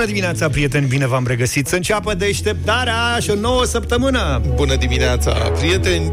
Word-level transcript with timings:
Bună 0.00 0.12
dimineața, 0.12 0.48
prieteni, 0.48 0.86
bine 0.86 1.06
v-am 1.06 1.26
regăsit 1.26 1.66
Să 1.66 1.74
înceapă 1.74 2.14
deșteptarea 2.14 3.18
și 3.18 3.30
o 3.30 3.34
nouă 3.34 3.64
săptămână 3.64 4.40
Bună 4.54 4.74
dimineața, 4.74 5.32
prieteni 5.32 6.12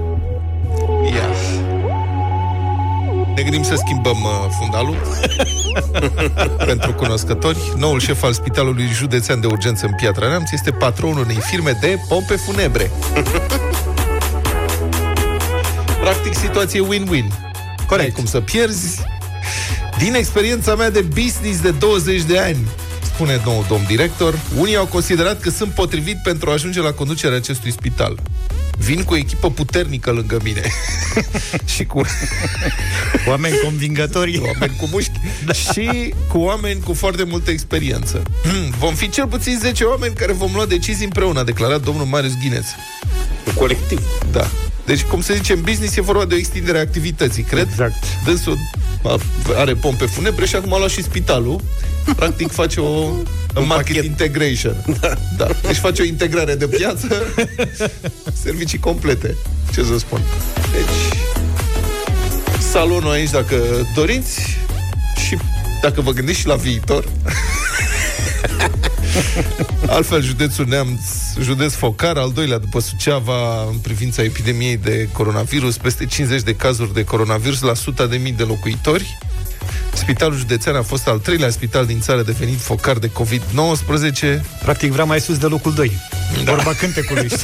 Ia 1.13 1.29
ne 3.35 3.41
gândim 3.41 3.63
să 3.63 3.75
schimbăm 3.75 4.23
uh, 4.23 4.29
fundalul 4.59 4.95
pentru 6.71 6.93
cunoscători. 6.93 7.57
Noul 7.77 7.99
șef 7.99 8.23
al 8.23 8.33
Spitalului 8.33 8.87
Județean 8.93 9.39
de 9.39 9.47
Urgență 9.47 9.85
în 9.85 9.91
Piatra 9.95 10.27
Neamț 10.27 10.51
este 10.51 10.71
patronul 10.71 11.23
unei 11.23 11.39
firme 11.41 11.77
de 11.81 11.99
pompe 12.07 12.35
funebre. 12.35 12.91
Practic, 16.03 16.33
situație 16.33 16.81
win-win. 16.81 17.33
Corect. 17.87 18.07
Ai 18.07 18.13
cum 18.15 18.25
să 18.25 18.39
pierzi. 18.39 19.01
Din 19.97 20.13
experiența 20.13 20.75
mea 20.75 20.89
de 20.89 21.01
business 21.01 21.61
de 21.61 21.71
20 21.71 22.21
de 22.21 22.39
ani, 22.39 22.67
spune 23.17 23.41
nou 23.45 23.65
domn 23.67 23.85
director, 23.87 24.39
unii 24.57 24.75
au 24.75 24.85
considerat 24.85 25.41
că 25.41 25.49
sunt 25.49 25.71
potrivit 25.71 26.17
pentru 26.23 26.49
a 26.49 26.53
ajunge 26.53 26.81
la 26.81 26.91
conducerea 26.91 27.37
acestui 27.37 27.71
spital. 27.71 28.19
Vin 28.77 29.03
cu 29.03 29.13
o 29.13 29.17
echipă 29.17 29.51
puternică 29.51 30.11
lângă 30.11 30.39
mine 30.43 30.61
și 31.75 31.85
cu 31.85 32.01
oameni 33.29 33.57
convingători, 33.63 34.39
oameni 34.39 34.75
cu 34.77 34.87
mușchi 34.91 35.19
da. 35.45 35.53
și 35.53 36.13
cu 36.27 36.37
oameni 36.37 36.81
cu 36.81 36.93
foarte 36.93 37.23
multă 37.23 37.51
experiență. 37.51 38.23
Vom 38.79 38.93
fi 38.93 39.09
cel 39.09 39.27
puțin 39.27 39.57
10 39.59 39.83
oameni 39.83 40.15
care 40.15 40.31
vom 40.31 40.51
lua 40.53 40.65
decizii 40.65 41.05
împreună, 41.05 41.39
a 41.39 41.43
declarat 41.43 41.81
domnul 41.81 42.05
Marius 42.05 42.33
Ghineț. 42.41 42.65
Un 43.47 43.53
colectiv. 43.53 44.01
Da. 44.31 44.47
Deci, 44.87 45.01
cum 45.01 45.21
se 45.21 45.35
zice 45.35 45.53
în 45.53 45.61
business, 45.61 45.95
e 45.95 46.01
vorba 46.01 46.25
de 46.25 46.33
o 46.33 46.37
extindere 46.37 46.77
a 46.77 46.81
activității, 46.81 47.43
cred. 47.43 47.67
Exact. 47.69 48.03
Dânsul 48.25 48.57
are 49.55 49.73
pompe 49.73 50.05
funebre 50.05 50.45
și 50.45 50.55
acum 50.55 50.73
a 50.73 50.77
luat 50.77 50.89
și 50.89 51.03
spitalul. 51.03 51.61
Practic 52.15 52.51
face 52.51 52.79
o 52.79 52.87
un 53.59 53.65
market 53.65 53.95
pachet. 53.95 54.03
integration. 54.03 54.85
Da. 55.01 55.13
da. 55.37 55.47
Deci 55.67 55.75
face 55.75 56.01
o 56.01 56.05
integrare 56.05 56.55
de 56.55 56.67
piață, 56.67 57.07
servicii 58.43 58.79
complete. 58.79 59.35
Ce 59.73 59.83
să 59.83 59.97
spun. 59.97 60.21
Deci, 60.71 61.19
salonul 62.71 63.11
aici, 63.11 63.29
dacă 63.29 63.87
doriți, 63.95 64.39
și 65.27 65.37
dacă 65.81 66.01
vă 66.01 66.11
gândiți 66.11 66.39
și 66.39 66.47
la 66.47 66.55
viitor. 66.55 67.05
Altfel, 69.95 70.23
județul 70.23 70.65
Neamț, 70.67 70.99
județ 71.41 71.73
focar, 71.73 72.17
al 72.17 72.31
doilea 72.31 72.57
după 72.57 72.79
Suceava 72.79 73.63
în 73.71 73.77
privința 73.77 74.23
epidemiei 74.23 74.77
de 74.77 75.09
coronavirus, 75.11 75.77
peste 75.77 76.05
50 76.05 76.41
de 76.41 76.55
cazuri 76.55 76.93
de 76.93 77.03
coronavirus 77.03 77.61
la 77.61 77.71
100 77.71 78.05
de 78.05 78.17
mii 78.17 78.31
de 78.31 78.43
locuitori. 78.43 79.17
Spitalul 79.93 80.37
județean 80.37 80.75
a 80.75 80.81
fost 80.81 81.07
al 81.07 81.19
treilea 81.19 81.49
spital 81.49 81.85
din 81.85 81.99
țară 81.99 82.21
devenit 82.21 82.59
focar 82.59 82.97
de 82.97 83.09
COVID-19. 83.09 84.41
Practic 84.63 84.91
vrea 84.91 85.03
mai 85.03 85.19
sus 85.19 85.37
de 85.37 85.45
locul 85.45 85.73
2. 85.73 85.91
Da. 86.43 86.53
Vorba 86.53 86.73
cântecului. 86.73 87.27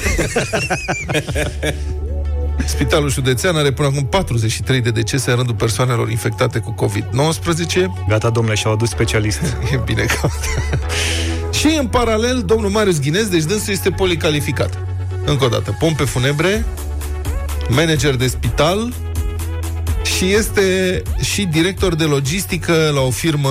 Spitalul 2.65 3.09
județean 3.09 3.55
are 3.55 3.71
până 3.71 3.87
acum 3.87 4.05
43 4.05 4.81
de 4.81 4.89
decese 4.89 5.29
în 5.29 5.35
rândul 5.35 5.55
persoanelor 5.55 6.09
infectate 6.09 6.59
cu 6.59 6.75
COVID-19. 6.85 7.85
Gata, 8.07 8.29
domnule, 8.29 8.55
și-au 8.55 8.73
adus 8.73 8.89
specialist. 8.89 9.41
E 9.73 9.81
bine 9.85 10.03
că... 10.03 10.27
și 11.69 11.77
în 11.79 11.87
paralel, 11.87 12.41
domnul 12.45 12.69
Marius 12.69 12.99
Ghinez, 12.99 13.27
deci 13.27 13.43
dânsul 13.43 13.73
este 13.73 13.89
policalificat. 13.89 14.77
Încă 15.25 15.45
o 15.45 15.47
dată, 15.47 15.75
pompe 15.79 16.03
funebre, 16.03 16.65
manager 17.67 18.15
de 18.15 18.27
spital 18.27 18.93
și 20.17 20.33
este 20.33 21.01
și 21.21 21.45
director 21.45 21.95
de 21.95 22.03
logistică 22.03 22.91
la 22.93 23.01
o 23.01 23.09
firmă 23.09 23.49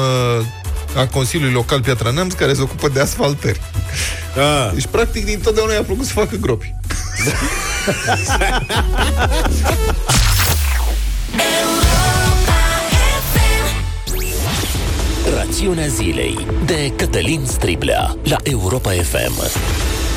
a 0.96 1.06
Consiliului 1.06 1.54
Local 1.54 1.80
Piatra 1.80 2.10
Neamț 2.10 2.32
care 2.32 2.54
se 2.54 2.62
ocupă 2.62 2.88
de 2.88 3.00
asfaltări. 3.00 3.60
Ah. 4.36 4.70
Deci, 4.74 4.86
practic, 4.86 5.24
din 5.24 5.40
totdeauna 5.40 5.72
i-a 5.72 5.82
plăcut 5.82 6.06
să 6.06 6.12
facă 6.12 6.36
gropi. 6.36 6.74
Rațiunea 15.62 15.86
zilei 15.86 16.46
de 16.66 16.92
Cătălin 16.96 17.44
Striblea 17.44 18.16
la 18.22 18.36
Europa 18.42 18.90
FM. 18.90 19.60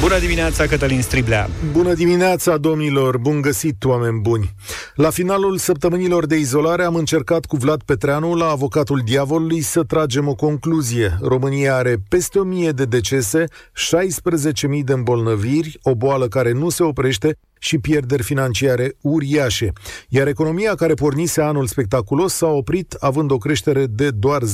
Bună 0.02 0.20
dimineața, 0.20 0.66
Cătălin 0.66 1.02
Striblea! 1.02 1.50
Bună 1.72 1.94
dimineața, 1.94 2.58
domnilor! 2.58 3.18
Bun 3.18 3.42
găsit, 3.42 3.84
oameni 3.84 4.20
buni! 4.20 4.54
La 4.96 5.10
finalul 5.10 5.58
săptămânilor 5.58 6.26
de 6.26 6.36
izolare 6.36 6.84
am 6.84 6.96
încercat 6.96 7.46
cu 7.46 7.56
Vlad 7.56 7.84
Petreanu, 7.84 8.36
la 8.36 8.50
avocatul 8.50 9.02
diavolului, 9.06 9.62
să 9.62 9.84
tragem 9.84 10.28
o 10.28 10.36
concluzie. 10.36 11.18
România 11.22 11.76
are 11.76 11.96
peste 12.10 12.40
1000 12.40 12.72
de 12.72 12.86
decese, 12.86 13.44
16.000 13.44 14.84
de 14.84 14.94
îmbolnăviri, 14.94 15.80
o 15.82 15.96
boală 15.96 16.28
care 16.28 16.52
nu 16.52 16.70
se 16.70 16.84
oprește 16.84 17.38
și 17.66 17.78
pierderi 17.78 18.24
financiare 18.24 18.96
uriașe. 19.02 19.72
Iar 20.10 20.28
economia 20.28 20.76
care 20.76 20.94
pornise 20.94 21.42
anul 21.42 21.68
spectaculos 21.68 22.34
s-a 22.34 22.48
oprit 22.48 22.94
având 22.94 23.32
o 23.32 23.38
creștere 23.38 23.86
de 23.86 24.10
doar 24.10 24.42
0,3%. 24.42 24.48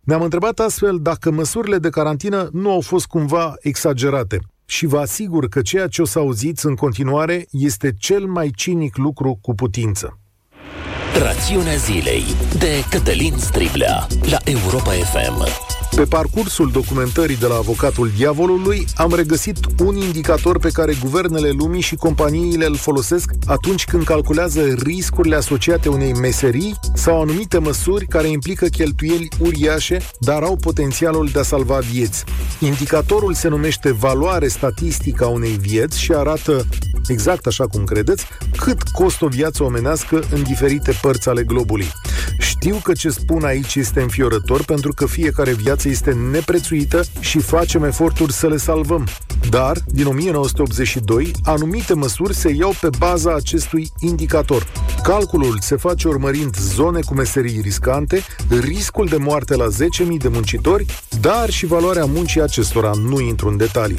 Ne-am 0.00 0.22
întrebat 0.22 0.58
astfel 0.58 0.98
dacă 1.00 1.30
măsurile 1.30 1.78
de 1.78 1.88
carantină 1.88 2.48
nu 2.52 2.70
au 2.70 2.80
fost 2.80 3.06
cumva 3.06 3.54
exagerate. 3.60 4.38
Și 4.66 4.86
vă 4.86 4.98
asigur 4.98 5.48
că 5.48 5.62
ceea 5.62 5.86
ce 5.86 6.02
o 6.02 6.04
să 6.04 6.18
auziți 6.18 6.66
în 6.66 6.74
continuare 6.74 7.46
este 7.50 7.92
cel 7.98 8.26
mai 8.26 8.50
cinic 8.54 8.96
lucru 8.96 9.38
cu 9.40 9.54
putință. 9.54 10.18
Rațiunea 11.18 11.76
zilei 11.76 12.22
de 12.58 12.84
Cătălin 12.90 13.34
Striblea 13.36 14.06
la 14.30 14.38
Europa 14.44 14.90
FM. 14.90 15.73
Pe 15.94 16.04
parcursul 16.04 16.70
documentării 16.70 17.36
de 17.36 17.46
la 17.46 17.54
avocatul 17.54 18.10
diavolului 18.16 18.86
am 18.96 19.14
regăsit 19.14 19.58
un 19.78 19.96
indicator 19.96 20.58
pe 20.58 20.68
care 20.72 20.94
guvernele 21.02 21.50
lumii 21.50 21.80
și 21.80 21.94
companiile 21.94 22.66
îl 22.66 22.76
folosesc 22.76 23.30
atunci 23.46 23.84
când 23.84 24.04
calculează 24.04 24.62
riscurile 24.82 25.36
asociate 25.36 25.88
unei 25.88 26.12
meserii 26.12 26.74
sau 26.94 27.20
anumite 27.20 27.58
măsuri 27.58 28.06
care 28.06 28.28
implică 28.28 28.66
cheltuieli 28.66 29.28
uriașe, 29.38 29.98
dar 30.20 30.42
au 30.42 30.56
potențialul 30.56 31.28
de 31.32 31.38
a 31.38 31.42
salva 31.42 31.78
vieți. 31.78 32.24
Indicatorul 32.58 33.34
se 33.34 33.48
numește 33.48 33.92
valoare 33.92 34.48
statistică 34.48 35.24
a 35.24 35.28
unei 35.28 35.56
vieți 35.60 36.00
și 36.00 36.12
arată, 36.12 36.66
exact 37.08 37.46
așa 37.46 37.66
cum 37.66 37.84
credeți, 37.84 38.24
cât 38.56 38.82
costă 38.82 39.24
o 39.24 39.28
viață 39.28 39.62
omenească 39.62 40.22
în 40.30 40.42
diferite 40.42 40.98
părți 41.02 41.28
ale 41.28 41.42
globului. 41.42 41.86
Știu 42.38 42.80
că 42.82 42.92
ce 42.92 43.08
spun 43.08 43.44
aici 43.44 43.74
este 43.74 44.00
înfiorător 44.00 44.64
pentru 44.64 44.92
că 44.92 45.06
fiecare 45.06 45.52
viață 45.52 45.83
este 45.88 46.12
neprețuită 46.12 47.04
și 47.20 47.38
facem 47.38 47.84
eforturi 47.84 48.32
să 48.32 48.48
le 48.48 48.56
salvăm. 48.56 49.06
Dar, 49.50 49.76
din 49.86 50.06
1982, 50.06 51.30
anumite 51.44 51.94
măsuri 51.94 52.34
se 52.34 52.52
iau 52.52 52.74
pe 52.80 52.88
baza 52.98 53.34
acestui 53.34 53.90
indicator. 54.00 54.66
Calculul 55.02 55.58
se 55.60 55.76
face 55.76 56.08
urmărind 56.08 56.56
zone 56.56 57.00
cu 57.00 57.14
meserii 57.14 57.60
riscante, 57.60 58.22
riscul 58.60 59.06
de 59.06 59.16
moarte 59.16 59.56
la 59.56 59.66
10.000 59.66 60.16
de 60.18 60.28
muncitori, 60.28 60.86
dar 61.20 61.50
și 61.50 61.66
valoarea 61.66 62.04
muncii 62.04 62.40
acestora, 62.40 62.90
nu 63.08 63.20
intru 63.20 63.48
în 63.48 63.56
detalii. 63.56 63.98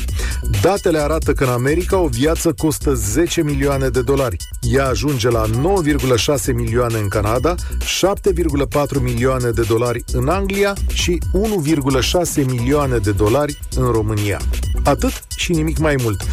Datele 0.61 0.97
arată 0.97 1.33
că 1.33 1.43
în 1.43 1.49
America 1.49 1.97
o 1.97 2.07
viață 2.07 2.53
costă 2.53 2.93
10 2.93 3.43
milioane 3.43 3.89
de 3.89 4.01
dolari. 4.01 4.37
Ea 4.61 4.87
ajunge 4.87 5.29
la 5.29 5.45
9,6 5.45 6.53
milioane 6.53 6.97
în 6.97 7.07
Canada, 7.07 7.55
7,4 7.55 9.01
milioane 9.01 9.49
de 9.49 9.61
dolari 9.67 10.03
în 10.13 10.27
Anglia 10.27 10.73
și 10.93 11.19
1,6 11.65 12.45
milioane 12.45 12.97
de 12.97 13.11
dolari 13.11 13.59
în 13.75 13.91
România. 13.91 14.39
Atât 14.83 15.23
și 15.35 15.51
nimic 15.51 15.77
mai 15.77 15.95
mult. 16.03 16.23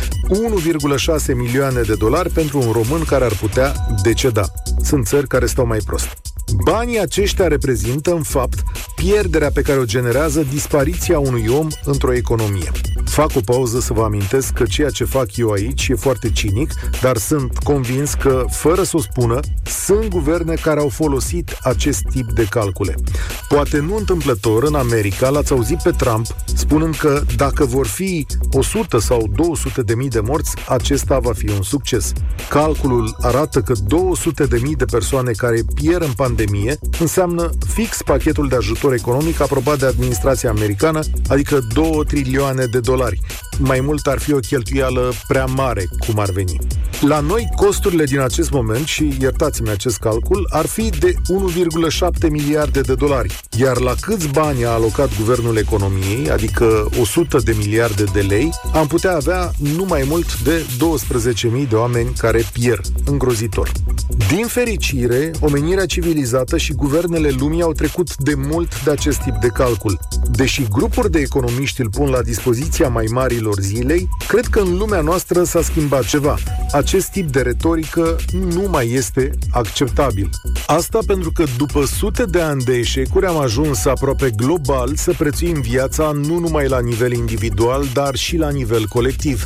1,6 1.29 1.35
milioane 1.35 1.81
de 1.81 1.95
dolari 1.95 2.31
pentru 2.31 2.59
un 2.59 2.73
român 2.73 3.05
care 3.05 3.25
ar 3.25 3.35
putea 3.35 3.73
deceda. 4.03 4.45
Sunt 4.83 5.07
țări 5.07 5.27
care 5.27 5.47
stau 5.47 5.67
mai 5.67 5.79
prost. 5.87 6.32
Banii 6.65 7.01
aceștia 7.01 7.49
reprezintă, 7.49 8.13
în 8.13 8.23
fapt, 8.23 8.63
pierderea 8.95 9.51
pe 9.51 9.63
care 9.63 9.79
o 9.79 9.85
generează 9.85 10.47
dispariția 10.51 11.19
unui 11.19 11.47
om 11.49 11.69
într-o 11.85 12.13
economie. 12.13 12.71
Fac 13.05 13.31
o 13.35 13.41
pauză 13.41 13.81
să 13.81 13.93
vă 13.93 14.03
amintesc 14.03 14.53
că 14.53 14.65
ceea 14.65 14.91
ce 14.91 15.05
fac 15.05 15.37
eu 15.37 15.51
aici 15.51 15.89
e 15.89 15.95
foarte 15.95 16.31
cinic, 16.31 16.73
dar 17.01 17.17
sunt 17.17 17.59
convins 17.59 18.15
că, 18.15 18.45
fără 18.51 18.83
să 18.83 18.97
o 18.97 19.01
spună, 19.01 19.41
sunt 19.65 20.09
guverne 20.09 20.55
care 20.55 20.81
au 20.81 20.89
folosit 20.89 21.59
acest 21.63 22.03
tip 22.11 22.31
de 22.31 22.47
calcule. 22.51 22.95
Poate 23.49 23.79
nu 23.79 23.97
întâmplător, 23.97 24.63
în 24.63 24.75
America 24.75 25.29
l-ați 25.29 25.53
auzit 25.53 25.83
pe 25.83 25.91
Trump 25.91 26.27
spunând 26.55 26.97
că 26.97 27.23
dacă 27.37 27.65
vor 27.65 27.87
fi 27.87 28.27
100 28.51 28.99
sau 28.99 29.31
200 29.35 29.83
de 29.83 29.95
mii 29.95 30.09
de 30.09 30.21
morți, 30.21 30.55
acesta 30.69 31.19
va 31.19 31.33
fi 31.33 31.51
un 31.51 31.63
succes. 31.63 32.13
Calculul 32.49 33.17
arată 33.21 33.61
că 33.61 33.73
200 33.87 34.45
de 34.45 34.59
mii 34.63 34.77
de 34.77 34.85
persoane 34.85 35.31
care 35.31 35.63
pierd 35.75 36.03
în 36.03 36.13
pandemie 36.13 36.32
înseamnă 37.01 37.51
fix 37.67 38.03
pachetul 38.03 38.49
de 38.49 38.57
ajutor 38.57 38.93
economic 38.93 39.41
aprobat 39.41 39.79
de 39.79 39.87
administrația 39.87 40.51
americană, 40.51 41.01
adică 41.29 41.61
2 41.73 42.05
trilioane 42.07 42.65
de 42.65 42.81
dolari. 42.81 43.21
Mai 43.65 43.81
mult 43.81 44.07
ar 44.07 44.19
fi 44.19 44.33
o 44.33 44.39
cheltuială 44.39 45.13
prea 45.27 45.45
mare, 45.45 45.89
cum 46.07 46.19
ar 46.19 46.31
veni. 46.31 46.57
La 47.01 47.21
noi, 47.21 47.49
costurile 47.57 48.05
din 48.05 48.21
acest 48.21 48.51
moment, 48.51 48.87
și 48.87 49.17
iertați-mi 49.21 49.71
acest 49.71 49.99
calcul, 49.99 50.49
ar 50.51 50.67
fi 50.67 50.91
de 50.99 51.15
1,7 52.23 52.31
miliarde 52.31 52.81
de 52.81 52.95
dolari. 52.95 53.41
Iar 53.59 53.79
la 53.79 53.95
câți 54.01 54.29
bani 54.29 54.65
a 54.65 54.71
alocat 54.71 55.17
Guvernul 55.19 55.57
Economiei, 55.57 56.31
adică 56.31 56.89
100 57.01 57.39
de 57.45 57.55
miliarde 57.59 58.05
de 58.13 58.21
lei, 58.21 58.51
am 58.75 58.87
putea 58.87 59.15
avea 59.15 59.51
nu 59.77 59.85
mai 59.85 60.05
mult 60.09 60.43
de 60.43 60.67
12.000 61.63 61.69
de 61.69 61.75
oameni 61.75 62.13
care 62.17 62.45
pierd. 62.53 62.87
Îngrozitor. 63.05 63.71
Din 64.29 64.47
fericire, 64.47 65.31
omenirea 65.41 65.87
civilizată 65.87 66.57
și 66.57 66.73
guvernele 66.73 67.31
lumii 67.39 67.63
au 67.63 67.73
trecut 67.73 68.17
de 68.17 68.35
mult 68.35 68.85
de 68.85 68.91
acest 68.91 69.23
tip 69.23 69.35
de 69.41 69.47
calcul. 69.47 69.99
Deși 70.31 70.67
grupuri 70.69 71.11
de 71.11 71.19
economiști 71.19 71.81
îl 71.81 71.89
pun 71.91 72.11
la 72.11 72.23
dispoziția 72.23 72.89
mai 72.89 73.07
marilor 73.11 73.52
zilei, 73.61 74.09
cred 74.29 74.47
că 74.47 74.61
în 74.61 74.77
lumea 74.77 75.01
noastră 75.01 75.45
s-a 75.45 75.63
schimbat 75.63 76.05
ceva. 76.05 76.37
Acest 76.73 77.11
tip 77.11 77.31
de 77.31 77.41
retorică 77.41 78.17
nu 78.33 78.69
mai 78.71 78.91
este 78.91 79.31
acceptabil. 79.51 80.31
Asta 80.67 80.99
pentru 81.07 81.33
că 81.33 81.45
după 81.57 81.85
sute 81.85 82.25
de 82.25 82.41
ani 82.41 82.63
de 82.63 82.73
eșecuri 82.73 83.27
am 83.27 83.37
ajuns 83.37 83.85
aproape 83.85 84.31
global 84.37 84.95
să 84.95 85.15
prețuim 85.19 85.61
viața 85.61 86.11
nu 86.11 86.39
numai 86.39 86.69
la 86.69 86.81
nivel 86.81 87.13
individual, 87.13 87.85
dar 87.93 88.15
și 88.15 88.37
la 88.37 88.51
nivel 88.51 88.87
colectiv 88.87 89.45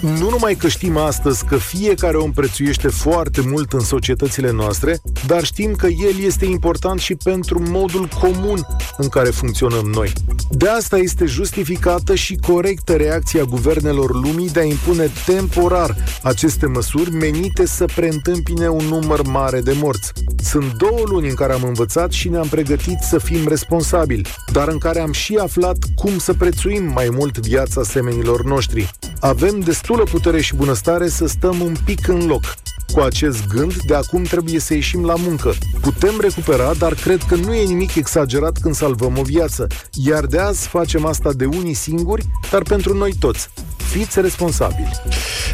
nu 0.00 0.30
numai 0.30 0.54
că 0.54 0.68
știm 0.68 0.96
astăzi 0.96 1.44
că 1.44 1.56
fiecare 1.56 2.16
om 2.16 2.32
prețuiește 2.32 2.88
foarte 2.88 3.40
mult 3.40 3.72
în 3.72 3.80
societățile 3.80 4.50
noastre, 4.50 5.00
dar 5.26 5.44
știm 5.44 5.74
că 5.74 5.86
el 5.86 6.24
este 6.24 6.44
important 6.44 7.00
și 7.00 7.14
pentru 7.14 7.62
modul 7.68 8.08
comun 8.20 8.66
în 8.96 9.08
care 9.08 9.30
funcționăm 9.30 9.86
noi. 9.86 10.12
De 10.50 10.68
asta 10.68 10.96
este 10.96 11.24
justificată 11.24 12.14
și 12.14 12.36
corectă 12.36 12.92
reacția 12.92 13.42
guvernelor 13.42 14.14
lumii 14.14 14.50
de 14.50 14.60
a 14.60 14.64
impune 14.64 15.10
temporar 15.26 15.96
aceste 16.22 16.66
măsuri 16.66 17.12
menite 17.12 17.66
să 17.66 17.84
preîntâmpine 17.94 18.68
un 18.68 18.84
număr 18.84 19.26
mare 19.26 19.60
de 19.60 19.76
morți. 19.80 20.12
Sunt 20.42 20.72
două 20.72 21.00
luni 21.04 21.28
în 21.28 21.34
care 21.34 21.52
am 21.52 21.62
învățat 21.62 22.10
și 22.12 22.28
ne-am 22.28 22.48
pregătit 22.48 22.98
să 23.00 23.18
fim 23.18 23.48
responsabili, 23.48 24.28
dar 24.52 24.68
în 24.68 24.78
care 24.78 25.00
am 25.00 25.12
și 25.12 25.34
aflat 25.34 25.76
cum 25.94 26.18
să 26.18 26.34
prețuim 26.34 26.84
mai 26.84 27.08
mult 27.12 27.38
viața 27.38 27.82
semenilor 27.82 28.44
noștri. 28.44 28.90
Avem 29.20 29.60
destulă 29.60 30.02
putere 30.02 30.40
și 30.40 30.54
bunăstare 30.54 31.08
să 31.08 31.26
stăm 31.26 31.60
un 31.60 31.76
pic 31.84 32.08
în 32.08 32.26
loc. 32.26 32.54
Cu 32.92 33.00
acest 33.00 33.46
gând, 33.46 33.74
de 33.86 33.94
acum 33.94 34.22
trebuie 34.22 34.58
să 34.58 34.74
ieșim 34.74 35.04
la 35.04 35.14
muncă. 35.14 35.54
Putem 35.80 36.20
recupera, 36.20 36.74
dar 36.74 36.94
cred 36.94 37.22
că 37.28 37.34
nu 37.34 37.54
e 37.54 37.64
nimic 37.64 37.94
exagerat 37.94 38.58
când 38.60 38.74
salvăm 38.74 39.18
o 39.18 39.22
viață. 39.22 39.66
Iar 39.92 40.24
de 40.24 40.38
azi 40.38 40.68
facem 40.68 41.06
asta 41.06 41.32
de 41.32 41.44
unii 41.44 41.74
singuri, 41.74 42.26
dar 42.50 42.62
pentru 42.62 42.96
noi 42.96 43.14
toți. 43.20 43.50
Fiți 43.90 44.20
responsabili. 44.20 45.00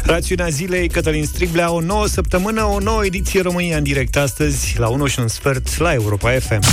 Rațiunea 0.03 0.47
zilei, 0.47 0.89
Cătălin 0.89 1.25
Striblea, 1.25 1.71
o 1.71 1.79
nouă 1.79 2.07
săptămână, 2.07 2.63
o 2.63 2.79
nouă 2.79 3.05
ediție 3.05 3.41
România 3.41 3.77
în 3.77 3.83
direct 3.83 4.15
astăzi, 4.15 4.75
la 4.77 4.87
1 4.87 5.05
și 5.05 5.19
un 5.19 5.27
sfert, 5.27 5.77
la 5.77 5.93
Europa 5.93 6.31
FM. 6.31 6.63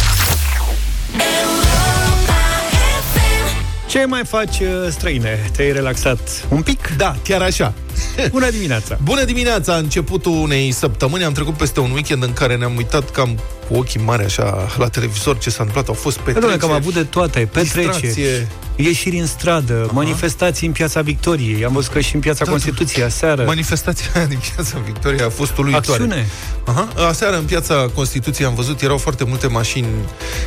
Ce 3.93 4.05
mai 4.05 4.25
faci, 4.25 4.61
uh, 4.61 4.69
străine? 4.91 5.39
Te-ai 5.57 5.73
relaxat 5.73 6.47
un 6.51 6.63
pic? 6.63 6.97
Da, 6.97 7.15
chiar 7.25 7.43
așa. 7.43 7.75
Bună 8.31 8.51
dimineața! 8.51 8.99
Bună 9.03 9.25
dimineața! 9.25 9.75
Începutul 9.75 10.33
unei 10.33 10.73
săptămâni 10.73 11.25
am 11.25 11.33
trecut 11.33 11.55
peste 11.55 11.81
un 11.81 11.91
weekend 11.91 12.23
în 12.23 12.33
care 12.33 12.57
ne-am 12.57 12.77
uitat 12.77 13.11
cam 13.11 13.39
cu 13.69 13.75
ochii 13.75 14.01
mari 14.01 14.25
așa 14.25 14.69
la 14.79 14.89
televizor 14.89 15.39
ce 15.39 15.51
s-a 15.51 15.57
întâmplat. 15.59 15.89
Au 15.89 15.95
fost 15.95 16.17
petreceri. 16.17 16.41
Doamne, 16.41 16.59
că 16.59 16.67
am 16.67 16.73
avut 16.73 16.95
de 16.95 17.05
toate, 17.05 17.49
petreceri, 17.53 18.47
ieșiri 18.77 19.19
în 19.19 19.27
stradă, 19.27 19.83
Aha. 19.85 19.93
manifestații 19.93 20.67
în 20.67 20.73
Piața 20.73 21.01
Victoriei. 21.01 21.65
Am 21.65 21.73
văzut 21.73 21.93
că 21.93 22.01
și 22.01 22.15
în 22.15 22.21
Piața 22.21 22.45
da, 22.45 22.51
Constituției 22.51 23.05
aseară. 23.05 23.45
Manifestația 23.45 24.27
din 24.29 24.39
Piața 24.55 24.79
Victoriei 24.85 25.25
a 25.25 25.29
fost 25.29 25.57
uluitoare. 25.57 26.03
Acțiune. 26.03 26.27
Aha. 26.65 26.89
Aseară 27.09 27.37
în 27.37 27.45
Piața 27.45 27.75
Constituției 27.95 28.47
am 28.47 28.55
văzut, 28.55 28.81
erau 28.81 28.99
foarte 28.99 29.25
multe 29.25 29.47
mașini. 29.47 29.87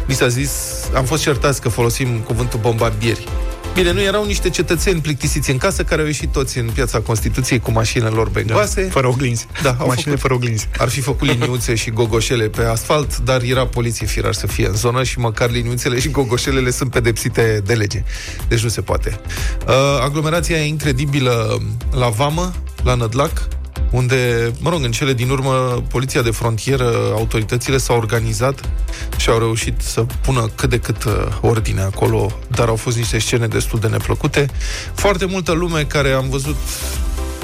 Mi 0.07 0.13
s-a 0.13 0.27
zis, 0.27 0.51
am 0.95 1.05
fost 1.05 1.21
certați 1.21 1.61
că 1.61 1.69
folosim 1.69 2.19
cuvântul 2.19 2.59
bombardieri. 2.59 3.27
Bine, 3.75 3.91
nu 3.91 4.01
erau 4.01 4.25
niște 4.25 4.49
cetățeni 4.49 5.01
plictisiți 5.01 5.51
în 5.51 5.57
casă 5.57 5.83
care 5.83 6.01
au 6.01 6.07
ieșit 6.07 6.31
toți 6.31 6.57
în 6.57 6.69
piața 6.73 6.99
Constituției 6.99 7.44
cu 7.53 7.71
mașinile 7.71 8.09
lor 8.09 8.29
bengoase. 8.29 8.81
Da, 8.81 8.89
fără 8.89 9.07
oglinzi. 9.07 9.47
Da, 9.61 9.69
au 9.79 9.87
Mașinile 9.87 10.03
făcut, 10.03 10.19
fără 10.19 10.33
oglinzi. 10.33 10.67
Ar 10.77 10.89
fi 10.89 11.01
făcut 11.01 11.27
liniuțe 11.27 11.75
și 11.75 11.89
gogoșele 11.89 12.47
pe 12.47 12.63
asfalt, 12.63 13.17
dar 13.17 13.41
era 13.41 13.65
poliție 13.67 14.05
firar 14.05 14.33
să 14.33 14.47
fie 14.47 14.67
în 14.67 14.75
zonă 14.75 15.03
și 15.03 15.19
măcar 15.19 15.51
liniuțele 15.51 15.99
și 15.99 16.09
gogoșelele 16.09 16.71
sunt 16.71 16.91
pedepsite 16.91 17.61
de 17.65 17.73
lege. 17.73 18.03
Deci 18.47 18.63
nu 18.63 18.69
se 18.69 18.81
poate. 18.81 19.19
Uh, 19.67 19.73
aglomerația 20.03 20.57
e 20.57 20.67
incredibilă 20.67 21.61
la 21.91 22.09
Vamă, 22.09 22.53
la 22.83 22.95
Nădlac, 22.95 23.47
unde, 23.91 24.51
mă 24.59 24.69
rog, 24.69 24.83
în 24.83 24.91
cele 24.91 25.13
din 25.13 25.29
urmă, 25.29 25.83
poliția 25.89 26.21
de 26.21 26.31
frontieră, 26.31 26.91
autoritățile 27.13 27.77
s-au 27.77 27.97
organizat 27.97 28.69
și 29.17 29.29
au 29.29 29.37
reușit 29.37 29.81
să 29.81 30.05
pună 30.21 30.49
cât 30.55 30.69
de 30.69 30.79
cât 30.79 31.03
uh, 31.03 31.13
ordine 31.41 31.81
acolo, 31.81 32.31
dar 32.47 32.67
au 32.67 32.75
fost 32.75 32.97
niște 32.97 33.19
scene 33.19 33.47
destul 33.47 33.79
de 33.79 33.87
neplăcute. 33.87 34.45
Foarte 34.93 35.25
multă 35.25 35.51
lume 35.51 35.83
care 35.83 36.11
am 36.11 36.29
văzut 36.29 36.55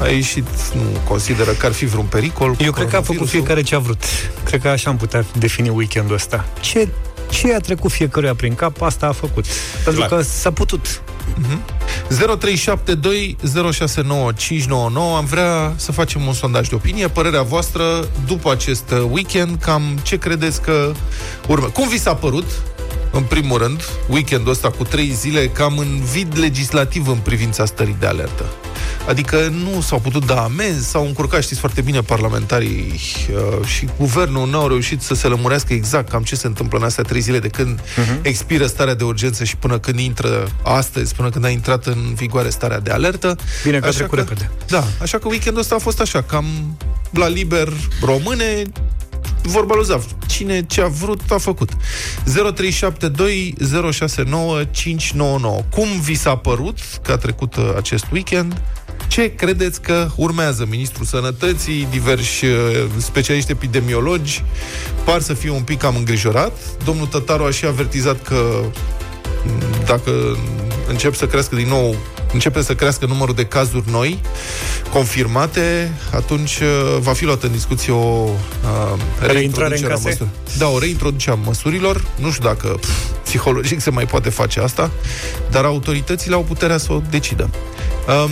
a 0.01 0.07
ieșit, 0.07 0.47
nu 0.73 0.81
consideră 1.07 1.51
că 1.51 1.65
ar 1.65 1.71
fi 1.71 1.85
vreun 1.85 2.05
pericol. 2.05 2.55
Eu 2.59 2.71
cred 2.71 2.89
că 2.89 2.95
a 2.95 3.01
făcut 3.01 3.29
fiecare 3.29 3.61
ce 3.61 3.75
a 3.75 3.79
vrut. 3.79 4.03
Cred 4.43 4.61
că 4.61 4.67
așa 4.67 4.89
am 4.89 4.97
putea 4.97 5.25
defini 5.37 5.69
weekendul 5.69 6.15
ăsta. 6.15 6.45
Ce, 6.59 6.87
ce 7.29 7.53
a 7.53 7.59
trecut 7.59 7.91
fiecăruia 7.91 8.35
prin 8.35 8.55
cap, 8.55 8.81
asta 8.81 9.07
a 9.07 9.11
făcut. 9.11 9.45
Pentru 9.83 10.05
Clar. 10.05 10.19
că 10.19 10.21
s-a 10.21 10.51
putut. 10.51 11.01
Uh-huh. 11.31 11.57
0372069599 12.09 12.13
Am 15.17 15.25
vrea 15.25 15.73
să 15.75 15.91
facem 15.91 16.27
un 16.27 16.33
sondaj 16.33 16.67
de 16.67 16.75
opinie 16.75 17.07
Părerea 17.07 17.41
voastră 17.41 18.07
după 18.25 18.51
acest 18.51 18.93
weekend 19.09 19.57
Cam 19.61 19.99
ce 20.01 20.17
credeți 20.17 20.61
că 20.61 20.91
urmă 21.47 21.65
Cum 21.65 21.87
vi 21.87 21.99
s-a 21.99 22.15
părut 22.15 22.45
în 23.11 23.23
primul 23.23 23.57
rând, 23.57 23.81
weekendul 24.07 24.51
ăsta 24.51 24.69
cu 24.69 24.83
trei 24.83 25.11
zile 25.11 25.47
cam 25.47 25.77
în 25.77 26.01
vid 26.11 26.37
legislativ 26.37 27.07
în 27.07 27.17
privința 27.17 27.65
stării 27.65 27.95
de 27.99 28.05
alertă. 28.05 28.45
Adică 29.07 29.37
nu 29.37 29.81
s-au 29.81 29.99
putut 29.99 30.25
da 30.25 30.43
amenzi, 30.43 30.89
s-au 30.89 31.05
încurcat, 31.05 31.41
știți 31.41 31.59
foarte 31.59 31.81
bine, 31.81 32.01
parlamentarii 32.01 32.99
uh, 33.33 33.65
și 33.65 33.87
guvernul 33.97 34.49
nu 34.49 34.59
au 34.59 34.67
reușit 34.67 35.01
să 35.01 35.13
se 35.13 35.27
lămurească 35.27 35.73
exact 35.73 36.09
cam 36.09 36.23
ce 36.23 36.35
se 36.35 36.47
întâmplă 36.47 36.77
în 36.77 36.83
astea 36.83 37.03
trei 37.03 37.21
zile 37.21 37.39
de 37.39 37.47
când 37.47 37.79
uh-huh. 37.79 38.21
expiră 38.21 38.65
starea 38.65 38.93
de 38.93 39.03
urgență 39.03 39.43
și 39.43 39.55
până 39.55 39.79
când 39.79 39.99
intră 39.99 40.51
astăzi, 40.63 41.15
până 41.15 41.29
când 41.29 41.45
a 41.45 41.49
intrat 41.49 41.85
în 41.85 42.13
vigoare 42.15 42.49
starea 42.49 42.79
de 42.79 42.91
alertă. 42.91 43.35
Bine 43.63 43.79
că 43.79 43.87
așa 43.87 44.05
că, 44.05 44.15
repede. 44.15 44.51
Da, 44.67 44.83
așa 45.01 45.17
că 45.17 45.27
weekendul 45.27 45.61
ăsta 45.61 45.75
a 45.75 45.79
fost 45.79 45.99
așa, 45.99 46.21
cam 46.21 46.45
la 47.11 47.27
liber 47.27 47.73
române, 48.01 48.63
vorba 49.43 49.75
lui 49.75 49.85
Zav. 49.85 50.05
Cine 50.27 50.65
ce 50.65 50.81
a 50.81 50.87
vrut, 50.87 51.21
a 51.29 51.37
făcut. 51.37 51.69
0372 52.25 53.55
069 53.91 54.63
599. 54.63 55.61
Cum 55.69 55.87
vi 56.01 56.15
s-a 56.15 56.35
părut 56.35 56.77
că 57.01 57.11
a 57.11 57.17
trecut 57.17 57.55
uh, 57.55 57.73
acest 57.77 58.05
weekend? 58.11 58.61
Ce 59.07 59.35
credeți 59.35 59.81
că 59.81 60.07
urmează? 60.15 60.65
Ministrul 60.69 61.05
Sănătății, 61.05 61.87
diversi 61.91 62.45
uh, 62.45 62.57
specialiști 62.97 63.51
epidemiologi 63.51 64.43
par 65.03 65.21
să 65.21 65.33
fie 65.33 65.49
un 65.49 65.61
pic 65.61 65.77
cam 65.77 65.95
îngrijorat. 65.95 66.57
Domnul 66.83 67.05
Tătaru 67.05 67.43
a 67.43 67.51
și 67.51 67.65
avertizat 67.65 68.21
că 68.21 68.61
mm, 69.45 69.61
dacă 69.85 70.11
încep 70.89 71.15
să 71.15 71.27
crească 71.27 71.55
din 71.55 71.67
nou 71.67 71.95
începe 72.33 72.61
să 72.61 72.75
crească 72.75 73.05
numărul 73.05 73.35
de 73.35 73.45
cazuri 73.45 73.91
noi 73.91 74.21
confirmate, 74.91 75.91
atunci 76.13 76.59
uh, 76.59 76.97
va 76.99 77.13
fi 77.13 77.25
luată 77.25 77.45
în 77.45 77.51
discuție 77.51 77.93
o 77.93 77.97
uh, 77.97 78.99
reintroducere 79.19 79.93
a 79.93 79.95
măsurilor. 79.95 80.29
Da, 80.57 80.67
o 80.67 80.79
reintroducere 80.79 81.35
a 81.35 81.45
măsurilor. 81.45 82.05
Nu 82.15 82.31
știu 82.31 82.43
dacă 82.43 82.67
pf, 82.67 82.89
psihologic 83.23 83.81
se 83.81 83.89
mai 83.89 84.05
poate 84.05 84.29
face 84.29 84.59
asta, 84.59 84.91
dar 85.51 85.65
autoritățile 85.65 86.35
au 86.35 86.43
puterea 86.43 86.77
să 86.77 86.93
o 86.93 87.01
decidă. 87.09 87.49
Um, 88.07 88.31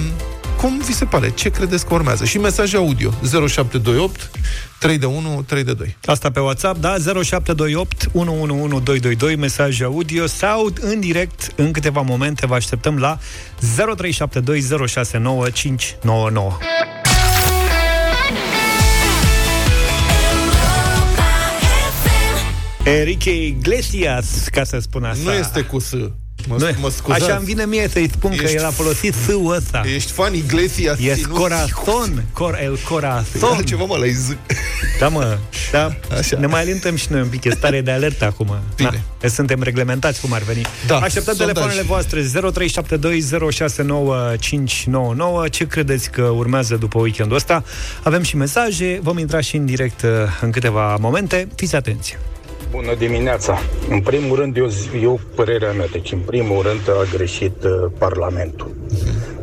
cum 0.61 0.81
vi 0.85 0.93
se 0.93 1.05
pare? 1.05 1.29
Ce 1.29 1.49
credeți 1.49 1.85
că 1.85 1.93
urmează? 1.93 2.25
Și 2.25 2.37
mesaj 2.37 2.73
audio 2.73 3.09
0728 3.47 4.31
3 4.79 4.97
de 4.97 5.05
1 5.05 5.43
3 5.47 5.63
de 5.63 5.73
2. 5.73 5.97
Asta 6.05 6.31
pe 6.31 6.39
WhatsApp, 6.39 6.79
da? 6.79 6.95
0728 7.23 8.09
111222 8.13 9.35
mesaj 9.35 9.81
audio 9.81 10.25
sau 10.25 10.69
în 10.79 10.99
direct 10.99 11.51
în 11.55 11.71
câteva 11.71 12.01
momente 12.01 12.45
vă 12.45 12.55
așteptăm 12.55 12.97
la 12.97 13.17
0372069599. 13.59 13.61
Enrique 22.83 23.45
Iglesias, 23.45 24.47
ca 24.51 24.63
să 24.63 24.79
spun 24.79 25.03
asta. 25.03 25.23
Nu 25.23 25.33
este 25.37 25.61
cu 25.61 25.79
S. 25.79 25.93
Mă, 26.47 26.55
nu, 26.59 26.67
mă 26.79 26.89
scuzați. 26.89 27.23
Așa 27.23 27.35
îmi 27.35 27.45
vine 27.45 27.65
mie 27.65 27.87
să-i 27.87 28.09
spun 28.11 28.31
ești, 28.31 28.43
că 28.45 28.51
el 28.51 28.65
a 28.65 28.69
folosit 28.69 29.13
S-ul 29.25 29.53
ăsta. 29.55 29.81
Ești 29.95 30.11
fan 30.11 30.33
Iglesias. 30.33 30.99
Ești 30.99 31.25
corazon. 31.25 32.23
Cor, 32.33 32.59
el 32.63 32.79
corazon. 32.89 33.55
Păi, 33.55 33.63
ceva 33.65 33.83
mă, 33.83 33.97
la 33.97 34.05
Z. 34.05 34.35
Da, 34.99 35.07
mă, 35.07 35.37
da, 35.71 35.95
Așa. 36.17 36.39
ne 36.39 36.45
mai 36.45 36.61
alintăm 36.61 36.95
și 36.95 37.07
noi 37.09 37.21
un 37.21 37.27
pic, 37.27 37.43
e 37.43 37.49
stare 37.49 37.81
de 37.81 37.91
alertă 37.91 38.25
acum. 38.25 38.55
Bine. 38.75 39.03
Da, 39.19 39.27
suntem 39.27 39.61
reglementați 39.63 40.21
cum 40.21 40.33
ar 40.33 40.41
veni. 40.41 40.61
Da, 40.87 40.97
Așteptăm 40.97 41.35
sondaj. 41.35 41.53
telefoanele 41.53 41.81
voastre 41.81 42.23
0372069599. 45.45 45.49
Ce 45.49 45.67
credeți 45.67 46.09
că 46.11 46.21
urmează 46.21 46.75
după 46.75 46.99
weekendul 46.99 47.35
ăsta? 47.35 47.63
Avem 48.03 48.21
și 48.21 48.35
mesaje, 48.35 48.99
vom 49.01 49.17
intra 49.17 49.41
și 49.41 49.55
în 49.55 49.65
direct 49.65 50.01
uh, 50.01 50.09
în 50.41 50.51
câteva 50.51 50.95
momente. 50.95 51.47
Fiți 51.55 51.75
atenți! 51.75 52.17
Bună 52.71 52.95
dimineața! 52.95 53.57
În 53.89 54.01
primul 54.01 54.35
rând, 54.35 54.57
eu, 54.57 54.69
eu 55.01 55.19
părerea 55.35 55.71
mea, 55.71 55.87
deci 55.91 56.11
în 56.11 56.19
primul 56.19 56.61
rând 56.61 56.79
a 56.89 57.15
greșit 57.15 57.63
uh, 57.63 57.91
Parlamentul, 57.97 58.75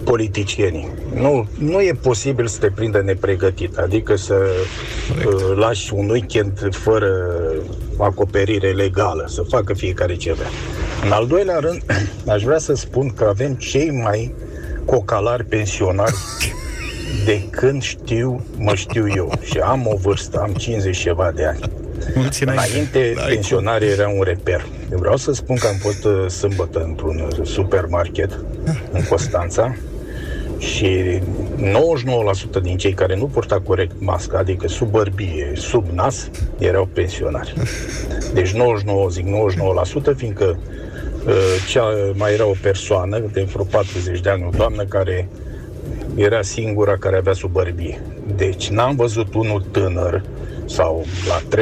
politicienii. 0.04 0.88
Nu, 1.14 1.48
nu 1.58 1.80
e 1.80 1.92
posibil 2.02 2.46
să 2.46 2.58
te 2.58 2.70
prindă 2.74 3.00
nepregătit, 3.00 3.76
adică 3.76 4.16
să 4.16 4.34
uh, 4.34 5.56
lași 5.56 5.94
un 5.94 6.08
weekend 6.08 6.68
fără 6.70 7.12
acoperire 7.98 8.70
legală, 8.70 9.24
să 9.28 9.42
facă 9.42 9.74
fiecare 9.74 10.16
ce 10.16 10.32
vrea. 10.32 10.50
În 11.04 11.12
al 11.12 11.26
doilea 11.26 11.58
rând, 11.58 11.82
aș 12.34 12.42
vrea 12.42 12.58
să 12.58 12.74
spun 12.74 13.12
că 13.14 13.24
avem 13.24 13.54
cei 13.54 13.90
mai 13.90 14.34
cocalari 14.84 15.44
pensionari 15.44 16.14
de 17.24 17.42
când 17.50 17.82
știu, 17.82 18.44
mă 18.56 18.74
știu 18.74 19.06
eu. 19.14 19.32
Și 19.42 19.58
am 19.58 19.86
o 19.86 19.96
vârstă, 19.96 20.40
am 20.40 20.52
50 20.52 20.96
ceva 20.96 21.30
de 21.34 21.44
ani. 21.44 21.60
Mulți 22.14 22.42
înainte, 22.42 23.14
pensionarii 23.26 23.88
era 23.88 24.08
un 24.08 24.22
reper. 24.22 24.66
Eu 24.92 24.98
vreau 24.98 25.16
să 25.16 25.32
spun 25.32 25.56
că 25.56 25.66
am 25.66 25.74
fost 25.74 26.04
uh, 26.04 26.26
sâmbătă 26.28 26.84
într-un 26.84 27.20
uh, 27.20 27.46
supermarket 27.46 28.40
în 28.92 29.02
Constanța 29.02 29.76
și 30.58 31.20
99% 32.58 32.62
din 32.62 32.76
cei 32.76 32.92
care 32.92 33.16
nu 33.16 33.26
purta 33.26 33.60
corect 33.60 33.94
masca, 33.98 34.38
adică 34.38 34.68
sub 34.68 34.90
bărbie, 34.90 35.52
sub 35.54 35.86
nas, 35.92 36.30
erau 36.58 36.88
pensionari. 36.92 37.54
Deci 38.34 38.52
99, 38.52 39.08
zic 39.08 39.24
99%, 40.12 40.16
fiindcă 40.16 40.58
uh, 41.26 41.32
cea 41.68 41.84
mai 42.14 42.32
era 42.32 42.46
o 42.46 42.54
persoană 42.62 43.18
de 43.32 43.42
vreo 43.42 43.64
40 43.64 44.20
de 44.20 44.30
ani, 44.30 44.44
o 44.44 44.56
doamnă 44.56 44.84
care 44.84 45.28
era 46.14 46.42
singura 46.42 46.96
care 46.96 47.16
avea 47.16 47.32
sub 47.32 47.50
bărbie. 47.50 48.00
Deci 48.36 48.68
n-am 48.68 48.96
văzut 48.96 49.34
unul 49.34 49.60
tânăr 49.70 50.22
sau 50.66 51.04
la 51.28 51.58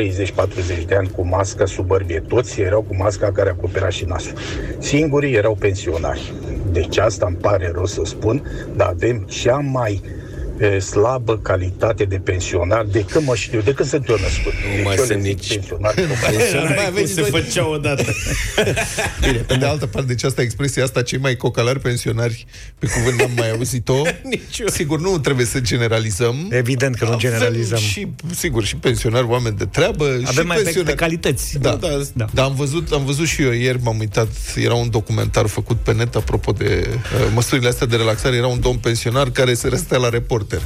30-40 0.82 0.84
de 0.86 0.94
ani 0.94 1.10
cu 1.16 1.26
mască 1.26 1.66
sub 1.66 1.86
bărbie. 1.86 2.20
Toți 2.20 2.60
erau 2.60 2.82
cu 2.82 2.96
masca 2.96 3.32
care 3.32 3.50
acopera 3.50 3.88
și 3.88 4.04
nasul. 4.04 4.38
Singurii 4.78 5.34
erau 5.34 5.54
pensionari. 5.54 6.32
Deci 6.72 6.98
asta 6.98 7.26
îmi 7.26 7.36
pare 7.36 7.70
rău 7.74 7.86
să 7.86 8.00
spun, 8.04 8.42
dar 8.76 8.88
avem 8.88 9.18
cea 9.18 9.58
mai 9.58 10.00
e, 10.58 10.78
slabă 10.78 11.38
calitate 11.38 12.04
de 12.04 12.16
pensionar 12.16 12.84
de 12.84 13.04
când 13.04 13.26
mă 13.26 13.34
știu, 13.34 13.60
de 13.60 13.72
când 13.72 13.88
sunt 13.88 14.08
eu 14.08 14.16
născut. 14.20 14.52
Nu 14.52 14.74
deci 14.74 14.84
mai 14.84 14.96
sunt 14.96 15.22
nici 15.22 15.48
pensionar. 15.48 15.94
Nu 16.54 16.74
mai 16.74 16.86
aveți 16.86 17.12
se 17.12 17.22
făcea 17.22 17.68
odată. 17.68 18.04
Bine, 19.26 19.38
pe 19.38 19.54
de 19.56 19.66
altă 19.66 19.86
parte, 19.86 20.08
deci 20.08 20.22
asta 20.22 20.42
expresia 20.42 20.82
asta, 20.82 21.02
cei 21.02 21.18
mai 21.18 21.36
cocalari 21.36 21.80
pensionari, 21.80 22.46
pe 22.78 22.86
cuvânt 22.86 23.18
n-am 23.18 23.30
mai 23.36 23.50
auzit-o. 23.50 24.02
Sigur, 24.66 25.00
nu 25.00 25.18
trebuie 25.18 25.46
să 25.46 25.60
generalizăm. 25.60 26.48
Evident 26.50 26.96
că 26.96 27.04
nu 27.04 27.18
generalizăm. 27.18 27.78
Și, 27.78 28.06
sigur, 28.34 28.64
și 28.64 28.76
pensionari, 28.76 29.26
oameni 29.26 29.56
de 29.56 29.64
treabă. 29.64 30.04
Avem 30.04 30.24
și 30.24 30.40
mai 30.46 30.56
pensionari... 30.56 30.94
pe 30.94 30.94
calități. 30.94 31.58
Da, 31.60 31.74
da, 31.74 31.88
da. 32.12 32.26
Dar 32.32 32.44
am 32.44 32.54
văzut, 32.54 32.92
am 32.92 33.04
văzut 33.04 33.26
și 33.26 33.42
eu 33.42 33.52
ieri, 33.52 33.78
m-am 33.82 33.98
uitat, 33.98 34.28
era 34.56 34.74
un 34.74 34.90
documentar 34.90 35.46
făcut 35.46 35.76
pe 35.76 35.92
net 35.92 36.14
apropo 36.14 36.52
de 36.52 36.88
uh, 36.88 37.30
măsurile 37.34 37.68
astea 37.68 37.86
de 37.86 37.96
relaxare. 37.96 38.36
Era 38.36 38.46
un 38.46 38.60
domn 38.60 38.78
pensionar 38.78 39.30
care 39.30 39.54
se 39.54 39.68
răstea 39.68 39.98
la 39.98 40.08
reporter. 40.48 40.62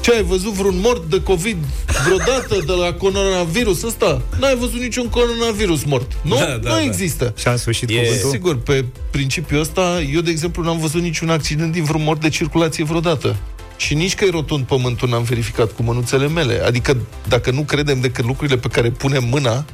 Ce, 0.00 0.14
ai 0.14 0.22
văzut 0.22 0.52
vreun 0.52 0.78
mort 0.80 1.10
de 1.10 1.22
COVID 1.22 1.56
vreodată 2.04 2.62
de 2.66 2.72
la 2.72 2.92
coronavirus 2.92 3.82
ăsta? 3.82 4.22
N-ai 4.40 4.56
văzut 4.56 4.80
niciun 4.80 5.08
coronavirus 5.08 5.84
mort. 5.84 6.12
Nu? 6.22 6.36
Da, 6.36 6.44
da, 6.44 6.54
nu 6.54 6.74
da. 6.74 6.82
există. 6.82 7.34
Și 7.36 7.48
am 7.48 7.56
sfârșit 7.56 7.90
e... 7.90 7.94
cuvântul? 7.94 8.30
Sigur, 8.30 8.58
pe 8.58 8.84
principiul 9.10 9.60
ăsta, 9.60 10.00
eu, 10.12 10.20
de 10.20 10.30
exemplu, 10.30 10.62
n-am 10.62 10.78
văzut 10.78 11.02
niciun 11.02 11.28
accident 11.28 11.72
din 11.72 11.84
vreun 11.84 12.02
mort 12.02 12.20
de 12.20 12.28
circulație 12.28 12.84
vreodată. 12.84 13.36
Și 13.76 13.94
nici 13.94 14.14
că 14.14 14.24
e 14.24 14.30
rotund 14.30 14.64
pământul 14.64 15.08
n-am 15.08 15.22
verificat 15.22 15.72
cu 15.72 15.82
mânuțele 15.82 16.28
mele. 16.28 16.62
Adică 16.64 16.96
dacă 17.28 17.50
nu 17.50 17.62
credem 17.62 18.00
decât 18.00 18.24
lucrurile 18.24 18.58
pe 18.58 18.68
care 18.68 18.90
punem 18.90 19.24
mâna, 19.24 19.64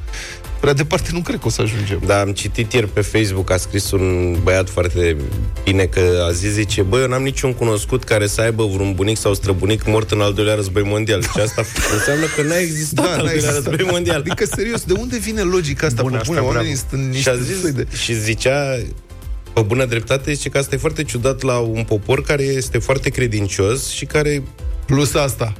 prea 0.59 0.73
departe 0.73 1.09
nu 1.13 1.19
cred 1.19 1.39
că 1.39 1.47
o 1.47 1.49
să 1.49 1.61
ajungem. 1.61 2.01
Da, 2.05 2.19
am 2.19 2.31
citit 2.31 2.73
ieri 2.73 2.87
pe 2.87 3.01
Facebook, 3.01 3.51
a 3.51 3.57
scris 3.57 3.91
un 3.91 4.37
băiat 4.43 4.69
foarte 4.69 5.17
bine 5.63 5.85
că 5.85 6.25
a 6.27 6.31
zis, 6.31 6.51
zice, 6.51 6.81
băi, 6.81 7.01
eu 7.01 7.07
n-am 7.07 7.23
niciun 7.23 7.53
cunoscut 7.53 8.03
care 8.03 8.27
să 8.27 8.41
aibă 8.41 8.65
vreun 8.65 8.93
bunic 8.93 9.17
sau 9.17 9.33
străbunic 9.33 9.85
mort 9.85 10.11
în 10.11 10.21
al 10.21 10.33
doilea 10.33 10.55
război 10.55 10.83
mondial. 10.83 11.21
Și 11.21 11.39
asta 11.43 11.63
înseamnă 11.95 12.25
că 12.35 12.41
n-a 12.41 12.57
existat 12.57 13.05
da, 13.05 13.11
al 13.11 13.17
doilea 13.17 13.33
existat. 13.33 13.65
război 13.65 13.87
mondial. 13.91 14.19
Adică, 14.19 14.45
serios, 14.45 14.83
de 14.83 14.93
unde 14.93 15.17
vine 15.17 15.41
logica 15.41 15.87
asta? 15.87 16.01
Bun, 16.01 16.15
asta 16.15 16.43
oamenii 16.43 16.77
sunt 16.89 17.13
și, 17.13 17.29
a 17.29 17.35
zis, 17.35 17.71
de... 17.71 17.87
și 18.03 18.13
zicea, 18.13 18.77
pe 19.53 19.61
bună 19.61 19.85
dreptate, 19.85 20.33
zice 20.33 20.49
că 20.49 20.57
asta 20.57 20.75
e 20.75 20.77
foarte 20.77 21.03
ciudat 21.03 21.41
la 21.41 21.57
un 21.57 21.83
popor 21.83 22.21
care 22.21 22.43
este 22.43 22.77
foarte 22.77 23.09
credincios 23.09 23.91
și 23.91 24.05
care... 24.05 24.43
Plus 24.85 25.13
asta 25.13 25.53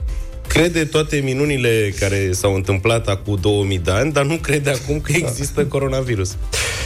crede 0.54 0.86
toate 0.86 1.18
minunile 1.24 1.94
care 2.00 2.32
s-au 2.32 2.56
întâmplat 2.56 3.08
acum 3.08 3.38
2000 3.42 3.80
de 3.80 3.92
ani, 3.92 4.12
dar 4.12 4.26
nu 4.26 4.36
crede 4.36 4.70
acum 4.70 5.02
că 5.02 5.12
există 5.16 5.66
coronavirus. 5.66 6.38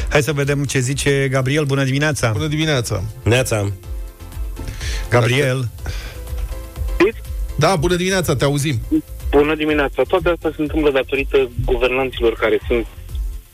Hai 0.09 0.21
să 0.23 0.31
vedem 0.31 0.63
ce 0.63 0.79
zice 0.79 1.27
Gabriel. 1.31 1.63
Bună 1.63 1.83
dimineața! 1.83 2.31
Bună 2.31 2.47
dimineața! 2.47 3.03
Neața! 3.23 3.71
Gabriel! 5.09 5.69
Da, 7.55 7.75
bună 7.75 7.95
dimineața, 7.95 8.35
te 8.35 8.43
auzim! 8.43 8.79
Bună 9.29 9.55
dimineața! 9.55 10.03
Toate 10.07 10.29
astea 10.29 10.51
se 10.55 10.61
întâmplă 10.61 10.91
datorită 10.91 11.49
guvernanților 11.65 12.33
care 12.33 12.59
sunt 12.67 12.85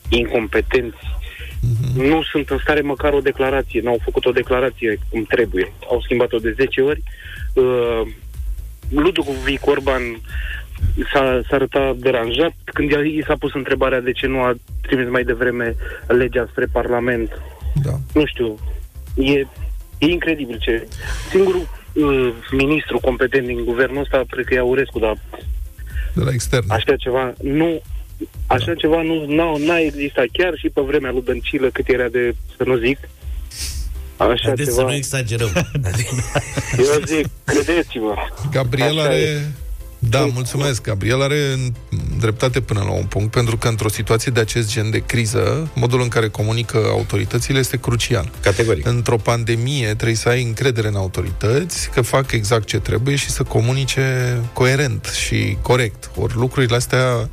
incompetenți. 0.08 1.13
Mm-hmm. 1.64 2.08
Nu 2.08 2.22
sunt 2.22 2.50
în 2.50 2.58
stare 2.58 2.80
măcar 2.80 3.12
o 3.12 3.20
declarație, 3.20 3.80
n-au 3.80 3.98
făcut 4.04 4.24
o 4.24 4.30
declarație 4.30 4.98
cum 5.08 5.24
trebuie. 5.24 5.72
Au 5.90 6.00
schimbat-o 6.00 6.38
de 6.38 6.54
10 6.56 6.80
ori. 6.80 7.02
Uh, 7.54 8.02
Ludovic 8.88 9.66
Orban 9.66 10.02
s-a, 11.12 11.40
s-a 11.48 11.54
arătat 11.54 11.96
deranjat 11.96 12.52
când 12.64 12.90
i 12.90 13.24
s-a 13.26 13.36
pus 13.38 13.54
întrebarea 13.54 14.00
de 14.00 14.12
ce 14.12 14.26
nu 14.26 14.40
a 14.40 14.54
trimis 14.80 15.08
mai 15.08 15.24
devreme 15.24 15.74
legea 16.06 16.46
spre 16.50 16.66
Parlament. 16.72 17.30
Da. 17.82 17.98
Nu 18.14 18.26
știu, 18.26 18.58
e, 19.14 19.38
e 19.98 20.06
incredibil 20.06 20.58
ce... 20.58 20.88
Singurul 21.30 21.68
uh, 21.92 22.32
ministru 22.50 22.98
competent 22.98 23.46
din 23.46 23.64
guvernul 23.64 24.02
ăsta, 24.02 24.24
cred 24.30 24.44
că 24.44 24.54
e 24.54 24.58
Aurescu, 24.58 24.98
dar... 24.98 25.18
De 26.14 26.22
la 26.22 26.30
extern. 26.32 26.70
Așa 26.70 26.96
ceva, 26.96 27.32
nu... 27.42 27.82
Așa 28.46 28.66
da. 28.66 28.74
ceva 28.74 29.02
nu 29.02 29.24
n-a, 29.26 29.56
n-a 29.58 29.78
existat 29.78 30.26
chiar 30.32 30.52
și 30.56 30.68
pe 30.68 30.80
vremea 30.80 31.10
lui 31.10 31.22
Dăncilă, 31.24 31.68
cât 31.72 31.88
era 31.88 32.08
de, 32.08 32.34
să 32.56 32.62
nu 32.66 32.76
zic, 32.76 32.98
Așa 34.16 34.34
Haideți 34.42 34.70
ceva. 34.70 34.80
să 34.80 34.82
nu 34.82 34.94
exagerăm. 34.94 35.50
Eu 36.78 37.04
zic, 37.06 37.26
credeți-mă. 37.44 38.14
Gabriel 38.50 39.00
are... 39.00 39.52
Da, 40.08 40.24
mulțumesc. 40.24 40.82
Gabriel 40.82 41.22
are 41.22 41.56
dreptate 42.18 42.60
până 42.60 42.80
la 42.80 42.90
un 42.90 43.04
punct, 43.04 43.30
pentru 43.30 43.56
că 43.56 43.68
într-o 43.68 43.88
situație 43.88 44.32
de 44.32 44.40
acest 44.40 44.72
gen 44.72 44.90
de 44.90 44.98
criză, 44.98 45.70
modul 45.74 46.00
în 46.00 46.08
care 46.08 46.28
comunică 46.28 46.78
autoritățile 46.90 47.58
este 47.58 47.76
crucial. 47.76 48.30
Categoric. 48.40 48.86
Într-o 48.86 49.16
pandemie 49.16 49.86
trebuie 49.94 50.16
să 50.16 50.28
ai 50.28 50.42
încredere 50.42 50.88
în 50.88 50.94
autorități, 50.94 51.90
că 51.90 52.00
fac 52.00 52.32
exact 52.32 52.66
ce 52.66 52.78
trebuie 52.78 53.16
și 53.16 53.30
să 53.30 53.42
comunice 53.42 54.38
coerent 54.52 55.04
și 55.04 55.56
corect. 55.62 56.10
Ori 56.16 56.34
lucrurile 56.34 56.76
astea, 56.76 57.28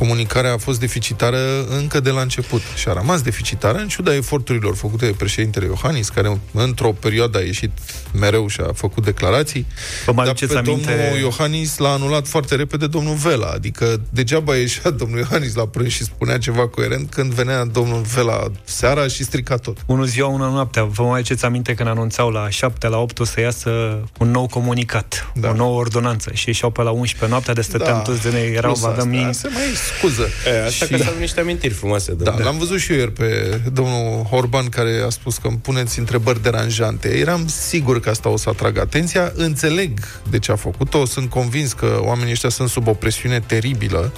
comunicarea 0.00 0.52
a 0.52 0.56
fost 0.56 0.80
deficitară 0.80 1.38
încă 1.68 2.00
de 2.00 2.10
la 2.10 2.20
început 2.20 2.60
și 2.76 2.88
a 2.88 2.92
rămas 2.92 3.22
deficitară 3.22 3.78
în 3.78 3.88
ciuda 3.88 4.14
eforturilor 4.14 4.76
făcute 4.76 5.06
de 5.06 5.12
președintele 5.12 5.66
Iohannis, 5.66 6.08
care 6.08 6.40
într-o 6.52 6.92
perioadă 6.92 7.38
a 7.38 7.40
ieșit 7.40 7.70
mereu 8.12 8.48
și 8.48 8.60
a 8.60 8.72
făcut 8.72 9.04
declarații. 9.04 9.66
Vă 10.06 10.12
mai 10.12 10.24
dar 10.24 10.34
pe 10.34 10.56
aminte... 10.56 10.64
domnul 10.64 11.18
Iohannis 11.20 11.78
l-a 11.78 11.92
anulat 11.92 12.26
foarte 12.26 12.54
repede 12.54 12.86
domnul 12.86 13.14
Vela, 13.14 13.46
adică 13.46 14.00
degeaba 14.10 14.56
ieșea 14.56 14.90
domnul 15.00 15.18
Iohannis 15.18 15.54
la 15.54 15.66
prânz 15.66 15.90
și 15.90 16.04
spunea 16.04 16.38
ceva 16.38 16.68
coerent 16.68 17.10
când 17.10 17.32
venea 17.32 17.64
domnul 17.64 18.00
Vela 18.14 18.42
seara 18.64 19.06
și 19.06 19.24
strica 19.24 19.56
tot. 19.56 19.76
Unul 19.86 20.04
ziua, 20.04 20.28
una 20.28 20.48
noaptea. 20.48 20.84
Vă 20.84 21.02
mai 21.02 21.18
aduceți 21.18 21.44
aminte 21.44 21.74
când 21.74 21.88
anunțau 21.88 22.30
la 22.30 22.50
7, 22.50 22.88
la 22.88 22.98
8 22.98 23.18
o 23.18 23.24
să 23.24 23.40
iasă 23.40 23.70
un 24.18 24.30
nou 24.30 24.46
comunicat, 24.46 25.32
da. 25.34 25.48
o 25.48 25.54
nouă 25.54 25.78
ordonanță 25.78 26.30
și 26.32 26.48
ieșeau 26.48 26.70
pe 26.70 26.82
la 26.82 26.90
11 26.90 27.28
noaptea 27.28 27.54
de 27.54 27.62
stăteam 27.62 27.96
da. 27.96 28.02
toți 28.02 28.22
de 28.22 28.30
noi, 28.30 28.52
erau 28.52 28.76
avem 28.84 29.08
mii... 29.08 29.34
Se 29.34 29.48
mai 29.48 29.62
scuză. 29.96 30.28
E, 30.46 30.64
așa 30.64 30.84
și... 30.84 30.90
că 30.92 30.96
sunt 30.96 31.18
niște 31.18 31.40
amintiri 31.40 31.74
frumoase. 31.74 32.12
Da, 32.12 32.30
da, 32.30 32.44
l-am 32.44 32.58
văzut 32.58 32.78
și 32.78 32.92
eu 32.92 32.98
ieri 32.98 33.12
pe 33.12 33.60
domnul 33.72 34.26
Orban 34.30 34.68
care 34.68 35.02
a 35.06 35.08
spus 35.08 35.36
că 35.36 35.46
îmi 35.46 35.58
puneți 35.62 35.98
întrebări 35.98 36.42
deranjante. 36.42 37.08
Eram 37.18 37.46
sigur 37.48 38.00
că 38.00 38.10
asta 38.10 38.28
o 38.28 38.36
să 38.36 38.48
atragă 38.48 38.80
atenția. 38.80 39.32
Înțeleg 39.34 39.98
de 40.30 40.38
ce 40.38 40.52
a 40.52 40.56
făcut-o. 40.56 41.04
Sunt 41.04 41.30
convins 41.30 41.72
că 41.72 41.98
oamenii 42.00 42.32
ăștia 42.32 42.48
sunt 42.48 42.68
sub 42.68 42.86
o 42.86 42.92
presiune 42.92 43.40
teribilă 43.40 44.12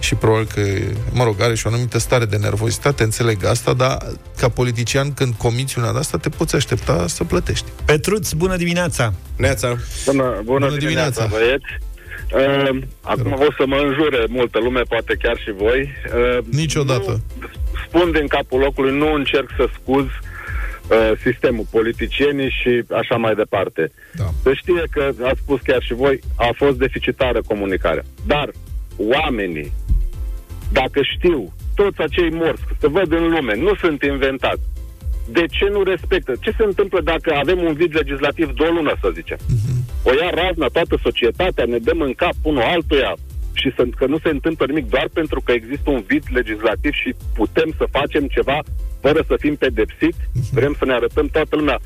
și 0.00 0.14
probabil 0.14 0.48
că, 0.54 0.60
mă 1.12 1.24
rog, 1.24 1.40
are 1.40 1.54
și 1.54 1.66
o 1.66 1.70
anumită 1.70 1.98
stare 1.98 2.24
de 2.24 2.36
nervozitate, 2.36 3.02
înțeleg 3.02 3.44
asta, 3.44 3.72
dar 3.72 3.98
ca 4.36 4.48
politician, 4.48 5.12
când 5.12 5.34
comiți 5.34 5.78
una 5.78 5.92
de 5.92 5.98
asta, 5.98 6.18
te 6.18 6.28
poți 6.28 6.54
aștepta 6.54 7.06
să 7.08 7.24
plătești. 7.24 7.66
Petruț, 7.84 8.32
bună 8.32 8.56
dimineața! 8.56 9.12
Neața! 9.36 9.68
Bună, 10.04 10.22
bună, 10.22 10.40
bună 10.44 10.76
dimineața, 10.76 11.26
dimineața, 11.26 11.26
băieți! 11.26 11.93
Uh, 12.32 12.78
acum 13.00 13.32
o 13.32 13.52
să 13.56 13.64
mă 13.66 13.76
înjure 13.76 14.24
multă 14.28 14.58
lume, 14.58 14.80
poate 14.80 15.14
chiar 15.22 15.36
și 15.36 15.52
voi. 15.52 15.90
Uh, 16.14 16.44
Niciodată. 16.50 17.20
Nu, 17.40 17.46
spun 17.86 18.10
din 18.10 18.26
capul 18.26 18.60
locului, 18.60 18.96
nu 18.96 19.12
încerc 19.12 19.50
să 19.56 19.68
scuz 19.80 20.04
uh, 20.04 21.12
sistemul, 21.22 21.66
politicienii 21.70 22.50
și 22.62 22.84
așa 22.90 23.16
mai 23.16 23.34
departe. 23.34 23.92
Da. 24.12 24.24
Să 24.42 24.52
știe 24.52 24.82
că, 24.90 25.10
ați 25.22 25.40
spus 25.40 25.60
chiar 25.60 25.82
și 25.82 25.94
voi, 25.94 26.20
a 26.36 26.48
fost 26.56 26.78
deficitară 26.78 27.40
comunicarea. 27.46 28.04
Dar 28.26 28.50
oamenii, 28.96 29.72
dacă 30.72 31.00
știu, 31.16 31.52
toți 31.74 32.00
acei 32.00 32.30
morți, 32.30 32.62
se 32.80 32.88
văd 32.88 33.12
în 33.12 33.28
lume, 33.28 33.54
nu 33.56 33.74
sunt 33.74 34.02
inventați, 34.02 34.62
de 35.30 35.44
ce 35.50 35.68
nu 35.70 35.82
respectă? 35.82 36.32
Ce 36.40 36.50
se 36.56 36.64
întâmplă 36.64 37.00
dacă 37.00 37.34
avem 37.34 37.58
un 37.62 37.72
vid 37.72 37.94
legislativ 37.94 38.52
două 38.54 38.70
lună, 38.70 38.94
să 39.00 39.10
zicem? 39.14 39.38
O 40.02 40.10
ia 40.12 40.30
razna 40.30 40.66
toată 40.66 40.98
societatea, 41.02 41.64
ne 41.64 41.78
dăm 41.78 42.00
în 42.00 42.12
cap 42.12 42.34
unul 42.42 42.62
altuia 42.62 43.16
și 43.52 43.72
să, 43.76 43.86
că 43.96 44.06
nu 44.06 44.18
se 44.18 44.28
întâmplă 44.28 44.66
nimic 44.66 44.88
doar 44.88 45.08
pentru 45.12 45.40
că 45.40 45.52
există 45.52 45.90
un 45.90 46.02
vid 46.06 46.24
legislativ 46.32 46.92
și 46.92 47.14
putem 47.34 47.74
să 47.76 47.84
facem 47.90 48.26
ceva 48.26 48.58
fără 49.00 49.24
să 49.26 49.34
fim 49.38 49.56
pedepsiți, 49.56 50.18
vrem 50.52 50.74
să 50.78 50.84
ne 50.84 50.92
arătăm 50.92 51.26
toată 51.26 51.56
lumea 51.56 51.78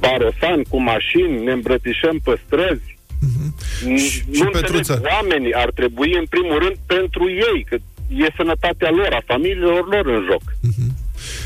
barosan 0.00 0.62
cu 0.68 0.82
mașini, 0.82 1.44
ne 1.44 1.52
îmbrățișăm 1.52 2.16
pe 2.24 2.40
străzi. 2.46 2.96
Mhm. 3.20 3.56
Și, 3.96 4.06
și 4.36 4.42
nu 4.42 4.50
Petruță? 4.50 4.76
înțeleg, 4.76 5.12
oamenii 5.12 5.54
ar 5.54 5.70
trebui 5.74 6.16
în 6.18 6.26
primul 6.34 6.58
rând 6.58 6.76
pentru 6.86 7.24
ei, 7.30 7.66
că 7.68 7.76
e 8.08 8.26
sănătatea 8.36 8.90
lor, 8.90 9.10
a 9.12 9.22
familiilor 9.26 9.88
lor 9.88 10.06
în 10.06 10.24
joc. 10.30 10.42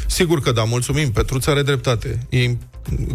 Sigur 0.08 0.40
că 0.40 0.52
da, 0.52 0.64
mulțumim. 0.64 1.10
Petruța 1.12 1.50
are 1.50 1.62
dreptate. 1.62 2.18
E 2.28 2.56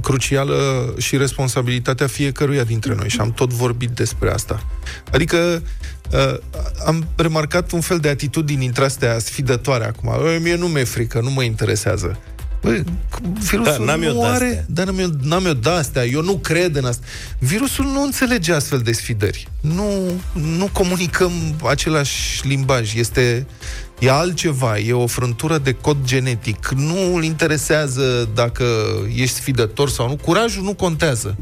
crucială 0.02 0.94
și 0.98 1.18
responsabilitatea 1.18 2.08
fiecăruia 2.08 2.64
dintre 2.64 2.96
noi 2.96 3.10
și 3.10 3.20
am 3.20 3.32
tot 3.32 3.54
vorbit 3.54 3.90
despre 3.90 4.32
asta. 4.32 4.64
Adică 5.12 5.64
uh, 6.12 6.38
am 6.86 7.08
remarcat 7.16 7.72
un 7.72 7.82
fel 7.82 8.00
de 8.00 8.10
atitudini 8.10 8.66
între 8.66 8.84
astea 8.84 9.20
sfidătoare 9.20 9.86
acum. 9.86 10.10
"Ă, 10.10 10.38
Mie 10.42 10.56
nu 10.56 10.68
mi-e 10.68 10.84
frică, 10.84 11.20
nu 11.20 11.30
mă 11.32 11.44
interesează. 11.44 12.20
Băi, 12.62 12.84
virusul 13.50 13.76
Da, 13.78 13.84
n-am 13.84 14.02
eu 14.02 14.14
nu 14.14 14.20
de-astea. 14.20 14.36
are... 14.48 14.66
Dar 14.70 14.86
n-am 14.86 15.00
eu, 15.00 15.10
n-am 15.22 15.46
eu 15.46 15.54
de-astea, 15.54 16.06
eu 16.06 16.22
nu 16.22 16.38
cred 16.38 16.76
în 16.76 16.86
asta. 16.86 17.06
Virusul 17.40 17.86
nu 17.86 18.04
înțelege 18.04 18.54
astfel 18.54 18.80
de 18.80 18.92
sfidări. 18.92 19.48
Nu, 19.62 20.12
nu 20.34 20.70
comunicăm 20.74 21.32
același 21.70 22.48
limbaj. 22.48 22.96
Este 22.96 23.48
e 24.04 24.10
altceva, 24.10 24.78
e 24.78 24.94
o 24.94 25.08
frântură 25.08 25.58
de 25.58 25.72
cod 25.72 25.98
genetic. 26.06 26.68
Nu 26.76 27.16
îl 27.16 27.24
interesează 27.24 28.30
dacă 28.34 28.66
ești 29.16 29.36
sfidător 29.36 29.90
sau 29.90 30.08
nu. 30.08 30.16
Curajul 30.16 30.64
nu 30.64 30.74
contează 30.74 31.36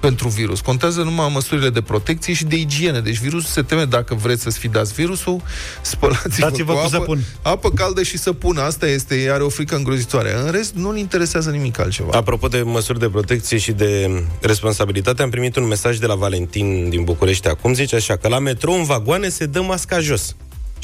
pentru 0.00 0.28
virus. 0.28 0.60
Contează 0.60 1.02
numai 1.02 1.30
măsurile 1.32 1.70
de 1.70 1.80
protecție 1.80 2.32
și 2.32 2.44
de 2.44 2.56
igienă. 2.56 3.00
Deci 3.00 3.18
virusul 3.18 3.50
se 3.50 3.62
teme 3.62 3.84
dacă 3.84 4.14
vreți 4.14 4.42
să 4.42 4.50
sfidați 4.50 4.92
virusul, 4.92 5.42
spălați-vă 5.82 6.48
Dați-vă 6.48 6.72
cu 6.72 6.78
apă, 6.78 6.88
săpun. 6.88 7.18
apă 7.42 7.70
caldă 7.70 8.02
și 8.02 8.18
săpun. 8.18 8.56
Asta 8.56 8.86
este, 8.86 9.28
are 9.32 9.42
o 9.42 9.48
frică 9.48 9.76
îngrozitoare. 9.76 10.38
În 10.44 10.50
rest, 10.50 10.74
nu-l 10.74 10.96
interesează 10.96 11.50
nimic 11.50 11.78
altceva. 11.78 12.10
Apropo 12.12 12.48
de 12.48 12.62
măsuri 12.62 12.98
de 12.98 13.08
protecție 13.08 13.58
și 13.58 13.72
de 13.72 14.22
responsabilitate, 14.40 15.22
am 15.22 15.30
primit 15.30 15.56
un 15.56 15.66
mesaj 15.66 15.98
de 15.98 16.06
la 16.06 16.14
Valentin 16.14 16.88
din 16.88 17.04
București 17.04 17.48
acum, 17.48 17.74
zice 17.74 17.96
așa, 17.96 18.16
că 18.16 18.28
la 18.28 18.38
metrou 18.38 18.74
în 18.74 18.84
vagoane 18.84 19.28
se 19.28 19.46
dă 19.46 19.60
masca 19.60 20.00
jos. 20.00 20.36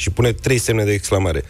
Și 0.03 0.09
pune 0.09 0.31
trei 0.33 0.57
semne 0.57 0.83
de 0.83 0.91
exclamare. 0.91 1.43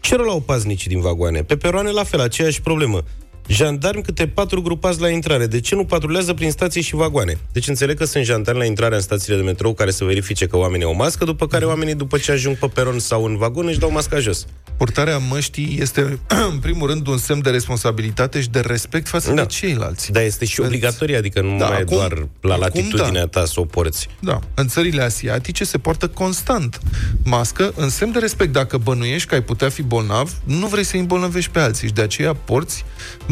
Ce 0.00 0.16
rol 0.16 0.28
au 0.28 0.40
paznicii 0.40 0.88
din 0.88 1.00
vagoane? 1.00 1.42
Pe 1.42 1.56
peroane 1.56 1.90
la 1.90 2.04
fel, 2.04 2.20
aceeași 2.20 2.60
problemă. 2.60 3.02
Jandarmi 3.48 4.02
câte 4.02 4.26
patru 4.26 4.62
grupați 4.62 5.00
la 5.00 5.08
intrare. 5.08 5.46
De 5.46 5.60
ce 5.60 5.74
nu 5.74 5.84
patrulează 5.84 6.34
prin 6.34 6.50
stații 6.50 6.82
și 6.82 6.94
vagoane? 6.94 7.38
Deci 7.52 7.68
înțeleg 7.68 7.96
că 7.98 8.04
sunt 8.04 8.24
jandarmi 8.24 8.60
la 8.60 8.66
intrarea 8.66 8.96
în 8.96 9.02
stațiile 9.02 9.36
de 9.36 9.42
metrou 9.42 9.74
care 9.74 9.90
să 9.90 10.04
verifice 10.04 10.46
că 10.46 10.56
oamenii 10.56 10.86
au 10.86 10.94
mască, 10.94 11.24
după 11.24 11.46
care 11.46 11.64
oamenii, 11.64 11.94
după 11.94 12.18
ce 12.18 12.32
ajung 12.32 12.56
pe 12.56 12.66
peron 12.66 12.98
sau 12.98 13.24
în 13.24 13.36
vagon, 13.36 13.66
își 13.66 13.78
dau 13.78 13.90
masca 13.90 14.18
jos. 14.18 14.46
Purtarea 14.76 15.18
măștii 15.18 15.76
este, 15.80 16.18
în 16.52 16.58
primul 16.58 16.88
rând, 16.88 17.06
un 17.06 17.18
semn 17.18 17.42
de 17.42 17.50
responsabilitate 17.50 18.40
și 18.40 18.48
de 18.48 18.60
respect 18.60 19.08
față 19.08 19.32
Da. 19.32 19.42
de 19.42 19.46
ceilalți. 19.46 20.12
Dar 20.12 20.22
este 20.22 20.44
și 20.44 20.60
În- 20.60 20.66
obligatorie, 20.66 21.16
adică 21.16 21.40
nu 21.40 21.56
Da, 21.58 21.68
mai 21.68 21.78
e 21.78 21.80
acum- 21.80 21.96
doar 21.96 22.12
la 22.40 22.54
acum 22.54 22.60
latitudinea 22.60 23.26
da. 23.26 23.40
ta 23.40 23.44
să 23.46 23.60
o 23.60 23.64
porți. 23.64 24.08
Da, 24.20 24.38
în 24.54 24.68
țările 24.68 25.02
asiatice 25.02 25.64
se 25.64 25.78
poartă 25.78 26.08
constant 26.08 26.80
mască 27.24 27.72
în 27.76 27.88
semn 27.88 28.12
de 28.12 28.18
respect. 28.18 28.52
Dacă 28.52 28.76
bănuiești 28.78 29.28
că 29.28 29.34
ai 29.34 29.42
putea 29.42 29.68
fi 29.68 29.82
bolnav, 29.82 30.32
nu 30.44 30.66
vrei 30.66 30.84
să 30.84 30.90
îi 30.94 31.00
îmbolnăvești 31.00 31.50
pe 31.50 31.58
alții 31.58 31.86
și 31.88 31.94
de 31.94 32.02
aceea 32.02 32.34
porți 32.34 32.84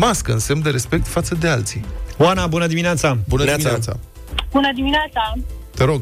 mască 0.06 0.32
în 0.32 0.38
semn 0.38 0.62
de 0.62 0.70
respect 0.70 1.06
față 1.06 1.34
de 1.34 1.48
alții. 1.48 1.84
Oana, 2.18 2.46
bună 2.46 2.66
dimineața! 2.66 3.08
Bună 3.28 3.44
Neața. 3.44 3.56
dimineața! 3.56 3.92
Bună 4.50 4.70
dimineața! 4.74 5.32
Te 5.76 5.84
rog. 5.84 6.00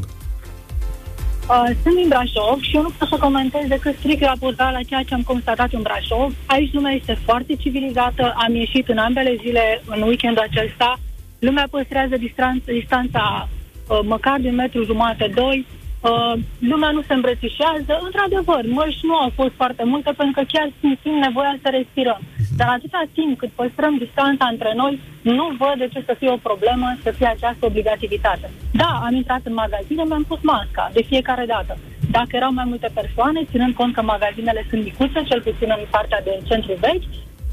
Uh, 1.50 1.70
sunt 1.82 1.94
din 2.00 2.08
Brașov 2.08 2.58
și 2.60 2.76
eu 2.76 2.82
nu 2.82 2.92
pot 2.98 3.08
să 3.08 3.16
comentez 3.20 3.64
decât 3.68 3.94
strict 3.98 4.22
raportat 4.22 4.72
la 4.72 4.82
ceea 4.88 5.02
ce 5.02 5.14
am 5.14 5.22
constatat 5.22 5.70
în 5.72 5.82
Brașov. 5.82 6.34
Aici 6.46 6.72
lumea 6.72 6.92
este 6.92 7.18
foarte 7.24 7.52
civilizată, 7.62 8.34
am 8.44 8.54
ieșit 8.54 8.88
în 8.88 8.98
ambele 8.98 9.36
zile 9.44 9.82
în 9.86 10.02
weekendul 10.02 10.46
acesta. 10.50 10.98
Lumea 11.38 11.66
păstrează 11.70 12.16
distanța, 12.16 12.72
distanța 12.72 13.48
uh, 13.48 14.00
măcar 14.02 14.36
de 14.40 14.48
un 14.48 14.54
metru 14.54 14.84
jumate, 14.84 15.32
doi. 15.34 15.66
Uh, 16.00 16.32
lumea 16.72 16.90
nu 16.90 17.02
se 17.06 17.14
îmbrățișează. 17.14 17.92
Într-adevăr, 18.06 18.62
măști 18.78 19.06
nu 19.06 19.14
au 19.14 19.30
fost 19.34 19.54
foarte 19.60 19.84
multe 19.84 20.10
pentru 20.16 20.34
că 20.38 20.44
chiar 20.52 20.68
simțim 20.80 21.14
nevoia 21.26 21.54
să 21.62 21.68
respirăm. 21.70 22.20
Dar 22.58 22.68
atâta 22.68 23.02
timp 23.16 23.38
cât 23.38 23.52
păstrăm 23.60 23.94
distanța 24.04 24.46
între 24.50 24.72
noi, 24.80 25.00
nu 25.22 25.46
văd 25.58 25.76
de 25.78 25.88
ce 25.92 26.00
să 26.06 26.14
fie 26.18 26.30
o 26.30 26.44
problemă 26.48 26.86
să 27.02 27.10
fie 27.10 27.26
această 27.26 27.62
obligativitate. 27.66 28.50
Da, 28.72 28.90
am 29.06 29.14
intrat 29.14 29.40
în 29.44 29.54
magazine, 29.64 30.02
mi-am 30.06 30.24
pus 30.28 30.40
masca 30.42 30.90
de 30.92 31.02
fiecare 31.02 31.44
dată. 31.54 31.78
Dacă 32.10 32.32
erau 32.32 32.52
mai 32.52 32.64
multe 32.66 32.88
persoane, 32.94 33.48
ținând 33.50 33.74
cont 33.74 33.94
că 33.94 34.02
magazinele 34.02 34.66
sunt 34.70 34.82
micuțe, 34.84 35.20
cel 35.30 35.40
puțin 35.40 35.68
în 35.78 35.84
partea 35.90 36.20
de 36.24 36.40
centru 36.48 36.72
vechi, 36.80 37.08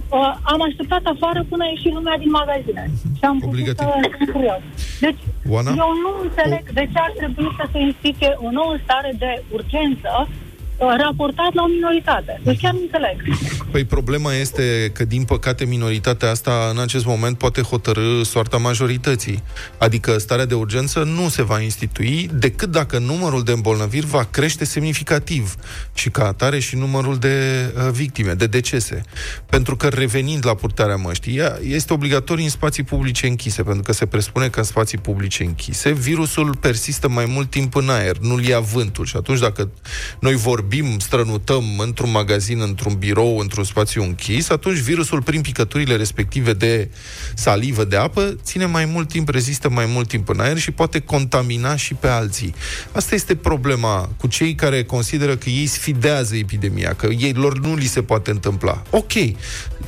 uh, 0.10 0.34
am 0.54 0.62
așteptat 0.62 1.04
afară 1.04 1.46
până 1.50 1.64
a 1.64 1.68
ieșit 1.68 1.94
lumea 1.94 2.18
din 2.18 2.30
magazine. 2.30 2.84
Și 3.18 3.24
am 3.32 3.40
putut 3.40 3.54
Obligativ. 3.54 3.88
să 3.88 4.10
sunt 4.18 4.32
curios. 4.32 4.62
Deci, 5.00 5.22
Oana? 5.50 5.70
eu 5.70 5.92
nu 6.06 6.12
înțeleg 6.22 6.70
de 6.72 6.84
ce 6.92 7.00
ar 7.00 7.14
trebui 7.18 7.56
să 7.58 7.68
se 7.72 7.80
instituie 7.80 8.34
o 8.38 8.50
nouă 8.52 8.76
stare 8.84 9.12
de 9.18 9.44
urgență 9.52 10.10
uh, 10.20 10.47
raportat 10.78 11.54
la 11.54 11.62
o 11.64 11.68
minoritate. 11.68 12.42
Deci 12.44 12.60
chiar 12.62 12.74
nu 12.74 12.80
înțeleg. 12.82 13.38
Păi 13.72 13.84
problema 13.84 14.34
este 14.34 14.92
că, 14.94 15.06
din 15.06 15.24
păcate, 15.24 15.66
minoritatea 15.66 16.30
asta 16.30 16.68
în 16.72 16.80
acest 16.80 17.06
moment 17.06 17.38
poate 17.38 17.62
hotărâ 17.62 18.24
soarta 18.24 18.58
majorității. 18.58 19.44
Adică 19.78 20.18
starea 20.18 20.46
de 20.46 20.54
urgență 20.54 21.04
nu 21.04 21.30
se 21.30 21.44
va 21.44 21.62
institui 21.62 22.30
decât 22.34 22.70
dacă 22.70 22.98
numărul 22.98 23.44
de 23.44 23.52
îmbolnăviri 23.52 24.06
va 24.06 24.28
crește 24.32 24.66
semnificativ 24.66 25.56
și 25.94 26.10
ca 26.10 26.26
atare 26.26 26.60
și 26.60 26.76
numărul 26.76 27.18
de 27.18 27.66
uh, 27.76 27.90
victime, 27.92 28.34
de 28.34 28.48
decese. 28.48 29.02
Pentru 29.50 29.76
că, 29.76 29.88
revenind 29.88 30.46
la 30.46 30.54
purtarea 30.54 30.96
măștii, 30.96 31.38
ea 31.38 31.58
este 31.64 31.94
obligatorie 31.94 32.44
în 32.44 32.50
spații 32.50 32.84
publice 32.84 33.28
închise, 33.28 33.64
pentru 33.64 33.82
că 33.82 33.92
se 33.92 34.06
presupune 34.06 34.48
că 34.48 34.60
în 34.60 34.66
spații 34.66 34.98
publice 34.98 35.44
închise 35.44 35.92
virusul 35.92 36.56
persistă 36.56 37.10
mai 37.10 37.26
mult 37.26 37.50
timp 37.50 37.76
în 37.76 37.90
aer, 37.90 38.18
nu-l 38.18 38.44
ia 38.44 38.60
vântul. 38.60 39.06
Și 39.06 39.16
atunci, 39.16 39.40
dacă 39.40 39.70
noi 40.20 40.36
vorbim, 40.36 40.66
strănutăm 41.00 41.64
într-un 41.78 42.12
magazin, 42.12 42.62
într-un 42.62 42.94
birou, 42.94 43.38
într-un 43.38 43.64
spațiu 43.64 44.04
închis, 44.04 44.50
atunci 44.50 44.78
virusul, 44.78 45.22
prin 45.22 45.42
picăturile 45.42 45.96
respective 45.96 46.54
de 46.54 46.90
salivă, 47.36 47.84
de 47.84 47.96
apă, 47.96 48.36
ține 48.44 48.66
mai 48.66 48.86
mult 48.86 49.08
timp, 49.08 49.30
rezistă 49.30 49.70
mai 49.70 49.86
mult 49.86 50.08
timp 50.08 50.30
în 50.30 50.40
aer 50.40 50.58
și 50.58 50.72
poate 50.72 51.00
contamina 51.00 51.76
și 51.76 51.94
pe 51.94 52.08
alții. 52.08 52.54
Asta 52.92 53.16
este 53.16 53.36
problema 53.36 54.10
cu 54.18 54.28
cei 54.28 54.56
care 54.56 54.84
consideră 54.84 55.36
că 55.36 55.50
ei 55.50 55.66
sfidează 55.66 56.36
epidemia, 56.36 56.94
că 56.94 57.06
ei 57.06 57.34
lor 57.34 57.60
nu 57.60 57.76
li 57.76 57.86
se 57.86 58.02
poate 58.02 58.32
întâmpla. 58.32 58.84
Ok, 58.90 59.14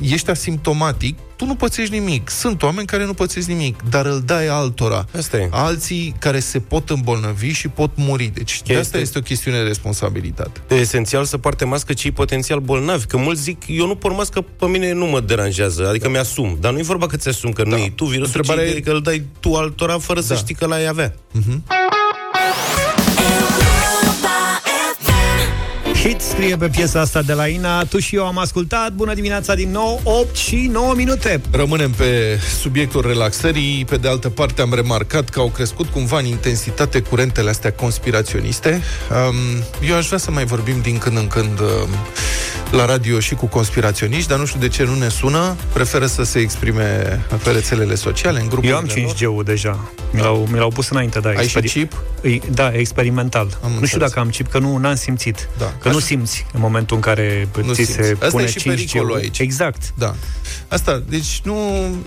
ești 0.00 0.30
asimptomatic, 0.30 1.18
tu 1.40 1.46
nu 1.46 1.54
pățești 1.54 1.92
nimic. 1.98 2.30
Sunt 2.30 2.62
oameni 2.62 2.86
care 2.86 3.04
nu 3.04 3.14
pățesc 3.14 3.46
nimic, 3.48 3.82
dar 3.90 4.06
îl 4.06 4.22
dai 4.24 4.46
altora. 4.46 5.06
Asta 5.16 5.36
e. 5.36 5.48
Alții 5.50 6.14
care 6.18 6.38
se 6.40 6.58
pot 6.60 6.90
îmbolnăvi 6.90 7.50
și 7.52 7.68
pot 7.68 7.90
muri. 7.94 8.30
Deci 8.34 8.62
de 8.62 8.72
asta 8.72 8.80
Este- 8.80 8.98
este 8.98 9.18
o 9.18 9.20
chestiune 9.22 9.56
de 9.56 9.62
responsabilitate. 9.66 10.60
E 10.68 10.74
esențial 10.74 11.24
să 11.24 11.38
poarte 11.38 11.64
mască 11.64 11.92
cei 11.92 12.10
potențial 12.10 12.58
bolnavi. 12.58 13.06
Că 13.06 13.16
mulți 13.16 13.42
zic, 13.42 13.62
eu 13.66 13.86
nu 13.86 13.94
port 13.94 14.16
mască, 14.16 14.40
pe 14.58 14.66
mine 14.66 14.92
nu 14.92 15.06
mă 15.06 15.20
deranjează, 15.20 15.88
adică 15.88 16.08
mi-asum. 16.08 16.56
Dar 16.60 16.72
nu 16.72 16.78
e 16.78 16.82
vorba 16.82 17.06
că 17.06 17.16
ți-asum, 17.16 17.50
că 17.52 17.64
nu 17.64 17.76
e 17.76 17.92
tu 17.94 18.04
virusul, 18.04 18.36
Întrebarea 18.36 18.70
ci 18.70 18.74
e- 18.74 18.76
e 18.76 18.80
că 18.80 18.90
îl 18.90 19.00
dai 19.00 19.22
tu 19.40 19.54
altora 19.54 19.98
fără 19.98 20.20
să 20.20 20.32
Da. 20.32 20.38
știi 20.38 20.54
că 20.54 20.66
l-ai 20.66 20.86
avea. 20.86 21.14
Hit 26.10 26.20
scrie 26.20 26.56
pe 26.56 26.68
piesa 26.68 27.00
asta 27.00 27.22
de 27.22 27.32
la 27.32 27.46
Ina 27.46 27.84
Tu 27.84 27.98
și 27.98 28.16
eu 28.16 28.26
am 28.26 28.38
ascultat 28.38 28.92
Bună 28.92 29.14
dimineața 29.14 29.54
din 29.54 29.70
nou 29.70 30.00
8 30.04 30.36
și 30.36 30.68
9 30.72 30.94
minute 30.94 31.40
Rămânem 31.50 31.90
pe 31.90 32.38
subiectul 32.60 33.06
relaxării. 33.06 33.84
Pe 33.84 33.96
de 33.96 34.08
altă 34.08 34.28
parte, 34.28 34.62
am 34.62 34.74
remarcat 34.74 35.28
că 35.28 35.40
au 35.40 35.48
crescut 35.48 35.88
cumva 35.88 36.18
în 36.18 36.24
intensitate 36.24 37.00
curentele 37.00 37.50
astea 37.50 37.72
conspiraționiste. 37.72 38.82
Um, 39.28 39.62
eu 39.88 39.96
aș 39.96 40.06
vrea 40.06 40.18
să 40.18 40.30
mai 40.30 40.44
vorbim 40.44 40.80
din 40.82 40.98
când 40.98 41.16
în 41.16 41.26
când 41.26 41.60
um, 41.60 41.88
la 42.70 42.84
radio 42.84 43.20
și 43.20 43.34
cu 43.34 43.46
conspiraționiști, 43.46 44.28
dar 44.28 44.38
nu 44.38 44.44
știu 44.44 44.60
de 44.60 44.68
ce 44.68 44.84
nu 44.84 44.94
ne 44.94 45.08
sună, 45.08 45.56
preferă 45.72 46.06
să 46.06 46.22
se 46.22 46.38
exprime 46.38 47.20
pe 47.42 47.50
rețelele 47.50 47.94
sociale, 47.94 48.40
în 48.40 48.48
grupurile 48.48 48.72
Eu 48.72 48.78
am 48.78 49.14
5G-ul 49.14 49.44
deja. 49.44 49.90
Mi 50.10 50.20
l-au, 50.20 50.48
mi 50.50 50.58
l-au 50.58 50.68
pus 50.68 50.88
înainte, 50.88 51.20
da. 51.20 51.28
Ai 51.28 51.48
și 51.48 51.60
chip? 51.60 52.02
Da, 52.50 52.72
experimental. 52.72 53.46
Am 53.52 53.58
nu 53.60 53.66
înțeles. 53.66 53.88
știu 53.88 54.00
dacă 54.00 54.20
am 54.20 54.28
chip, 54.28 54.50
că 54.50 54.58
nu 54.58 54.76
n-am 54.76 54.94
simțit. 54.94 55.48
Da. 55.58 55.74
Că 55.80 55.88
nu 55.88 55.96
Așa. 55.96 55.99
Simți 56.00 56.46
în 56.52 56.60
momentul 56.60 56.96
în 56.96 57.02
care 57.02 57.48
Nu 57.62 57.72
ți 57.72 57.82
simți. 57.84 57.92
se 57.92 58.12
Asta 58.12 58.26
pune 58.26 58.42
e 58.42 58.46
și 58.46 58.62
pericolul 58.68 59.10
5G-ul. 59.10 59.20
aici. 59.20 59.38
Exact. 59.38 59.92
Da. 59.98 60.14
Asta, 60.68 61.02
deci 61.08 61.40
nu, 61.44 61.56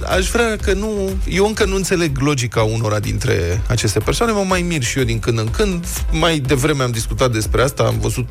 aș 0.08 0.30
vrea 0.30 0.56
că 0.62 0.74
nu, 0.74 1.10
eu 1.30 1.46
încă 1.46 1.66
nu 1.66 1.76
înțeleg 1.76 2.18
logica 2.20 2.62
unora 2.62 3.00
dintre 3.00 3.62
aceste 3.68 4.00
persoane, 4.00 4.32
mă 4.32 4.44
mai 4.48 4.62
mir 4.62 4.84
și 4.84 4.98
eu 4.98 5.04
din 5.04 5.20
când 5.20 5.40
în 5.40 5.50
când, 5.50 5.86
mai 6.12 6.40
devreme 6.40 6.84
am 6.84 6.92
discutat 6.92 7.32
despre 7.32 7.62
asta, 7.62 7.84
am 7.84 8.00
văzut 8.00 8.30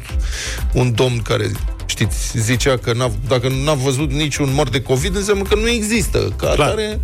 un 0.72 0.94
domn 0.94 1.22
care, 1.22 1.50
știți, 1.86 2.38
zicea 2.38 2.76
că 2.78 2.92
n-a, 2.92 3.10
dacă 3.28 3.48
n-a 3.64 3.74
văzut 3.74 4.12
niciun 4.12 4.50
mort 4.52 4.72
de 4.72 4.82
COVID, 4.82 5.16
înseamnă 5.16 5.42
că 5.42 5.54
nu 5.54 5.68
există, 5.68 6.18
ca 6.18 6.46
Clar. 6.46 6.68
atare, 6.68 7.00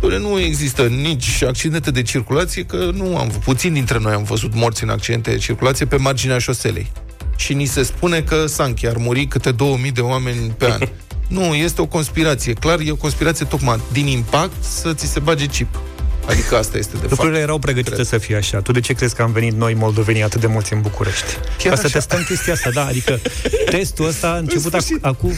Doamne, 0.00 0.18
nu 0.18 0.38
există 0.40 0.82
nici 0.82 1.42
accidente 1.42 1.90
de 1.90 2.02
circulație, 2.02 2.62
că 2.64 2.90
nu 2.94 3.16
am, 3.16 3.28
puțin 3.44 3.72
dintre 3.72 3.98
noi 3.98 4.12
am 4.12 4.22
văzut 4.22 4.54
morți 4.54 4.82
în 4.82 4.88
accidente 4.88 5.30
de 5.30 5.36
circulație 5.36 5.86
pe 5.86 5.96
marginea 5.96 6.38
șoselei. 6.38 6.92
Și 7.40 7.54
ni 7.54 7.64
se 7.64 7.82
spune 7.82 8.20
că 8.22 8.46
Sanchi 8.46 8.86
ar 8.86 8.96
muri 8.96 9.26
câte 9.26 9.50
2000 9.50 9.90
de 9.90 10.00
oameni 10.00 10.54
pe 10.58 10.70
an. 10.70 10.80
Nu, 11.28 11.54
este 11.54 11.80
o 11.80 11.86
conspirație. 11.86 12.52
Clar, 12.52 12.78
e 12.80 12.90
o 12.90 12.96
conspirație 12.96 13.46
tocmai 13.46 13.80
din 13.92 14.06
impact 14.06 14.64
să 14.64 14.92
ți 14.94 15.06
se 15.06 15.18
bage 15.20 15.46
chip. 15.46 15.78
Adică 16.26 16.56
asta 16.56 16.78
este 16.78 16.92
de 16.96 17.06
Lucrurile 17.08 17.32
fapt. 17.36 17.42
erau 17.46 17.58
pregătite 17.58 17.94
Cred. 17.94 18.06
să 18.06 18.18
fie 18.18 18.36
așa. 18.36 18.58
Tu 18.60 18.72
de 18.72 18.80
ce 18.80 18.92
crezi 18.92 19.14
că 19.14 19.22
am 19.22 19.32
venit 19.32 19.52
noi, 19.52 19.74
moldovenii, 19.74 20.22
atât 20.22 20.40
de 20.40 20.46
mulți 20.46 20.72
în 20.72 20.80
București? 20.80 21.24
Chiar 21.58 21.72
Ca 21.72 21.78
să 21.80 21.86
așa. 21.86 21.94
testăm 21.94 22.22
chestia 22.28 22.52
asta, 22.52 22.70
da. 22.70 22.84
Adică 22.86 23.20
testul 23.70 24.06
ăsta 24.06 24.28
a 24.30 24.36
început 24.36 24.74
ac- 24.76 24.78
sfârșit. 24.78 25.04
acum 25.04 25.32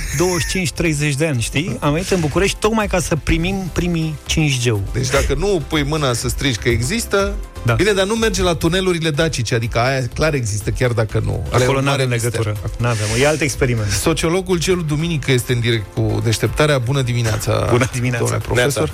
25-30 1.12 1.16
de 1.16 1.26
ani, 1.26 1.40
știi? 1.40 1.76
Am 1.80 1.92
venit 1.92 2.10
în 2.10 2.20
București 2.20 2.56
tocmai 2.60 2.86
ca 2.86 3.00
să 3.00 3.16
primim 3.16 3.70
primii 3.72 4.14
5G-uri. 4.30 4.92
Deci 4.92 5.08
dacă 5.10 5.34
nu 5.38 5.62
pui 5.68 5.82
mâna 5.82 6.12
să 6.12 6.28
strigi 6.28 6.58
că 6.58 6.68
există, 6.68 7.34
Da. 7.64 7.74
bine, 7.74 7.92
dar 7.92 8.06
nu 8.06 8.14
merge 8.14 8.42
la 8.42 8.54
tunelurile 8.54 9.10
dacice, 9.10 9.54
adică 9.54 9.78
aia 9.78 10.06
clar 10.14 10.34
există, 10.34 10.70
chiar 10.70 10.90
dacă 10.90 11.20
nu. 11.24 11.46
Ale 11.52 11.60
e 11.60 11.64
Acolo 11.64 11.78
un 11.78 11.84
nu 11.84 11.90
mare 11.90 12.02
avem 12.02 12.12
mister. 12.14 12.32
legătură. 12.32 12.70
Nu 12.78 12.86
avem. 12.86 13.06
E 13.20 13.26
alt 13.26 13.40
experiment. 13.40 13.90
Sociologul 13.90 14.58
Gelu 14.58 14.82
Duminică 14.82 15.32
este 15.32 15.52
în 15.52 15.60
direct 15.60 15.94
cu 15.94 16.20
deșteptarea. 16.24 16.78
Bună 16.78 17.02
dimineața, 17.02 17.66
Bună 17.70 17.88
dimineața. 17.92 18.18
domnule 18.24 18.42
profesor. 18.46 18.92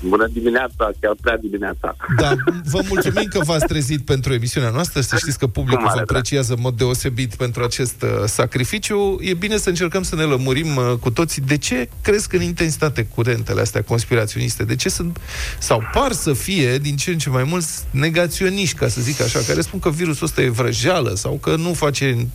Bună 0.00 0.26
dimineața, 0.32 0.90
chiar 1.00 1.14
prea 1.20 1.36
dimineața. 1.36 1.96
Da, 2.18 2.34
vă 2.64 2.80
mulțumim 2.88 3.24
că 3.30 3.40
v-ați 3.44 3.66
trezit 3.66 4.04
pentru 4.04 4.32
emisiunea 4.32 4.70
noastră. 4.70 5.00
Să 5.00 5.16
știți 5.16 5.38
că 5.38 5.46
publicul 5.46 5.76
Cu 5.78 5.84
mare 5.88 5.98
vă 5.98 6.04
drag. 6.04 6.16
apreciază 6.16 6.52
în 6.52 6.58
mod 6.60 6.76
deosebit 6.76 7.34
pentru 7.34 7.62
acest 7.62 8.02
uh, 8.02 8.08
sacrificiu. 8.26 9.16
E 9.20 9.34
bine 9.34 9.56
să 9.56 9.68
încercăm 9.68 10.02
să 10.02 10.14
ne 10.16 10.22
lămurim 10.22 10.76
uh, 10.76 10.92
cu 11.00 11.10
toții 11.10 11.42
de 11.42 11.56
ce 11.56 11.88
cresc 12.02 12.32
în 12.32 12.42
intensitate 12.42 13.04
curentele 13.14 13.60
astea 13.60 13.82
conspiraționiste. 13.82 14.64
De 14.64 14.76
ce 14.76 14.88
sunt, 14.88 15.18
sau 15.58 15.82
par 15.92 16.12
să 16.12 16.32
fie, 16.32 16.78
din 16.78 16.96
ce 16.96 17.10
în 17.10 17.18
ce 17.18 17.28
mai 17.30 17.44
mulți 17.44 17.84
negaționiști, 17.90 18.76
ca 18.76 18.88
să 18.88 19.00
zic 19.00 19.20
așa, 19.20 19.38
care 19.46 19.60
spun 19.60 19.78
că 19.78 19.90
virusul 19.90 20.26
ăsta 20.26 20.42
e 20.42 20.48
vrăjeală 20.48 21.14
sau 21.14 21.38
că 21.42 21.56
nu 21.56 21.72
face, 21.72 22.26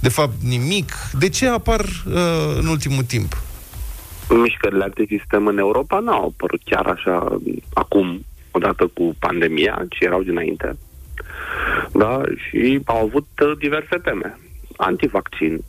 de 0.00 0.08
fapt, 0.08 0.34
nimic. 0.42 0.92
De 1.18 1.28
ce 1.28 1.48
apar 1.48 1.80
uh, 1.80 2.56
în 2.56 2.66
ultimul 2.66 3.02
timp? 3.02 3.42
Mișcările 4.28 4.84
antisistem 4.84 5.46
în 5.46 5.58
Europa 5.58 5.98
nu 5.98 6.12
au 6.12 6.26
apărut 6.34 6.60
chiar 6.64 6.86
așa 6.86 7.38
acum, 7.72 8.24
odată 8.50 8.86
cu 8.86 9.14
pandemia, 9.18 9.86
ci 9.88 10.00
erau 10.00 10.22
dinainte. 10.22 10.76
Da, 11.92 12.20
și 12.36 12.80
au 12.84 13.04
avut 13.04 13.26
uh, 13.42 13.52
diverse 13.58 13.96
teme. 13.96 14.38
Antivaccin, 14.76 15.64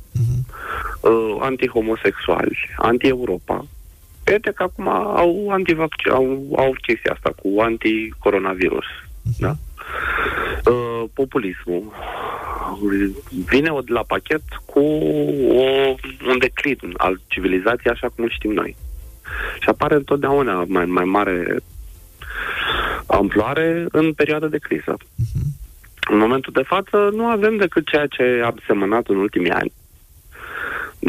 uh, 1.02 1.36
antihomosexuali, 1.40 2.58
anti-Europa. 2.78 3.66
Uite 4.32 4.52
că 4.56 4.64
acum 4.64 4.88
au 4.90 5.50
antivaccin, 5.50 6.12
au, 6.12 6.54
au 6.58 6.76
chestia 6.82 7.12
asta 7.12 7.34
cu 7.42 7.62
anticoronavirus. 7.62 8.86
Da? 9.40 9.56
Uh, 10.72 11.04
populismul 11.14 11.84
vine 13.46 13.70
o- 13.70 13.80
la 13.86 14.04
pachet 14.08 14.42
cu 14.66 14.80
o, 15.50 15.96
un 16.28 16.38
declin 16.40 16.78
al 16.98 17.22
civilizației 17.28 17.94
așa 17.94 18.08
cum 18.16 18.24
îl 18.24 18.30
știm 18.30 18.52
noi. 18.52 18.76
Și 19.62 19.70
apare 19.70 19.96
întotdeauna 19.96 20.64
mai, 20.68 20.86
mai 20.86 21.04
mare 21.04 21.60
amploare 23.08 23.86
în 23.92 24.14
perioada 24.14 24.48
de 24.48 24.58
criză. 24.58 24.98
În 26.12 26.18
momentul 26.18 26.54
de 26.54 26.62
față 26.62 27.10
nu 27.14 27.26
avem 27.26 27.58
decât 27.58 27.88
ceea 27.88 28.08
ce 28.08 28.42
am 28.46 28.60
semănat 28.68 29.08
în 29.08 29.16
ultimii 29.18 29.52
ani. 29.52 29.74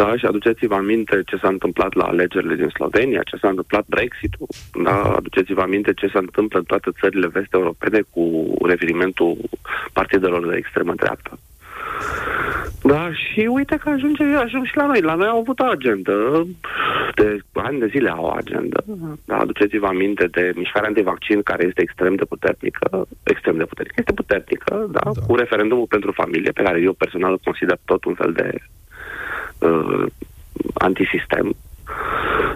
Da, 0.00 0.16
și 0.16 0.26
aduceți-vă 0.26 0.74
aminte 0.74 1.22
ce 1.26 1.36
s-a 1.36 1.48
întâmplat 1.48 1.94
la 1.94 2.04
alegerile 2.04 2.54
din 2.54 2.68
Slovenia, 2.68 3.20
ce 3.22 3.36
s-a 3.36 3.48
întâmplat 3.48 3.84
Brexit-ul, 3.88 4.48
da, 4.82 5.02
aduceți-vă 5.02 5.60
aminte 5.60 5.92
ce 5.92 6.06
se 6.06 6.18
întâmplă 6.18 6.58
în 6.58 6.64
toate 6.64 6.90
țările 7.00 7.26
vest-europene 7.26 8.00
cu 8.10 8.54
revenimentul 8.66 9.36
partidelor 9.92 10.48
de 10.48 10.56
extremă 10.56 10.92
dreaptă. 10.94 11.38
Da, 12.82 13.10
și 13.12 13.40
uite 13.40 13.76
că 13.76 13.88
ajunge, 13.88 14.24
ajung 14.24 14.64
și 14.66 14.76
la 14.76 14.86
noi. 14.86 15.00
La 15.00 15.14
noi 15.14 15.26
au 15.26 15.38
avut 15.38 15.58
o 15.60 15.64
agendă, 15.64 16.46
de 17.14 17.38
ani 17.52 17.78
de 17.78 17.86
zile 17.86 18.10
au 18.10 18.24
o 18.24 18.30
agendă. 18.30 18.84
Da, 19.24 19.36
aduceți-vă 19.36 19.86
aminte 19.86 20.26
de 20.26 20.52
mișcarea 20.56 20.88
antivaccin 20.88 21.42
care 21.42 21.64
este 21.66 21.82
extrem 21.82 22.14
de 22.14 22.24
puternică, 22.24 23.08
extrem 23.22 23.56
de 23.56 23.64
puternică, 23.64 23.96
este 23.98 24.12
puternică, 24.12 24.86
da, 24.90 25.00
Da. 25.14 25.20
cu 25.26 25.34
referendumul 25.34 25.86
pentru 25.86 26.12
familie, 26.12 26.50
pe 26.50 26.62
care 26.62 26.80
eu 26.80 26.92
personal 26.92 27.30
îl 27.30 27.40
consider 27.44 27.78
tot 27.84 28.04
un 28.04 28.14
fel 28.14 28.32
de 28.32 28.50
uh, 29.66 30.06
antisistem. 30.74 31.56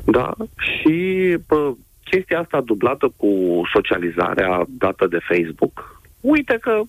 Da, 0.05 0.33
și 0.57 1.37
pă, 1.47 1.75
chestia 2.05 2.41
asta 2.41 2.61
dublată 2.61 3.13
cu 3.17 3.61
socializarea 3.73 4.65
dată 4.69 5.07
de 5.07 5.19
Facebook, 5.29 6.01
uite 6.21 6.59
că 6.61 6.81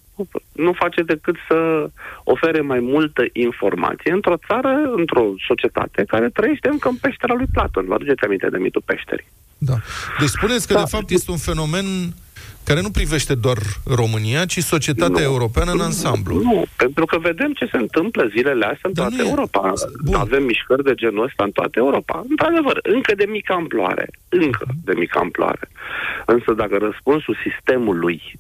nu 0.52 0.74
face 0.74 1.02
decât 1.02 1.36
să 1.48 1.90
ofere 2.24 2.62
mai 2.62 2.80
multă 2.80 3.24
informație 3.34 4.12
într-o 4.12 4.38
țară, 4.48 4.92
într-o 4.96 5.34
societate 5.48 6.04
care 6.08 6.30
trăiește 6.30 6.68
încă 6.68 6.88
în 6.90 6.96
peștera 6.96 7.34
lui 7.34 7.48
Platon. 7.52 7.86
Vă 7.86 7.94
aduceți 7.94 8.24
aminte 8.24 8.50
de 8.50 8.58
mitul 8.58 8.82
peșterii. 8.86 9.28
Da. 9.58 9.74
Deci 10.20 10.30
spuneți 10.30 10.68
că, 10.68 10.74
Da. 10.74 10.80
de 10.80 10.90
fapt, 10.90 11.10
este 11.10 11.32
un 11.32 11.38
fenomen 11.38 11.86
care 12.64 12.82
nu 12.82 12.90
privește 12.90 13.36
doar 13.36 13.58
România, 13.86 14.46
ci 14.46 14.60
societatea 14.60 15.26
Nu. 15.26 15.32
europeană 15.32 15.72
în 15.72 15.80
ansamblu. 15.80 16.42
Nu, 16.42 16.66
pentru 16.78 17.06
că 17.06 17.18
vedem 17.18 17.54
ce 17.54 17.66
se 17.72 17.78
întâmplă 17.78 18.28
zilele 18.36 18.66
astea 18.66 18.90
în 18.90 18.94
Dar 18.94 19.08
toată 19.08 19.22
nu 19.22 19.28
e- 19.28 19.30
Europa. 19.30 19.74
Bun. 20.04 20.16
Avem 20.16 20.44
mișcări 20.44 20.84
de 20.84 20.94
genul 20.94 21.24
ăsta 21.24 21.44
în 21.44 21.52
toată 21.52 21.80
Europa. 21.80 22.26
Într-adevăr, 22.30 22.80
încă 22.84 23.16
de 23.16 23.26
mică 23.30 23.54
amploare. 23.54 24.10
Încă 24.30 24.66
de 24.84 24.94
mică 24.96 25.18
amploare. 25.20 25.70
Însă 26.26 26.54
dacă 26.54 26.78
răspunsul 26.78 27.38
sistemului 27.44 28.40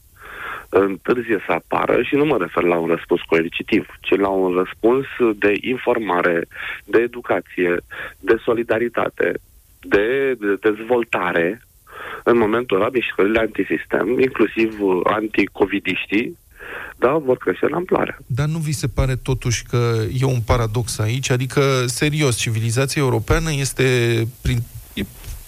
întârzie 0.70 1.44
să 1.46 1.52
apară 1.52 2.02
și 2.02 2.16
nu 2.16 2.26
mă 2.26 2.38
refer 2.40 2.64
la 2.64 2.78
un 2.78 2.88
răspuns 2.88 3.22
coercitiv, 3.22 3.86
ci 4.02 4.16
la 4.16 4.28
un 4.28 4.56
răspuns 4.56 5.06
de 5.36 5.54
informare, 5.62 6.48
de 6.86 7.00
educație, 7.00 7.76
de 8.20 8.36
solidaritate, 8.44 9.34
de, 9.82 10.34
de 10.40 10.72
dezvoltare, 10.72 11.62
în 12.24 12.38
momentul 12.38 12.78
ăla 12.78 12.90
mișcările 12.94 13.40
antisistem, 13.40 14.20
inclusiv 14.20 14.78
uh, 14.82 15.00
anticovidiștii, 15.04 16.38
da, 16.98 17.18
vor 17.18 17.38
crește 17.38 17.66
în 17.66 17.74
amploare. 17.74 18.18
Dar 18.26 18.48
nu 18.48 18.58
vi 18.58 18.72
se 18.72 18.88
pare 18.88 19.16
totuși 19.16 19.64
că 19.64 19.94
e 20.22 20.26
un 20.26 20.42
paradox 20.46 21.00
aici? 21.00 21.30
Adică, 21.30 21.62
serios, 21.86 22.38
civilizația 22.38 23.02
europeană 23.02 23.52
este 23.54 23.84
prin 24.42 24.58
e 24.58 24.81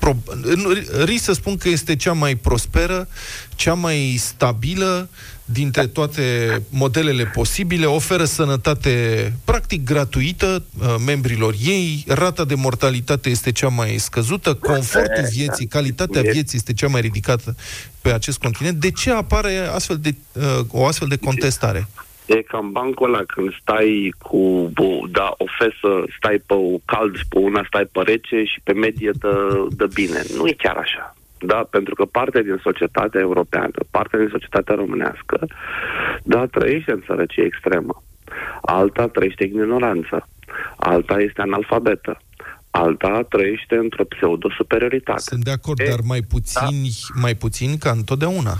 pro, 0.03 0.15
nu, 0.55 0.69
risc 1.03 1.23
să 1.23 1.33
spun 1.33 1.57
că 1.57 1.69
este 1.69 1.95
cea 1.95 2.13
mai 2.13 2.35
prosperă, 2.35 3.07
cea 3.55 3.73
mai 3.73 4.15
stabilă 4.19 5.09
dintre 5.45 5.87
toate 5.87 6.61
modelele 6.69 7.25
posibile, 7.25 7.85
oferă 7.85 8.25
sănătate 8.25 9.33
practic 9.43 9.83
gratuită 9.83 10.63
uh, 10.79 10.95
membrilor 11.05 11.55
ei, 11.63 12.03
rata 12.07 12.45
de 12.45 12.55
mortalitate 12.55 13.29
este 13.29 13.51
cea 13.51 13.67
mai 13.67 13.97
scăzută, 13.97 14.53
confortul 14.53 15.27
vieții, 15.31 15.67
calitatea 15.67 16.21
vieții 16.21 16.57
este 16.57 16.73
cea 16.73 16.87
mai 16.87 17.01
ridicată 17.01 17.55
pe 18.01 18.13
acest 18.13 18.37
continent. 18.37 18.79
De 18.79 18.91
ce 18.91 19.11
apare 19.11 19.57
astfel 19.57 19.97
de, 19.97 20.15
uh, 20.31 20.59
o 20.67 20.85
astfel 20.85 21.07
de 21.07 21.17
contestare? 21.17 21.87
E 22.25 22.41
cam 22.41 22.71
bancul 22.71 23.13
ăla 23.13 23.23
când 23.27 23.53
stai 23.61 24.13
cu, 24.21 24.69
bu, 24.73 25.07
da, 25.11 25.33
o 25.37 25.45
fesă, 25.59 26.03
stai 26.17 26.41
pe 26.45 26.53
o 26.53 26.77
cald, 26.85 27.15
pe 27.29 27.37
una 27.37 27.63
stai 27.67 27.85
pe 27.91 28.01
rece 28.01 28.43
și 28.43 28.59
pe 28.63 28.73
medie 28.73 29.11
dă, 29.19 29.65
dă 29.69 29.87
bine. 29.93 30.21
Nu 30.37 30.47
e 30.47 30.53
chiar 30.53 30.75
așa. 30.75 31.15
Da, 31.39 31.67
pentru 31.69 31.95
că 31.95 32.05
parte 32.05 32.41
din 32.41 32.59
societatea 32.63 33.19
europeană, 33.19 33.71
parte 33.91 34.17
din 34.17 34.29
societatea 34.31 34.75
românească, 34.75 35.47
da, 36.23 36.45
trăiește 36.45 36.91
în 36.91 37.03
sărăcie 37.05 37.43
extremă. 37.43 38.03
Alta 38.61 39.07
trăiește 39.07 39.43
în 39.43 39.49
ignoranță. 39.49 40.27
Alta 40.75 41.19
este 41.19 41.41
analfabetă. 41.41 42.21
Alta 42.71 43.25
trăiește 43.29 43.75
într-o 43.75 44.03
pseudo-superioritate. 44.03 45.19
Sunt 45.19 45.43
de 45.43 45.51
acord, 45.51 45.79
E, 45.79 45.85
dar 45.89 45.99
mai 46.03 46.21
puțini, 46.21 46.89
mai 47.21 47.35
puțin 47.35 47.77
ca 47.77 47.91
întotdeauna. 47.91 48.53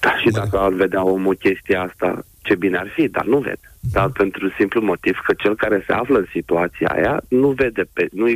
Da, 0.00 0.18
și 0.18 0.24
Mă 0.24 0.30
dacă 0.30 0.58
ar 0.58 0.72
vedea 0.72 1.04
omul 1.04 1.34
chestia 1.34 1.82
asta, 1.82 2.24
ce 2.42 2.54
bine 2.54 2.76
ar 2.76 2.88
fi, 2.88 3.08
dar 3.08 3.24
nu 3.24 3.38
vede. 3.38 3.69
Dar 3.80 4.10
pentru 4.10 4.48
simplu 4.48 4.80
motiv 4.80 5.18
că 5.24 5.32
cel 5.32 5.54
care 5.56 5.84
se 5.86 5.92
află 5.92 6.18
în 6.18 6.26
situația 6.30 6.88
aia 6.88 7.20
nu 7.28 7.48
vede 7.48 7.84
pe... 7.92 8.08
Nu 8.12 8.26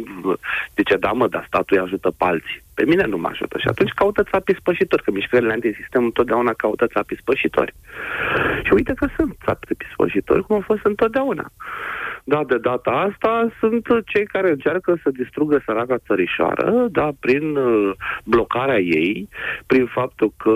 zice, 0.76 0.96
da 0.96 1.12
mă, 1.12 1.28
dar 1.28 1.44
statul 1.46 1.76
îi 1.76 1.82
ajută 1.82 2.10
pe 2.10 2.24
alții. 2.24 2.62
Pe 2.74 2.84
mine 2.84 3.04
nu 3.04 3.16
mă 3.16 3.28
ajută. 3.30 3.58
Și 3.58 3.68
atunci 3.68 3.90
caută 3.90 4.22
țapii 4.22 4.56
spășitori, 4.58 5.02
că 5.02 5.10
mișcările 5.10 5.52
antisistem 5.52 6.04
întotdeauna 6.04 6.52
caută 6.52 6.86
țapii 6.86 7.18
spășitori. 7.20 7.74
Și 8.62 8.72
uite 8.72 8.92
că 8.96 9.06
sunt 9.16 9.36
țapii 9.44 9.76
spășitori, 9.92 10.42
cum 10.42 10.54
au 10.54 10.62
fost 10.62 10.84
întotdeauna. 10.84 11.52
Da, 12.26 12.44
de 12.46 12.58
data 12.58 12.90
asta 12.90 13.52
sunt 13.58 13.86
cei 14.06 14.26
care 14.26 14.50
încearcă 14.50 14.98
să 15.02 15.10
distrugă 15.10 15.62
săraca 15.64 15.98
țărișoară, 16.06 16.86
da, 16.90 17.10
prin 17.20 17.56
uh, 17.56 17.92
blocarea 18.24 18.78
ei, 18.78 19.28
prin 19.66 19.86
faptul 19.86 20.32
că 20.36 20.54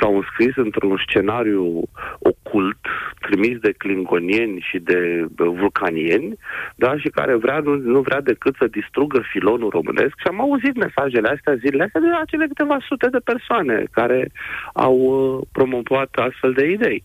s-au 0.00 0.16
înscris 0.16 0.56
într-un 0.56 0.96
scenariu 1.06 1.82
ocult, 2.18 2.78
trimis 3.20 3.58
de 3.58 3.72
klingonieni 4.22 4.64
și 4.70 4.78
de 4.78 5.26
uh, 5.38 5.52
vulcanieni, 5.60 6.36
da, 6.76 6.96
și 6.96 7.08
care 7.08 7.34
vrea, 7.34 7.58
nu, 7.58 7.74
nu 7.74 8.00
vrea 8.00 8.20
decât 8.20 8.54
să 8.58 8.66
distrugă 8.66 9.20
filonul 9.32 9.70
românesc. 9.70 10.14
Și 10.18 10.26
am 10.28 10.40
auzit 10.40 10.74
mesajele 10.76 11.28
astea 11.28 11.54
zilele 11.54 11.82
astea 11.82 12.00
de 12.00 12.06
la 12.06 12.24
cele 12.26 12.46
câteva 12.46 12.76
sute 12.88 13.08
de 13.08 13.18
persoane 13.24 13.84
care 13.90 14.30
au 14.72 14.96
uh, 14.96 15.46
promovat 15.52 16.10
astfel 16.12 16.52
de 16.52 16.64
idei. 16.70 17.04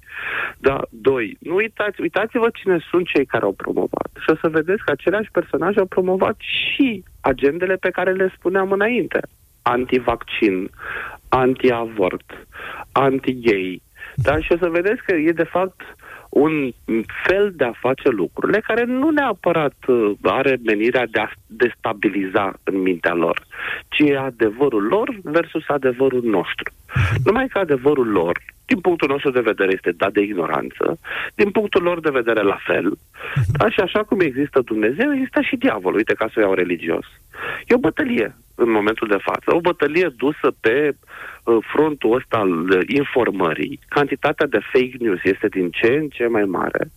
Da, 0.57 0.77
doi, 0.89 1.37
nu 1.39 1.55
uitați, 1.55 2.01
uitați-vă 2.01 2.49
cine 2.53 2.77
sunt 2.89 3.07
cei 3.07 3.25
care 3.25 3.43
au 3.43 3.51
promovat 3.51 3.65
promovat. 3.77 4.09
Și 4.19 4.29
o 4.29 4.35
să 4.41 4.47
vedeți 4.49 4.83
că 4.85 4.91
aceleași 4.91 5.31
personaje 5.31 5.79
au 5.79 5.85
promovat 5.85 6.35
și 6.39 7.03
agendele 7.21 7.75
pe 7.75 7.89
care 7.89 8.11
le 8.11 8.33
spuneam 8.37 8.71
înainte. 8.71 9.19
Antivaccin, 9.61 10.69
anti-avort, 11.29 12.47
anti-gay. 12.91 13.81
Da? 14.15 14.39
Și 14.39 14.51
o 14.51 14.57
să 14.57 14.69
vedeți 14.69 15.01
că 15.05 15.15
e 15.15 15.31
de 15.31 15.43
fapt 15.43 15.81
un 16.39 16.71
fel 17.25 17.53
de 17.55 17.63
a 17.63 17.71
face 17.79 18.09
lucrurile 18.09 18.59
care 18.59 18.83
nu 18.83 19.09
neapărat 19.09 19.75
uh, 19.87 20.11
are 20.21 20.57
menirea 20.65 21.05
de 21.11 21.19
a 21.19 21.29
destabiliza 21.45 22.53
în 22.63 22.81
mintea 22.81 23.13
lor, 23.13 23.45
ci 23.89 23.99
e 23.99 24.17
adevărul 24.17 24.83
lor 24.83 25.19
versus 25.23 25.63
adevărul 25.67 26.23
nostru. 26.23 26.73
Numai 27.25 27.47
că 27.47 27.59
adevărul 27.59 28.07
lor 28.07 28.39
din 28.65 28.79
punctul 28.79 29.07
nostru 29.07 29.31
de 29.31 29.39
vedere 29.51 29.71
este 29.73 29.91
dat 29.91 30.11
de 30.11 30.21
ignoranță, 30.21 30.99
din 31.35 31.49
punctul 31.51 31.83
lor 31.83 31.99
de 31.99 32.09
vedere 32.09 32.41
la 32.41 32.57
fel, 32.65 32.97
da? 33.57 33.69
și 33.69 33.79
așa 33.79 34.03
cum 34.03 34.19
există 34.19 34.61
Dumnezeu, 34.61 35.13
există 35.13 35.41
și 35.41 35.55
diavolul, 35.55 35.97
uite 35.97 36.13
ca 36.13 36.27
să 36.27 36.39
o 36.39 36.41
iau 36.41 36.53
religios. 36.53 37.05
E 37.67 37.75
o 37.75 37.85
bătălie 37.87 38.35
în 38.55 38.71
momentul 38.71 39.07
de 39.07 39.17
față, 39.21 39.55
o 39.55 39.59
bătălie 39.59 40.13
dusă 40.17 40.47
pe 40.61 40.75
uh, 40.91 41.36
frontul 41.73 42.15
ăsta 42.15 42.37
al 42.37 42.83
informării. 42.87 43.79
Cantitatea 43.87 44.45
de 44.45 44.59
fake 44.71 44.95
news 44.99 45.19
este 45.23 45.47
din 45.47 45.69
ce 45.69 45.87
în 45.87 46.07
ce 46.07 46.27
mai 46.27 46.43
mare, 46.43 46.91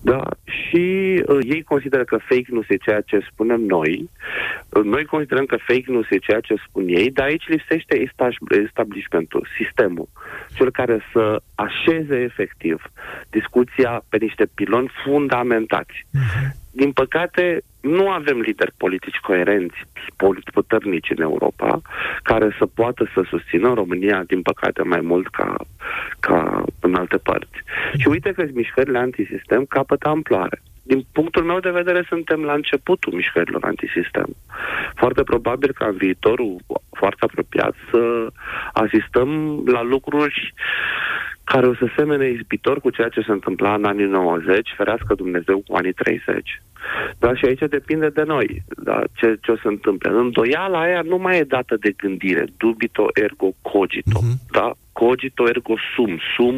da? 0.00 0.22
și 0.44 1.22
uh, 1.26 1.38
ei 1.42 1.62
consideră 1.62 2.04
că 2.04 2.16
fake 2.16 2.46
news 2.48 2.68
e 2.68 2.76
ceea 2.76 3.00
ce 3.00 3.26
spunem 3.32 3.60
noi, 3.60 4.10
uh, 4.68 4.84
noi 4.84 5.04
considerăm 5.04 5.44
că 5.44 5.56
fake 5.56 5.84
news 5.86 6.06
e 6.10 6.16
ceea 6.16 6.40
ce 6.40 6.54
spun 6.68 6.84
ei, 6.88 7.10
dar 7.10 7.26
aici 7.26 7.48
lipsește 7.48 8.08
establishmentul, 8.48 9.46
sistemul, 9.56 10.08
cel 10.54 10.70
care 10.70 11.00
să 11.12 11.42
așeze 11.54 12.16
efectiv 12.16 12.82
discuția 13.30 14.02
pe 14.08 14.16
niște 14.16 14.46
piloni 14.54 14.90
fundamentați. 15.04 16.06
Mhm. 16.10 16.58
Din 16.72 16.92
păcate, 16.92 17.62
nu 17.80 18.08
avem 18.08 18.40
lideri 18.40 18.72
politici 18.76 19.16
coerenți, 19.16 19.76
puternici 20.52 21.10
în 21.16 21.22
Europa, 21.22 21.80
care 22.22 22.54
să 22.58 22.66
poată 22.66 23.10
să 23.14 23.22
susțină 23.28 23.68
România, 23.80 24.18
din 24.26 24.42
păcate, 24.42 24.82
mai 24.82 25.00
mult 25.00 25.28
ca, 25.28 25.56
ca 26.20 26.64
în 26.80 26.94
alte 26.94 27.16
părți. 27.16 27.58
Și 28.00 28.08
uite 28.08 28.32
că 28.32 28.42
mișcările 28.52 28.98
antisistem 28.98 29.64
capătă 29.64 30.08
amploare. 30.08 30.62
Din 30.82 31.06
punctul 31.12 31.44
meu 31.44 31.60
de 31.60 31.70
vedere, 31.70 32.04
suntem 32.08 32.40
la 32.42 32.52
începutul 32.52 33.12
mișcărilor 33.12 33.64
antisistem. 33.64 34.28
Foarte 34.94 35.22
probabil 35.22 35.72
ca 35.72 35.86
în 35.86 35.96
viitorul 35.96 36.56
foarte 37.00 37.24
apropiat 37.24 37.74
să 37.90 38.00
asistăm 38.72 39.62
la 39.66 39.82
lucruri 39.82 40.54
care 41.52 41.66
o 41.66 41.74
să 41.74 41.86
semene 41.96 42.28
izbitor 42.28 42.80
cu 42.80 42.90
ceea 42.90 43.08
ce 43.08 43.20
se 43.20 43.32
întâmpla 43.32 43.74
în 43.74 43.84
anii 43.84 44.04
90, 44.04 44.74
ferească 44.76 45.14
Dumnezeu 45.14 45.62
cu 45.66 45.76
anii 45.76 45.92
30. 45.92 46.62
Da, 47.18 47.34
și 47.34 47.44
aici 47.44 47.70
depinde 47.70 48.08
de 48.08 48.22
noi, 48.22 48.62
da, 48.82 49.02
ce, 49.12 49.38
ce 49.42 49.50
o 49.50 49.56
să 49.56 49.68
întâmple. 49.68 50.10
Îndoiala 50.10 50.80
aia 50.80 51.02
nu 51.02 51.16
mai 51.16 51.38
e 51.38 51.42
dată 51.42 51.76
de 51.80 51.90
gândire, 51.96 52.44
dubito 52.56 53.08
ergo 53.14 53.50
cogito, 53.62 54.18
uh-huh. 54.18 54.50
da? 54.50 54.72
Cogito 54.92 55.48
ergo 55.48 55.74
sum, 55.94 56.18
sum 56.36 56.56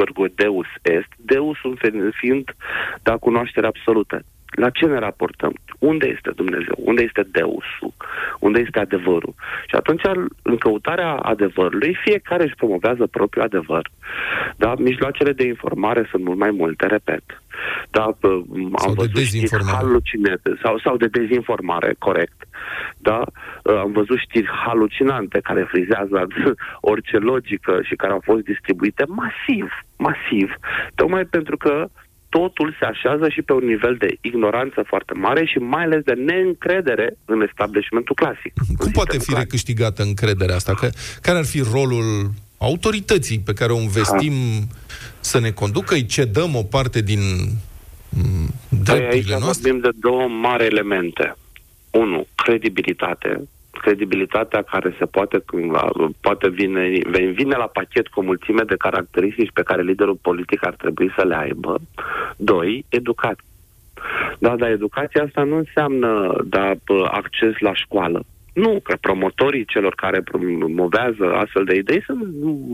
ergo 0.00 0.24
deus 0.34 0.66
est, 0.82 1.12
deus 1.16 1.56
fiind, 2.20 2.54
da, 3.02 3.16
cunoaștere 3.16 3.66
absolută. 3.66 4.22
La 4.50 4.70
ce 4.70 4.86
ne 4.86 4.98
raportăm? 4.98 5.52
Unde 5.78 6.06
este 6.06 6.30
Dumnezeu? 6.36 6.74
Unde 6.76 7.02
este 7.02 7.22
Deusul? 7.30 7.94
Unde 8.38 8.60
este 8.60 8.78
adevărul? 8.78 9.34
Și 9.66 9.74
atunci, 9.74 10.02
în 10.42 10.56
căutarea 10.56 11.12
adevărului, 11.12 11.98
fiecare 12.04 12.44
își 12.44 12.54
promovează 12.54 13.06
propriul 13.06 13.44
adevăr. 13.44 13.90
Da? 14.56 14.74
Mijloacele 14.78 15.32
de 15.32 15.46
informare 15.46 16.06
sunt 16.10 16.24
mult 16.24 16.38
mai 16.38 16.50
multe, 16.50 16.86
repet. 16.86 17.42
Da, 17.90 18.02
am 18.02 18.76
sau 18.76 18.92
văzut 18.92 19.14
de 19.14 19.22
știri 19.22 19.64
halucinante 19.64 20.58
sau, 20.62 20.78
sau 20.78 20.96
de 20.96 21.06
dezinformare, 21.06 21.94
corect. 21.98 22.36
Da? 22.98 23.22
Am 23.62 23.92
văzut 23.92 24.18
știri 24.18 24.50
halucinante 24.66 25.40
care 25.42 25.62
frizează 25.62 26.26
orice 26.92 27.16
logică 27.16 27.80
și 27.82 27.94
care 27.94 28.12
au 28.12 28.20
fost 28.24 28.42
distribuite 28.44 29.04
masiv, 29.08 29.68
masiv, 29.96 30.54
tocmai 30.94 31.24
pentru 31.24 31.56
că 31.56 31.88
totul 32.28 32.76
se 32.78 32.84
așează 32.84 33.28
și 33.28 33.42
pe 33.42 33.52
un 33.52 33.64
nivel 33.64 33.96
de 33.96 34.16
ignoranță 34.20 34.84
foarte 34.86 35.12
mare 35.14 35.44
și 35.44 35.58
mai 35.58 35.82
ales 35.84 36.02
de 36.02 36.12
neîncredere 36.12 37.16
în 37.24 37.42
establishmentul 37.42 38.14
clasic. 38.14 38.52
Cum 38.76 38.90
poate 38.90 39.18
fi 39.18 39.24
clasic. 39.24 39.42
recâștigată 39.42 40.02
încrederea 40.02 40.54
asta? 40.54 40.74
Că, 40.74 40.88
care 41.22 41.38
ar 41.38 41.44
fi 41.44 41.60
rolul 41.72 42.30
autorității 42.58 43.38
pe 43.38 43.52
care 43.52 43.72
o 43.72 43.80
investim 43.80 44.32
ha. 44.32 44.66
să 45.20 45.40
ne 45.40 45.50
conducă? 45.50 45.94
Îi 45.94 46.06
cedăm 46.06 46.54
o 46.54 46.62
parte 46.62 47.00
din 47.00 47.20
mm, 48.08 48.48
drepturile 48.68 49.08
păi 49.08 49.16
aici 49.16 49.42
noastre? 49.42 49.70
vorbim 49.70 49.90
de 49.90 49.96
două 50.00 50.28
mari 50.28 50.64
elemente. 50.64 51.36
Unu, 51.90 52.26
credibilitate 52.34 53.48
credibilitatea 53.78 54.62
care 54.62 54.94
se 54.98 55.04
poate, 55.06 55.44
poate 56.20 56.48
vine, 56.48 56.88
vine 57.32 57.56
la 57.56 57.66
pachet 57.66 58.08
cu 58.08 58.20
o 58.20 58.22
mulțime 58.22 58.62
de 58.62 58.76
caracteristici 58.76 59.52
pe 59.52 59.62
care 59.62 59.82
liderul 59.82 60.18
politic 60.22 60.66
ar 60.66 60.74
trebui 60.74 61.12
să 61.16 61.24
le 61.24 61.36
aibă. 61.36 61.78
Doi, 62.36 62.84
educație. 62.88 63.44
Da, 64.38 64.56
dar 64.56 64.70
educația 64.70 65.22
asta 65.22 65.42
nu 65.42 65.56
înseamnă 65.56 66.36
da, 66.44 66.72
acces 67.10 67.58
la 67.58 67.74
școală. 67.74 68.24
Nu, 68.52 68.80
că 68.82 68.96
promotorii 69.00 69.64
celor 69.64 69.94
care 69.94 70.20
promovează 70.20 71.34
astfel 71.34 71.64
de 71.64 71.74
idei 71.74 72.02
sunt 72.02 72.22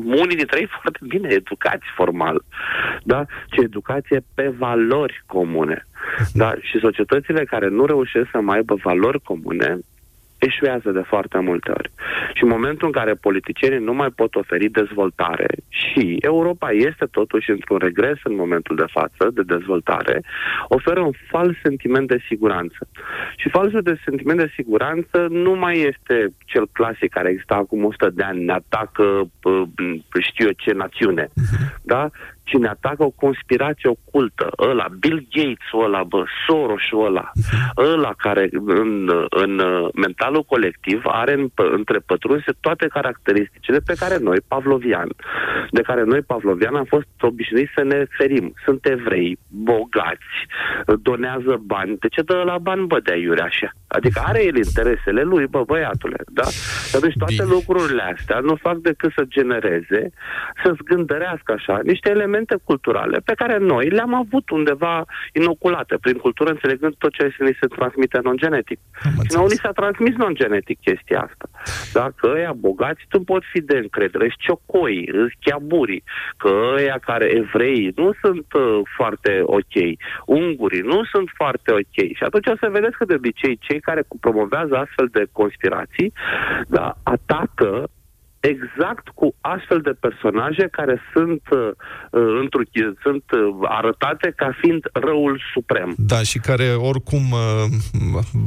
unii 0.04 0.36
dintre 0.36 0.60
ei 0.60 0.68
foarte 0.80 0.98
bine 1.08 1.28
educați 1.30 1.84
formal, 1.94 2.42
da? 3.02 3.24
ci 3.50 3.56
educație 3.56 4.24
pe 4.34 4.54
valori 4.58 5.22
comune. 5.26 5.86
Da? 6.32 6.54
Și 6.60 6.78
societățile 6.78 7.44
care 7.44 7.68
nu 7.68 7.84
reușesc 7.86 8.28
să 8.30 8.40
mai 8.40 8.56
aibă 8.56 8.74
valori 8.82 9.20
comune 9.20 9.78
eșuează 10.44 10.90
de 10.90 11.02
foarte 11.07 11.38
multe 11.38 11.70
ori. 11.70 11.90
Și 12.35 12.42
în 12.42 12.48
momentul 12.48 12.87
în 12.87 12.92
care 12.92 13.14
politicienii 13.14 13.85
nu 13.85 13.94
mai 13.94 14.11
pot 14.11 14.35
oferi 14.35 14.68
dezvoltare 14.68 15.46
și 15.68 16.16
Europa 16.20 16.70
este 16.70 17.07
totuși 17.11 17.50
într-un 17.50 17.78
regres 17.78 18.18
în 18.24 18.35
momentul 18.35 18.76
de 18.76 18.85
față 18.90 19.30
de 19.33 19.42
dezvoltare, 19.42 20.22
oferă 20.68 21.00
un 21.00 21.12
fals 21.30 21.57
sentiment 21.62 22.09
de 22.09 22.18
siguranță. 22.28 22.88
Și 23.37 23.48
falsul 23.48 23.83
de 23.83 24.00
sentiment 24.04 24.38
de 24.38 24.52
siguranță 24.54 25.26
nu 25.30 25.54
mai 25.54 25.78
este 25.78 26.35
cel 26.44 26.66
clasic 26.72 27.11
care 27.11 27.30
exista 27.30 27.54
acum 27.54 27.85
100 27.85 28.11
de 28.11 28.22
ani, 28.22 28.44
ne 28.44 28.52
atacă 28.52 29.30
știu 30.20 30.46
eu 30.46 30.52
ce 30.57 30.72
națiune, 30.72 31.28
da? 31.83 32.11
Cine 32.44 32.68
atacă 32.68 33.02
o 33.04 33.11
conspirație 33.11 33.90
ocultă, 33.90 34.50
ăla, 34.59 34.87
Bill 35.00 35.26
Gates 35.30 35.70
ăla, 35.85 36.02
bă, 36.02 36.24
Soros 36.46 37.07
ăla, 37.07 37.33
ăla 37.92 38.12
care 38.16 38.48
în, 38.52 39.11
în 39.28 39.62
mentalul 39.94 40.42
colectiv 40.42 41.02
are 41.04 41.33
în, 41.33 41.48
între 41.54 41.98
pătrunse 41.98 42.52
toate 42.61 42.87
caracteristicile 42.87 43.78
pe 43.78 43.94
care 43.98 44.16
noi, 44.18 44.38
Pavlovian, 44.48 45.09
de 45.70 45.80
care 45.80 46.02
noi, 46.02 46.22
Pavlovian, 46.22 46.74
am 46.74 46.85
fost 46.85 47.07
obișnuiți 47.20 47.72
să 47.74 47.83
ne 47.83 48.04
ferim. 48.18 48.54
Sunt 48.64 48.87
evrei, 48.87 49.38
bogați, 49.48 50.35
donează 51.02 51.62
bani. 51.66 51.96
De 51.96 52.09
ce 52.09 52.22
dă 52.22 52.42
la 52.44 52.59
bani, 52.59 52.87
bă, 52.87 53.00
de 53.00 53.12
aiurea 53.12 53.44
așa? 53.44 53.70
Adică 53.87 54.22
are 54.24 54.44
el 54.44 54.57
interesele 54.57 55.22
lui, 55.22 55.46
bă, 55.46 55.62
băiatule, 55.66 56.16
da? 56.33 56.46
Deci 57.00 57.16
toate 57.16 57.42
Bine. 57.42 57.54
lucrurile 57.54 58.02
astea 58.16 58.38
nu 58.38 58.54
fac 58.54 58.76
decât 58.76 59.12
să 59.12 59.22
genereze, 59.28 60.11
să 60.62 60.74
zgândărească 60.80 61.52
așa, 61.52 61.80
niște 61.83 62.11
elemente 62.11 62.33
elemente 62.34 62.56
culturale 62.64 63.18
pe 63.24 63.34
care 63.34 63.58
noi 63.58 63.88
le-am 63.88 64.14
avut 64.14 64.50
undeva 64.50 65.04
inoculate 65.32 65.96
prin 66.00 66.16
cultură, 66.16 66.50
înțelegând 66.50 66.94
tot 66.98 67.12
ce 67.12 67.34
ne 67.38 67.52
se 67.60 67.66
transmite 67.66 68.18
non-genetic. 68.22 68.78
Și 69.24 69.34
nouă 69.34 69.46
ni 69.48 69.62
s-a 69.62 69.72
transmis 69.72 70.14
non-genetic 70.16 70.78
chestia 70.80 71.20
asta. 71.20 71.46
Dacă 71.92 72.32
ăia 72.36 72.52
bogați 72.52 73.04
tu 73.08 73.20
pot 73.20 73.42
fi 73.52 73.60
de 73.60 73.76
încredere, 73.76 74.28
și 74.28 74.36
ciocoi, 74.38 75.10
chiaburii, 75.40 76.02
că 76.36 76.50
ăia 76.76 76.98
care 77.00 77.24
evrei 77.24 77.92
nu 77.96 78.10
sunt 78.22 78.46
uh, 78.52 78.80
foarte 78.96 79.42
ok, 79.44 79.76
ungurii 80.26 80.80
nu 80.80 81.04
sunt 81.12 81.28
foarte 81.34 81.72
ok. 81.72 81.96
Și 82.16 82.22
atunci 82.24 82.46
o 82.46 82.56
să 82.60 82.68
vedeți 82.70 82.96
că 82.96 83.04
de 83.04 83.14
obicei 83.14 83.58
cei 83.60 83.80
care 83.80 84.02
promovează 84.20 84.74
astfel 84.76 85.08
de 85.12 85.24
conspirații 85.32 86.12
da, 86.68 86.96
atacă 87.02 87.88
exact 88.52 89.09
cu 89.14 89.35
astfel 89.40 89.80
de 89.80 89.94
personaje 90.00 90.68
care 90.70 91.00
sunt, 91.12 91.42
uh, 91.50 91.70
uh 92.11 92.92
sunt 93.02 93.24
uh, 93.30 93.40
arătate 93.62 94.33
ca 94.37 94.57
fiind 94.61 94.83
răul 94.92 95.40
suprem. 95.52 95.94
Da, 95.96 96.22
și 96.22 96.38
care 96.38 96.68
oricum 96.74 97.30
uh, 97.30 97.64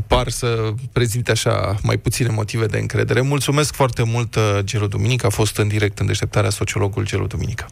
par 0.08 0.28
să 0.28 0.70
prezinte 0.94 1.32
așa 1.32 1.76
mai 1.84 1.98
puține 1.98 2.30
motive 2.32 2.66
de 2.66 2.78
încredere. 2.78 3.22
Mulțumesc 3.22 3.76
foarte 3.76 4.04
mult, 4.06 4.36
uh, 4.36 4.42
Gelu 4.64 4.88
Duminic. 4.88 5.26
A 5.26 5.30
fost 5.30 5.58
în 5.58 5.68
direct 5.68 6.00
în 6.00 6.06
deșteptarea 6.06 6.50
sociologul 6.50 7.06
Gelu 7.06 7.28
Duminică. 7.28 7.66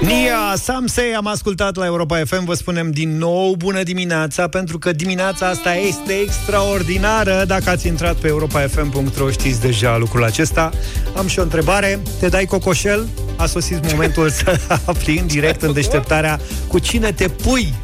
Nia 0.00 0.54
Samsei 0.56 1.14
am 1.14 1.26
ascultat 1.26 1.76
la 1.76 1.84
Europa 1.84 2.22
FM 2.24 2.44
Vă 2.44 2.54
spunem 2.54 2.90
din 2.90 3.18
nou 3.18 3.54
bună 3.58 3.82
dimineața 3.82 4.48
Pentru 4.48 4.78
că 4.78 4.92
dimineața 4.92 5.46
asta 5.46 5.74
este 5.74 6.12
extraordinară. 6.12 7.44
Dacă 7.46 7.70
ați 7.70 7.86
intrat 7.86 8.16
pe 8.16 8.26
europafm.ro 8.28 9.30
Știți 9.30 9.60
deja 9.60 9.96
lucrul 9.96 10.24
acesta. 10.24 10.70
Am 11.16 11.26
și 11.26 11.38
o 11.38 11.42
întrebare. 11.42 12.00
Te 12.20 12.28
dai 12.28 12.44
cocoșel? 12.44 13.08
A 13.36 13.46
sosit 13.46 13.90
momentul 13.92 14.30
să 14.30 14.60
afli 14.84 15.18
în 15.18 15.26
direct 15.26 15.62
în 15.62 15.72
deșteptarea 15.72 16.40
Cu 16.68 16.78
cine 16.78 17.12
te 17.12 17.28
pui 17.28 17.74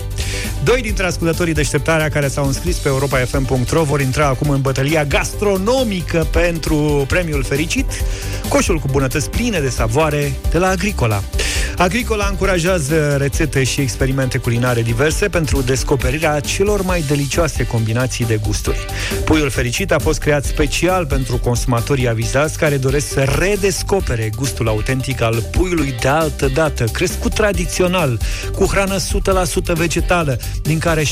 Doi 0.64 0.80
dintre 0.80 1.06
ascultătorii 1.06 1.54
deșteptarea 1.54 2.08
care 2.08 2.28
s-au 2.28 2.46
înscris 2.46 2.76
pe 2.76 2.88
europafm.ro 2.88 3.82
vor 3.82 4.00
intra 4.00 4.26
acum 4.26 4.50
în 4.50 4.60
bătălia 4.60 5.04
gastronomică 5.04 6.26
pentru 6.30 7.04
premiul 7.08 7.42
fericit, 7.42 7.86
coșul 8.48 8.78
cu 8.78 8.88
bunătăți 8.90 9.30
pline 9.30 9.60
de 9.60 9.68
savoare 9.68 10.32
de 10.50 10.58
la 10.58 10.68
Agricola. 10.68 11.22
Agricola 11.76 12.26
încurajează 12.30 13.16
rețete 13.18 13.64
și 13.64 13.80
experimente 13.80 14.38
culinare 14.38 14.82
diverse 14.82 15.28
pentru 15.28 15.62
descoperirea 15.62 16.40
celor 16.40 16.82
mai 16.82 17.04
delicioase 17.08 17.66
combinații 17.66 18.24
de 18.24 18.40
gusturi. 18.46 18.84
Puiul 19.24 19.50
fericit 19.50 19.92
a 19.92 19.98
fost 19.98 20.18
creat 20.18 20.44
special 20.44 21.06
pentru 21.06 21.38
consumatorii 21.38 22.08
avizați 22.08 22.58
care 22.58 22.76
doresc 22.76 23.08
să 23.08 23.34
redescopere 23.38 24.30
gustul 24.36 24.68
autentic 24.68 25.20
al 25.20 25.42
puiului 25.50 25.94
de 26.00 26.08
altă 26.08 26.48
dată, 26.54 26.84
crescut 26.84 27.34
tradițional, 27.34 28.18
cu 28.54 28.64
hrană 28.64 28.96
100% 28.96 29.00
vegetală, 29.72 30.25
din 30.62 30.78
care 30.78 31.02
70% 31.02 31.06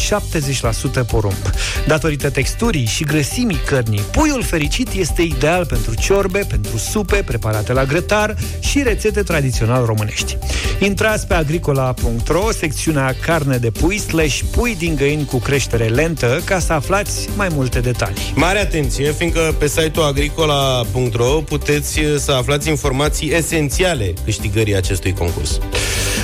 porumb. 1.07 1.51
Datorită 1.87 2.31
texturii 2.31 2.87
și 2.87 3.05
grăsimii 3.05 3.61
cărnii, 3.67 4.01
puiul 4.01 4.43
fericit 4.43 4.93
este 4.93 5.23
ideal 5.23 5.67
pentru 5.67 5.95
ciorbe, 5.95 6.39
pentru 6.49 6.77
supe, 6.77 7.17
preparate 7.17 7.73
la 7.73 7.85
grătar 7.85 8.37
și 8.61 8.83
rețete 8.83 9.23
tradițional 9.23 9.85
românești. 9.85 10.39
Intrați 10.79 11.27
pe 11.27 11.35
agricola.ro, 11.35 12.51
secțiunea 12.59 13.15
carne 13.21 13.57
de 13.57 13.71
pui, 13.71 13.99
slash 13.99 14.41
pui 14.51 14.77
din 14.79 14.97
găini 14.97 15.25
cu 15.25 15.39
creștere 15.39 15.85
lentă, 15.85 16.41
ca 16.45 16.59
să 16.59 16.73
aflați 16.73 17.29
mai 17.37 17.49
multe 17.51 17.81
detalii. 17.81 18.33
Mare 18.35 18.59
atenție, 18.59 19.13
fiindcă 19.13 19.55
pe 19.59 19.67
site-ul 19.67 20.05
agricola.ro 20.05 21.25
puteți 21.25 22.01
să 22.17 22.33
aflați 22.33 22.69
informații 22.69 23.35
esențiale 23.35 24.15
câștigării 24.25 24.77
acestui 24.77 25.13
concurs. 25.13 25.59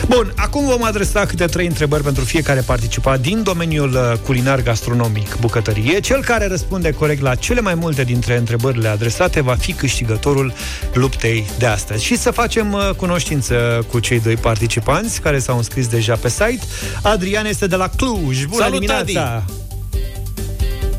Bun, 0.08 0.32
acum 0.36 0.64
vom 0.66 0.84
adresa 0.84 1.26
câte 1.26 1.44
trei 1.44 1.66
întrebări 1.66 2.02
pentru 2.02 2.24
fiecare 2.24 2.60
participant 2.70 3.22
din 3.22 3.42
domeniul 3.42 3.92
uh, 3.92 4.18
culinar 4.26 4.62
gastronomic, 4.62 5.36
bucătărie. 5.40 6.00
Cel 6.00 6.24
care 6.24 6.46
răspunde 6.46 6.92
corect 6.92 7.22
la 7.22 7.34
cele 7.34 7.60
mai 7.60 7.74
multe 7.74 8.04
dintre 8.04 8.36
întrebările 8.36 8.88
adresate 8.88 9.40
va 9.40 9.54
fi 9.54 9.72
câștigătorul 9.72 10.52
luptei 10.92 11.46
de 11.58 11.66
astăzi. 11.66 12.04
Și 12.04 12.16
să 12.16 12.30
facem 12.30 12.72
uh, 12.72 12.90
cunoștință 12.96 13.86
cu 13.90 13.98
cei 13.98 14.20
doi 14.20 14.36
participanți 14.36 15.20
care 15.20 15.38
s-au 15.38 15.56
înscris 15.56 15.86
deja 15.86 16.16
pe 16.16 16.28
site. 16.28 16.60
Adrian 17.02 17.46
este 17.46 17.66
de 17.66 17.76
la 17.76 17.88
Cluj. 17.96 18.44
Bună 18.44 18.62
Salut, 18.62 18.80
dimineața! 18.80 19.44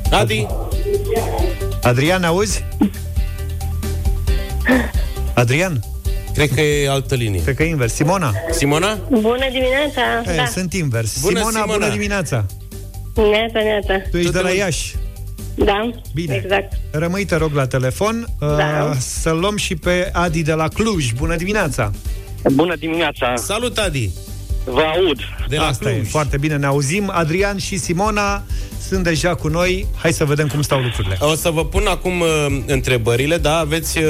Adi! 0.09 0.15
Adi! 0.15 0.47
Adrian, 1.81 2.23
auzi? 2.23 2.63
Adrian? 5.33 5.90
Cred 6.33 6.49
că 6.55 6.61
e 6.61 6.89
altă 6.89 7.15
linie. 7.15 7.41
Cred 7.43 7.55
că 7.55 7.63
e 7.63 7.67
invers. 7.69 7.93
Simona? 7.93 8.33
Simona? 8.51 8.99
Bună 9.09 9.49
dimineața! 9.51 10.31
E, 10.31 10.35
da. 10.35 10.45
Sunt 10.45 10.73
invers. 10.73 11.21
Bună, 11.21 11.37
Simona, 11.37 11.59
Simona, 11.59 11.77
bună 11.77 11.91
dimineața! 11.91 12.45
Neața, 13.15 13.59
neața. 13.63 14.07
Tu 14.11 14.17
ești 14.17 14.31
de 14.31 14.39
la 14.39 14.49
Iași. 14.49 14.95
Da, 15.55 15.89
Bine. 16.13 16.41
exact. 16.43 16.73
Rămâi, 16.91 17.25
te 17.25 17.35
rog, 17.35 17.53
la 17.53 17.67
telefon. 17.67 18.27
Da. 18.39 18.87
Uh, 18.89 18.95
să 18.99 19.31
luăm 19.31 19.57
și 19.57 19.75
pe 19.75 20.09
Adi 20.13 20.41
de 20.43 20.53
la 20.53 20.67
Cluj. 20.67 21.11
Bună 21.11 21.35
dimineața! 21.35 21.91
Bună 22.53 22.75
dimineața! 22.75 23.35
Salut, 23.35 23.77
Adi! 23.77 24.09
Vă 24.65 24.81
aud! 24.81 25.17
De 25.47 25.55
la 25.55 25.65
Asta 25.65 25.89
e, 25.89 25.93
Cluj. 25.93 26.07
foarte 26.09 26.37
bine, 26.37 26.55
ne 26.55 26.65
auzim. 26.65 27.09
Adrian 27.13 27.57
și 27.57 27.77
Simona 27.77 28.43
sunt 28.87 29.03
deja 29.03 29.35
cu 29.35 29.47
noi. 29.47 29.87
Hai 29.95 30.13
să 30.13 30.25
vedem 30.25 30.47
cum 30.47 30.61
stau 30.61 30.79
lucrurile. 30.81 31.17
O 31.19 31.35
să 31.35 31.49
vă 31.49 31.65
pun 31.65 31.85
acum 31.87 32.19
uh, 32.19 32.45
întrebările, 32.65 33.37
da? 33.37 33.57
Aveți 33.57 33.97
uh, 33.97 34.03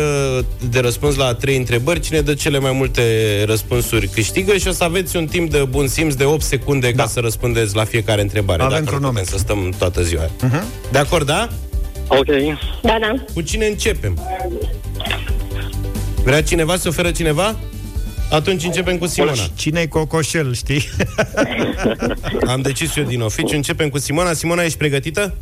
de 0.69 0.79
răspuns 0.79 1.15
la 1.15 1.33
trei 1.33 1.57
întrebări. 1.57 1.99
Cine 1.99 2.21
dă 2.21 2.33
cele 2.33 2.59
mai 2.59 2.71
multe 2.71 3.03
răspunsuri 3.45 4.07
câștigă 4.07 4.57
și 4.57 4.67
o 4.67 4.71
să 4.71 4.83
aveți 4.83 5.15
un 5.15 5.25
timp 5.25 5.51
de 5.51 5.63
bun 5.69 5.87
simț 5.87 6.13
de 6.13 6.23
8 6.23 6.41
secunde 6.41 6.91
Da. 6.91 7.03
ca 7.03 7.09
să 7.09 7.19
răspundeți 7.19 7.75
la 7.75 7.83
fiecare 7.83 8.21
întrebare. 8.21 8.61
Avem 8.61 8.71
dacă 8.83 8.83
nu 8.83 8.85
putem 8.89 8.99
cronometru. 9.01 9.37
să 9.37 9.43
stăm 9.43 9.73
toată 9.77 10.01
ziua. 10.03 10.25
Uh-huh. 10.25 10.63
De 10.91 10.97
acord, 10.97 11.25
da? 11.25 11.49
Ok. 12.07 12.25
Da, 12.81 12.97
da. 13.01 13.23
Cu 13.33 13.41
cine 13.41 13.65
începem? 13.65 14.17
Vrea 16.23 16.43
cineva 16.43 16.77
să 16.77 16.87
oferă 16.87 17.11
cineva? 17.11 17.55
Atunci 18.31 18.63
începem 18.63 18.97
cu 18.97 19.05
Simona. 19.05 19.33
Cine-i 19.55 19.87
cocoșel, 19.87 20.53
știi? 20.53 20.89
Am 22.53 22.61
decis 22.61 22.95
eu 22.95 23.03
din 23.03 23.21
oficiu. 23.21 23.55
Începem 23.55 23.89
cu 23.89 23.97
Simona. 23.97 24.33
Simona, 24.33 24.63
ești 24.63 24.77
pregătită? 24.77 25.33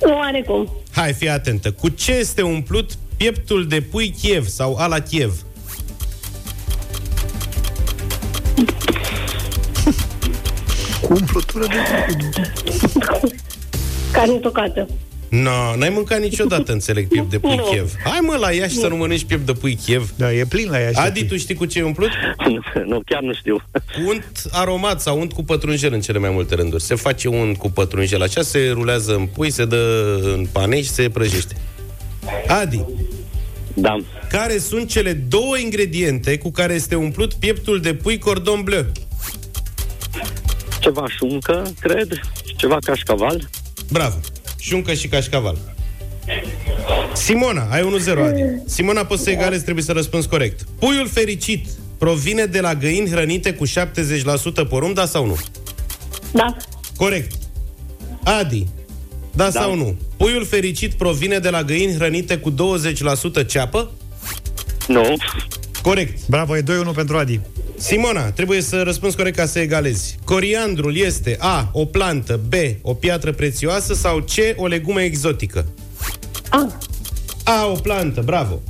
Oarecum. 0.00 0.68
Hai, 0.92 1.12
fii 1.12 1.28
atentă. 1.28 1.70
Cu 1.70 1.88
ce 1.88 2.12
este 2.12 2.42
umplut 2.42 2.90
pieptul 3.16 3.66
de 3.66 3.80
pui 3.80 4.14
Kiev 4.20 4.46
sau 4.46 4.74
ala 4.74 4.98
Kiev? 4.98 5.44
Cu 11.00 11.12
umplutură 11.12 11.66
de... 11.66 11.76
Carne 14.12 14.34
tocată. 14.34 14.88
No, 15.32 15.76
n-ai 15.76 15.88
mâncat 15.88 16.20
niciodată, 16.20 16.72
înțeleg, 16.78 17.08
piept 17.08 17.30
de 17.30 17.38
pui 17.38 17.56
Nu. 17.56 17.62
Kiev. 17.62 17.92
Hai 18.04 18.18
mă 18.22 18.36
la 18.36 18.50
Iași 18.52 18.74
să 18.76 18.86
nu 18.88 18.96
mănânci 18.96 19.24
piept 19.24 19.46
de 19.46 19.52
pui 19.52 19.74
Kiev. 19.74 20.12
Da, 20.16 20.32
e 20.32 20.44
plin 20.44 20.70
la 20.70 20.80
ea. 20.80 20.90
Adi, 20.94 21.24
tu 21.24 21.36
știi 21.36 21.54
cu 21.54 21.64
ce 21.64 21.78
e 21.78 21.82
umplut? 21.82 22.08
nu, 22.86 23.02
chiar 23.06 23.22
nu 23.22 23.34
știu. 23.34 23.56
Cu 23.72 24.08
unt 24.08 24.42
aromat 24.50 25.00
sau 25.00 25.18
unt 25.20 25.32
cu 25.32 25.44
pătrunjel 25.44 25.92
în 25.92 26.00
cele 26.00 26.18
mai 26.18 26.30
multe 26.30 26.54
rânduri. 26.54 26.82
Se 26.82 26.94
face 26.94 27.28
unt 27.28 27.56
cu 27.56 27.70
pătrunjel, 27.70 28.22
așa 28.22 28.42
se 28.42 28.70
rulează 28.72 29.14
în 29.14 29.26
pui, 29.26 29.50
se 29.50 29.64
dă 29.64 30.14
în 30.36 30.46
pane 30.52 30.82
și 30.82 30.88
se 30.90 31.10
prăjește. 31.10 31.54
Adi, 32.46 32.84
Da. 33.74 33.96
care 34.28 34.58
sunt 34.58 34.88
cele 34.88 35.12
două 35.12 35.58
ingrediente 35.58 36.38
cu 36.38 36.50
care 36.50 36.74
este 36.74 36.94
umplut 36.94 37.34
pieptul 37.34 37.80
de 37.80 37.94
pui 37.94 38.18
cordon 38.18 38.62
bleu? 38.62 38.84
Ceva 40.80 41.04
șuncă, 41.08 41.72
cred, 41.80 42.12
și 42.46 42.56
ceva 42.56 42.78
cașcaval. 42.84 43.48
Bravo! 43.90 44.16
Șuncă 44.62 44.94
și 44.94 45.08
cașcaval. 45.08 45.58
Simona, 47.12 47.68
ai 47.70 47.82
1-0, 47.82 48.18
Adi. 48.26 48.42
Simona, 48.66 49.04
poți 49.04 49.22
să 49.22 49.30
egalezi, 49.30 49.62
trebuie 49.62 49.84
să 49.84 49.92
răspunzi 49.92 50.28
corect. 50.28 50.60
Puiul 50.78 51.08
fericit 51.08 51.66
provine 51.98 52.44
de 52.44 52.60
la 52.60 52.74
găini 52.74 53.10
hrănite 53.10 53.52
cu 53.52 53.66
70% 53.66 53.70
porumb, 54.68 54.94
da 54.94 55.06
sau 55.06 55.26
nu? 55.26 55.38
Da. 56.32 56.56
Corect. 56.96 57.32
Adi, 58.22 58.66
da, 59.34 59.44
Da. 59.44 59.50
sau 59.60 59.74
nu? 59.74 59.96
Puiul 60.16 60.44
fericit 60.44 60.92
provine 60.92 61.38
de 61.38 61.50
la 61.50 61.62
găini 61.62 61.94
hrănite 61.94 62.36
cu 62.38 62.50
20% 62.50 63.46
ceapă? 63.46 63.90
Nu. 64.88 65.16
Corect. 65.82 66.26
Bravo, 66.28 66.56
e 66.56 66.62
2-1 66.62 66.64
pentru 66.94 67.16
Adi. 67.18 67.40
Simona, 67.82 68.30
trebuie 68.30 68.60
să 68.60 68.82
răspunzi 68.82 69.16
corect 69.16 69.36
ca 69.36 69.46
să 69.46 69.58
egalezi. 69.58 70.18
Coriandrul 70.24 70.96
este 70.96 71.36
A. 71.38 71.68
O 71.72 71.84
plantă, 71.84 72.40
B. 72.48 72.52
O 72.82 72.94
piatră 72.94 73.32
prețioasă 73.32 73.94
sau 73.94 74.18
C. 74.18 74.60
O 74.60 74.66
legumă 74.66 75.02
exotică? 75.02 75.66
A. 76.48 76.78
A. 77.44 77.66
O 77.66 77.74
plantă, 77.74 78.20
bravo. 78.20 78.60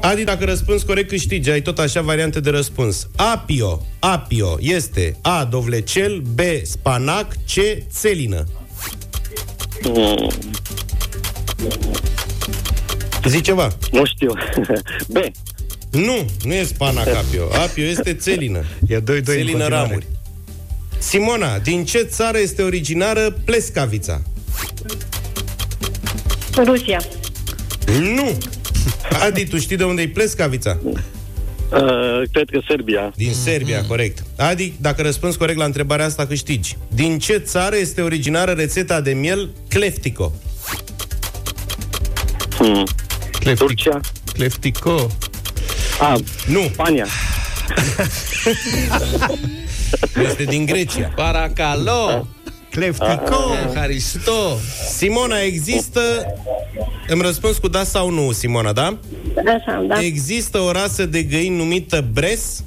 Adi, 0.00 0.24
dacă 0.24 0.44
răspunzi 0.44 0.84
corect, 0.86 1.08
câștigi. 1.08 1.50
Ai 1.50 1.62
tot 1.62 1.78
așa 1.78 2.00
variante 2.00 2.40
de 2.40 2.50
răspuns. 2.50 3.08
Apio, 3.16 3.86
apio 3.98 4.56
este 4.60 5.16
A. 5.22 5.44
Dovlecel, 5.50 6.22
B. 6.34 6.40
Spanac, 6.62 7.32
C. 7.32 7.52
Țelină. 7.90 8.44
Mm, 9.84 10.30
Zi 13.28 13.40
ceva. 13.40 13.68
nu 13.92 14.04
știu. 14.04 14.32
B. 15.14 15.16
Nu, 15.94 16.26
nu 16.44 16.52
e 16.54 16.62
spana 16.64 17.02
capio. 17.02 17.48
Apio 17.52 17.84
este 17.84 18.14
țelină. 18.14 18.64
E 18.88 19.00
2-2 19.00 19.00
în 19.06 19.22
Țelină 19.22 19.50
continuare. 19.50 19.74
ramuri. 19.74 20.06
Simona, 20.98 21.58
din 21.58 21.84
ce 21.84 21.98
țară 22.02 22.38
este 22.38 22.62
originară 22.62 23.36
plescavița? 23.44 24.22
Rusia. 26.64 27.00
Nu! 28.00 28.38
Adi, 29.26 29.46
tu 29.46 29.58
știi 29.58 29.76
de 29.76 29.84
unde 29.84 30.02
e 30.02 30.08
plescavița? 30.08 30.78
Uh, 30.84 32.22
cred 32.32 32.48
că 32.50 32.60
Serbia. 32.68 33.12
Din 33.16 33.32
Serbia, 33.32 33.84
corect. 33.84 34.22
Adi, 34.36 34.72
dacă 34.80 35.02
răspunzi 35.02 35.38
corect 35.38 35.58
la 35.58 35.64
întrebarea 35.64 36.04
asta, 36.04 36.26
câștigi. 36.26 36.76
Din 36.88 37.18
ce 37.18 37.36
țară 37.36 37.76
este 37.76 38.00
originară 38.00 38.52
rețeta 38.52 39.00
de 39.00 39.12
miel 39.12 39.50
Cleftico? 39.68 40.32
Hmm. 42.58 42.84
Turcia. 43.54 44.00
Cleftico. 44.32 45.10
Ah, 46.00 46.18
Nu, 46.46 46.60
Spania. 46.72 47.06
este 50.28 50.44
din 50.44 50.66
Grecia. 50.66 51.12
Paracalo! 51.16 52.26
Cleftico! 52.70 53.54
Haristo! 53.74 54.58
Simona, 54.96 55.40
există... 55.40 56.00
Îmi 57.08 57.22
răspuns 57.22 57.56
cu 57.56 57.68
da 57.68 57.84
sau 57.84 58.10
nu, 58.10 58.32
Simona, 58.32 58.72
da? 58.72 58.98
Așa, 59.56 59.84
da. 59.88 60.00
Există 60.00 60.58
o 60.58 60.70
rasă 60.70 61.06
de 61.06 61.22
găini 61.22 61.56
numită 61.56 62.04
Bres? 62.12 62.62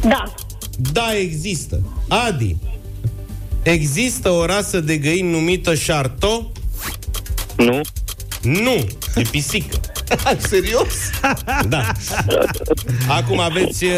Da. 0.00 0.32
Da, 0.92 1.16
există. 1.16 1.82
Adi, 2.08 2.56
există 3.62 4.30
o 4.30 4.44
rasă 4.46 4.80
de 4.80 4.96
găini 4.96 5.30
numită 5.30 5.72
Chartot? 5.86 6.56
Nu. 7.56 7.80
Nu, 8.42 8.86
e 9.14 9.22
pisică. 9.30 9.80
Serios? 10.38 10.94
Da. 11.68 11.92
Acum 13.08 13.38
aveți 13.40 13.84
uh, 13.84 13.90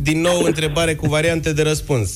din 0.00 0.20
nou 0.20 0.42
întrebare 0.42 0.94
cu 0.94 1.06
variante 1.06 1.52
de 1.52 1.62
răspuns. 1.62 2.10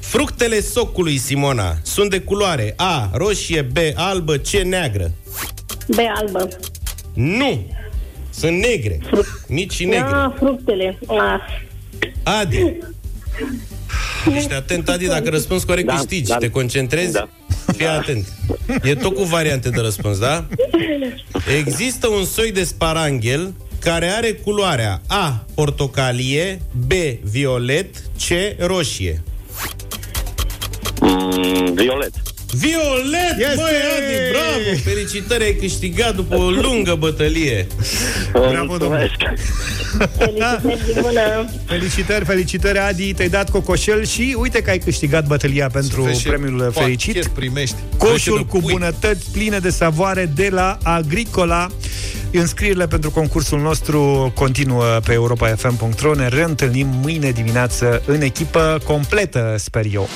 Fructele 0.00 0.60
socului, 0.60 1.18
Simona, 1.18 1.76
sunt 1.82 2.10
de 2.10 2.20
culoare 2.20 2.72
A, 2.76 3.10
roșie, 3.14 3.62
B, 3.62 3.76
albă, 3.94 4.36
C, 4.36 4.50
neagră. 4.50 5.10
B 5.86 5.96
albă. 6.16 6.48
Nu! 7.14 7.66
Sunt 8.30 8.58
negre. 8.58 8.98
Mici 9.48 9.72
și 9.72 9.84
negre. 9.84 10.10
Da, 10.10 10.34
fructele. 10.36 10.98
Ah. 11.06 11.40
Adi. 12.22 12.76
Ești 14.36 14.52
atent, 14.52 14.88
Adi, 14.88 15.06
dacă 15.06 15.28
răspunzi 15.30 15.66
corect, 15.66 15.86
Da, 15.86 15.94
câștigi. 15.94 16.28
da. 16.28 16.36
Te 16.36 16.50
concentrezi? 16.50 17.12
Da. 17.12 17.28
Fii 17.76 17.86
atent. 17.86 18.26
E 18.82 18.94
tot 18.94 19.14
cu 19.14 19.22
variante 19.22 19.70
de 19.70 19.80
răspuns, 19.80 20.18
da? 20.18 20.44
Există 21.58 22.08
un 22.08 22.24
soi 22.24 22.52
de 22.52 22.64
sparanghel 22.64 23.54
care 23.80 24.06
are 24.06 24.32
culoarea 24.32 25.00
A, 25.06 25.44
portocalie, 25.54 26.60
B, 26.86 26.92
violet, 27.22 28.02
C, 28.18 28.30
roșie. 28.58 29.22
Mm, 31.00 31.74
violet. 31.74 32.12
Violet, 32.52 33.36
Este! 33.38 33.54
băi, 33.56 33.74
Adi, 33.96 34.30
bravo! 34.30 34.78
Felicitări, 34.84 35.44
ai 35.44 35.54
câștigat 35.60 36.14
după 36.14 36.36
o 36.36 36.50
lungă 36.50 36.94
bătălie. 36.98 37.66
Bravo, 38.32 38.76
domnule. 38.76 39.10
Felicitări 40.18 40.84
din 40.92 41.00
mână. 41.02 41.50
Felicitări, 41.66 42.24
felicitări, 42.24 42.78
Adi, 42.78 43.12
te-ai 43.14 43.28
dat 43.28 43.50
cocoșel 43.50 44.04
și 44.04 44.36
uite 44.38 44.62
că 44.62 44.70
ai 44.70 44.78
câștigat 44.78 45.26
bătălia 45.26 45.68
pentru 45.72 46.02
Vezi 46.02 46.20
ce 46.22 46.28
premiul 46.28 46.58
pachet 46.60 46.82
fericit. 46.82 47.26
primești. 47.26 47.76
Coșul 47.96 48.44
cu 48.44 48.60
bunătăți 48.60 49.30
pline 49.32 49.58
de 49.58 49.70
savoare 49.70 50.30
de 50.34 50.48
la 50.52 50.78
Agricola. 50.82 51.66
Înscrierile 52.32 52.86
pentru 52.86 53.10
concursul 53.10 53.60
nostru 53.60 54.32
continuă 54.34 54.84
pe 55.04 55.12
europa.fm.ro. 55.12 56.14
Ne 56.14 56.28
reîntâlnim 56.28 56.86
mâine 57.02 57.30
dimineață 57.30 58.02
în 58.06 58.20
echipă 58.20 58.80
completă, 58.84 59.54
sper 59.58 59.84
eu. 59.92 60.08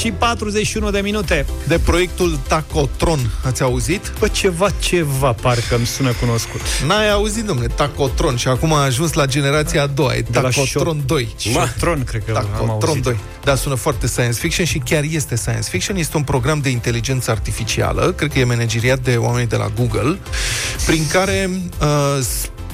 Și 0.00 0.10
41 0.10 0.90
de 0.90 1.00
minute. 1.00 1.46
De 1.66 1.78
proiectul 1.78 2.38
Tacotron, 2.48 3.30
ați 3.44 3.62
auzit? 3.62 4.12
Bă, 4.18 4.28
ceva, 4.28 4.68
ceva, 4.78 5.32
parcă 5.32 5.74
îmi 5.76 5.86
sună 5.86 6.12
cunoscut. 6.12 6.60
N-ai 6.86 7.10
auzit, 7.10 7.44
domnule, 7.44 7.68
Tacotron 7.68 8.36
și 8.36 8.48
acum 8.48 8.72
a 8.72 8.82
ajuns 8.82 9.12
la 9.12 9.26
generația 9.26 9.82
a 9.82 9.86
doua, 9.86 10.14
e 10.14 10.20
De 10.20 10.40
la 10.40 10.48
Tacotron 10.48 11.00
șo- 11.02 11.06
2. 11.06 11.28
Șotron, 11.38 12.04
cred 12.04 12.22
că 12.24 12.32
am 12.36 12.42
Tacotron 12.50 12.88
auzit. 12.88 13.02
2. 13.02 13.16
Da, 13.44 13.54
sună 13.54 13.74
foarte 13.74 14.06
science 14.06 14.38
fiction 14.38 14.66
și 14.66 14.78
chiar 14.78 15.02
este 15.10 15.36
science 15.36 15.68
fiction. 15.70 15.96
Este 15.96 16.16
un 16.16 16.22
program 16.22 16.58
de 16.60 16.68
inteligență 16.68 17.30
artificială, 17.30 18.12
cred 18.16 18.32
că 18.32 18.38
e 18.38 18.44
manageriat 18.44 18.98
de 18.98 19.16
oamenii 19.16 19.48
de 19.48 19.56
la 19.56 19.68
Google, 19.76 20.18
prin 20.86 21.06
care 21.12 21.50
uh, 21.80 22.24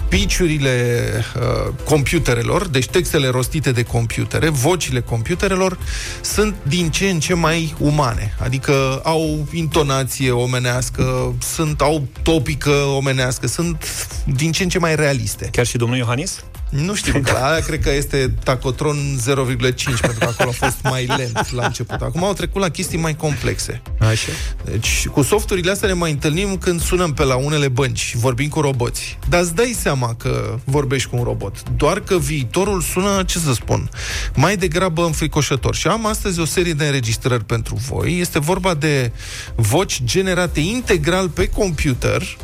speech-urile 0.06 1.02
uh, 1.36 1.72
computerelor, 1.84 2.68
deci 2.68 2.86
textele 2.86 3.28
rostite 3.28 3.72
de 3.72 3.82
computere, 3.82 4.48
vocile 4.48 5.00
computerelor, 5.00 5.78
sunt 6.20 6.54
din 6.62 6.90
ce 6.90 7.08
în 7.10 7.20
ce 7.20 7.34
mai 7.34 7.74
umane. 7.78 8.34
Adică 8.38 9.00
au 9.04 9.46
intonație 9.52 10.30
omenească, 10.30 11.34
sunt, 11.42 11.80
au 11.80 12.06
topică 12.22 12.70
omenească, 12.70 13.46
sunt 13.46 13.84
din 14.24 14.52
ce 14.52 14.62
în 14.62 14.68
ce 14.68 14.78
mai 14.78 14.96
realiste. 14.96 15.48
Chiar 15.52 15.66
și 15.66 15.76
domnul 15.76 15.98
Iohannis? 15.98 16.44
Nu 16.70 16.94
știu, 16.94 17.20
că 17.24 17.30
aia 17.30 17.60
cred 17.60 17.82
că 17.82 17.92
este 17.92 18.34
Tacotron 18.44 18.96
0,5, 18.96 19.24
pentru 20.00 20.18
că 20.18 20.24
acolo 20.24 20.48
a 20.48 20.66
fost 20.66 20.76
mai 20.82 21.06
lent 21.16 21.52
la 21.52 21.66
început. 21.66 22.00
Acum 22.00 22.24
au 22.24 22.32
trecut 22.32 22.60
la 22.60 22.68
chestii 22.68 22.98
mai 22.98 23.16
complexe. 23.16 23.82
Așa. 23.98 24.32
Deci, 24.64 25.06
cu 25.06 25.22
softurile 25.22 25.70
astea 25.70 25.88
ne 25.88 25.94
mai 25.94 26.10
întâlnim 26.10 26.56
când 26.58 26.80
sunăm 26.80 27.12
pe 27.14 27.24
la 27.24 27.36
unele 27.36 27.68
bănci 27.68 27.98
și 27.98 28.16
vorbim 28.16 28.48
cu 28.48 28.60
roboți. 28.60 29.18
Dar 29.28 29.40
îți 29.40 29.54
dai 29.54 29.76
seama 29.80 30.14
că 30.14 30.58
vorbești 30.64 31.08
cu 31.08 31.16
un 31.16 31.22
robot. 31.22 31.62
Doar 31.76 32.00
că 32.00 32.18
viitorul 32.18 32.80
sună, 32.80 33.22
ce 33.26 33.38
să 33.38 33.52
spun, 33.52 33.90
mai 34.34 34.56
degrabă 34.56 35.04
înfricoșător. 35.04 35.74
Și 35.74 35.86
am 35.86 36.06
astăzi 36.06 36.40
o 36.40 36.44
serie 36.44 36.72
de 36.72 36.84
înregistrări 36.84 37.44
pentru 37.44 37.74
voi. 37.74 38.20
Este 38.20 38.38
vorba 38.38 38.74
de 38.74 39.12
voci 39.54 40.00
generate 40.04 40.60
integral 40.60 41.28
pe 41.28 41.48
computer 41.48 42.36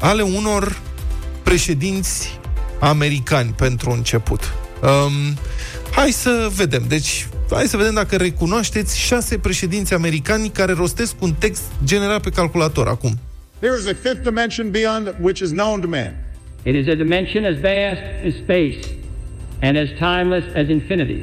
ale 0.00 0.22
unor 0.22 0.78
președinți 1.42 2.38
americani 2.78 3.54
pentru 3.56 3.90
început. 3.90 4.40
Um, 4.82 5.36
hai 5.90 6.10
să 6.10 6.48
vedem. 6.56 6.84
Deci, 6.88 7.28
hai 7.50 7.64
să 7.64 7.76
vedem 7.76 7.94
dacă 7.94 8.16
recunoașteți 8.16 8.98
șase 8.98 9.38
președinți 9.38 9.94
americani 9.94 10.48
care 10.48 10.72
rostesc 10.72 11.22
un 11.22 11.34
text 11.38 11.62
generat 11.84 12.20
pe 12.20 12.30
calculator 12.30 12.88
acum. 12.88 13.18
There 13.58 13.74
is 13.80 13.86
a 13.86 13.94
fifth 14.02 14.22
dimension 14.22 14.70
beyond 14.70 15.14
which 15.20 15.40
is 15.40 15.50
known 15.50 15.80
to 15.80 15.88
man. 15.88 16.14
It 16.62 16.74
is 16.74 16.86
a 16.88 16.94
dimension 16.94 17.44
as 17.44 17.54
vast 17.54 18.02
as 18.26 18.34
space 18.34 18.78
and 19.60 19.76
as 19.76 19.88
timeless 19.98 20.44
as 20.54 20.68
infinity. 20.68 21.22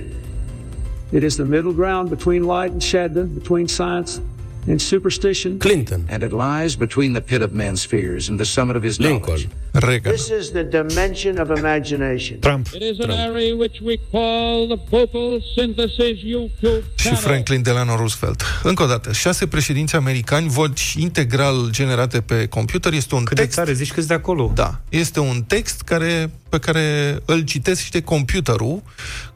It 1.12 1.24
is 1.24 1.36
the 1.36 1.44
middle 1.44 1.72
ground 1.72 2.10
between 2.10 2.44
light 2.44 2.72
and 2.72 2.84
shadow, 2.84 3.24
between 3.24 3.68
science 3.68 4.20
and 4.68 4.82
superstition. 4.82 5.60
Clinton. 5.60 6.06
And 6.10 6.24
it 6.24 6.32
lies 6.32 6.76
between 6.76 7.14
the 7.14 7.22
pit 7.22 7.42
of 7.42 7.52
man's 7.52 7.84
fears 7.86 8.30
and 8.30 8.38
the 8.40 8.46
summit 8.46 8.76
of 8.76 8.84
his 8.84 8.98
knowledge. 8.98 9.48
Reagan. 9.72 10.12
This 10.12 10.30
is 10.30 10.52
the 10.52 10.64
dimension 10.64 11.40
of 11.40 11.50
imagination. 11.58 12.40
Trump. 12.40 12.68
It 12.74 12.82
is 12.82 13.00
an 13.00 13.12
area 13.12 13.56
which 13.56 13.78
we 13.82 14.00
call 14.12 14.68
the 14.68 14.80
vocal 14.90 15.42
synthesis 15.56 16.18
YouTube 16.24 16.84
Și 16.96 17.16
Franklin 17.16 17.62
Delano 17.62 17.96
Roosevelt. 17.96 18.42
Încă 18.64 18.84
o 18.84 18.86
dată, 18.86 19.12
șase 19.12 19.48
președinți 19.48 19.96
americani, 19.96 20.48
voci 20.48 20.94
integral 20.98 21.68
generate 21.70 22.22
pe 22.22 22.48
computer. 22.48 22.94
Este 22.94 23.16
un 23.16 23.24
Cât 23.24 23.36
de 23.36 23.42
text... 23.42 23.58
tare, 23.58 23.74
zici 23.74 23.92
câți 23.92 24.08
de 24.08 24.14
acolo? 24.14 24.52
Da. 24.56 24.80
Este 24.90 25.20
un 25.20 25.44
text 25.48 25.82
care, 25.82 26.32
pe 26.50 26.60
care 26.60 27.18
îl 27.26 27.42
citește 27.42 28.02
computerul 28.02 28.84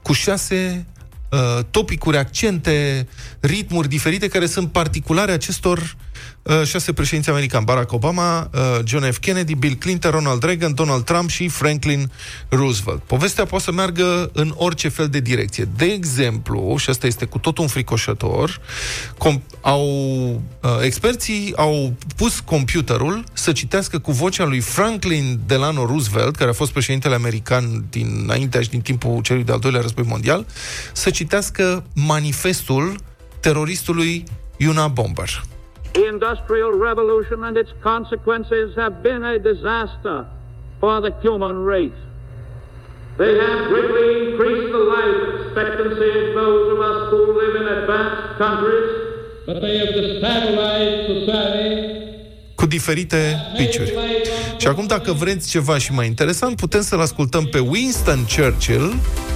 cu 0.02 0.14
șase 0.14 0.86
uh, 1.30 1.60
topicuri, 1.72 2.18
accente, 2.18 3.08
ritmuri 3.40 3.88
diferite 3.88 4.28
care 4.28 4.46
sunt 4.46 4.72
particulare 4.72 5.32
acestor 5.32 5.78
uh, 5.78 6.09
șase 6.66 6.94
președinți 6.94 7.30
americani. 7.30 7.66
Barack 7.66 7.92
Obama, 7.92 8.50
uh, 8.54 8.80
John 8.84 9.12
F. 9.12 9.18
Kennedy, 9.18 9.56
Bill 9.56 9.76
Clinton, 9.76 10.12
Ronald 10.12 10.44
Reagan, 10.44 10.74
Donald 10.74 11.04
Trump 11.04 11.30
și 11.30 11.48
Franklin 11.48 12.12
Roosevelt. 12.50 13.02
Povestea 13.02 13.46
poate 13.46 13.64
să 13.64 13.72
meargă 13.72 14.30
în 14.34 14.54
orice 14.56 14.88
fel 14.88 15.08
de 15.08 15.20
direcție. 15.20 15.68
De 15.76 15.86
exemplu, 15.86 16.76
și 16.78 16.90
asta 16.90 17.08
este 17.08 17.26
cu 17.26 17.38
totul 17.38 17.64
înfricoșător, 17.64 18.62
com- 19.14 19.42
au, 19.62 19.86
uh, 20.62 20.70
experții 20.82 21.54
au 21.56 21.94
pus 22.16 22.40
computerul 22.40 23.24
să 23.34 23.52
citească 23.52 24.00
cu 24.00 24.12
vocea 24.12 24.46
lui 24.46 24.60
Franklin 24.60 25.40
Delano 25.46 25.86
Roosevelt, 25.86 26.36
care 26.36 26.50
a 26.50 26.54
fost 26.54 26.72
președintele 26.72 27.16
american 27.16 27.86
din 27.90 28.20
înaintea 28.24 28.62
și 28.62 28.70
din 28.70 28.82
timpul 28.82 29.22
celui 29.22 29.44
de-al 29.44 29.60
doilea 29.60 29.82
război 29.82 30.06
mondial, 30.08 30.46
să 30.94 31.10
citească 31.10 31.84
manifestul 31.94 32.96
teroristului 33.40 34.24
Una 34.60 34.88
Bomber. 34.88 35.44
The 35.94 36.08
Industrial 36.08 36.72
Revolution 36.72 37.44
and 37.44 37.58
its 37.58 37.72
consequences 37.82 38.76
have 38.76 39.04
been 39.04 39.24
a 39.24 39.40
disaster 39.40 40.28
for 40.80 41.02
the 41.02 41.12
human 41.22 41.58
race. 41.64 41.92
They 43.18 43.38
have 43.38 43.68
greatly 43.68 44.32
increased 44.32 44.72
the 44.72 44.78
life 44.78 45.46
expectancy 45.46 46.30
of 46.30 46.36
those 46.36 46.74
of 46.74 46.80
us 46.80 47.10
who 47.10 47.34
live 47.34 47.56
in 47.56 47.68
advanced 47.68 48.38
countries, 48.38 49.46
but 49.46 49.62
they 49.62 49.78
have 49.80 49.90
destabilized 49.90 51.26
society 51.26 52.00
Cu 52.60 52.66
diferite 52.66 53.18
pitch-uri. 53.58 53.94
Și 54.58 54.68
acum, 54.68 54.88
dacă 54.88 55.12
vreți 55.12 55.50
ceva 55.50 55.78
și 55.78 55.94
mai 55.94 56.08
interesant, 56.08 56.56
putem 56.56 56.82
să-l 56.82 57.00
ascultăm 57.00 57.46
pe 57.46 57.60
Winston 57.60 58.20
Churchill 58.36 58.94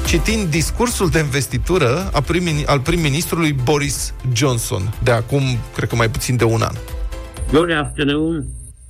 citind 0.08 0.50
discursul 0.50 1.10
de 1.10 1.20
investitură 1.20 2.10
a 2.14 2.22
prim- 2.22 2.66
al 2.66 2.80
prim-ministrului 2.80 3.56
Boris 3.64 4.14
Johnson, 4.34 4.82
de 5.04 5.12
acum, 5.12 5.42
cred 5.76 5.90
că 5.90 5.96
mai 5.96 6.10
puțin 6.10 6.36
de 6.36 6.44
un 6.44 6.62
an. 6.62 6.76
Good 7.52 7.72
afternoon. 7.72 8.46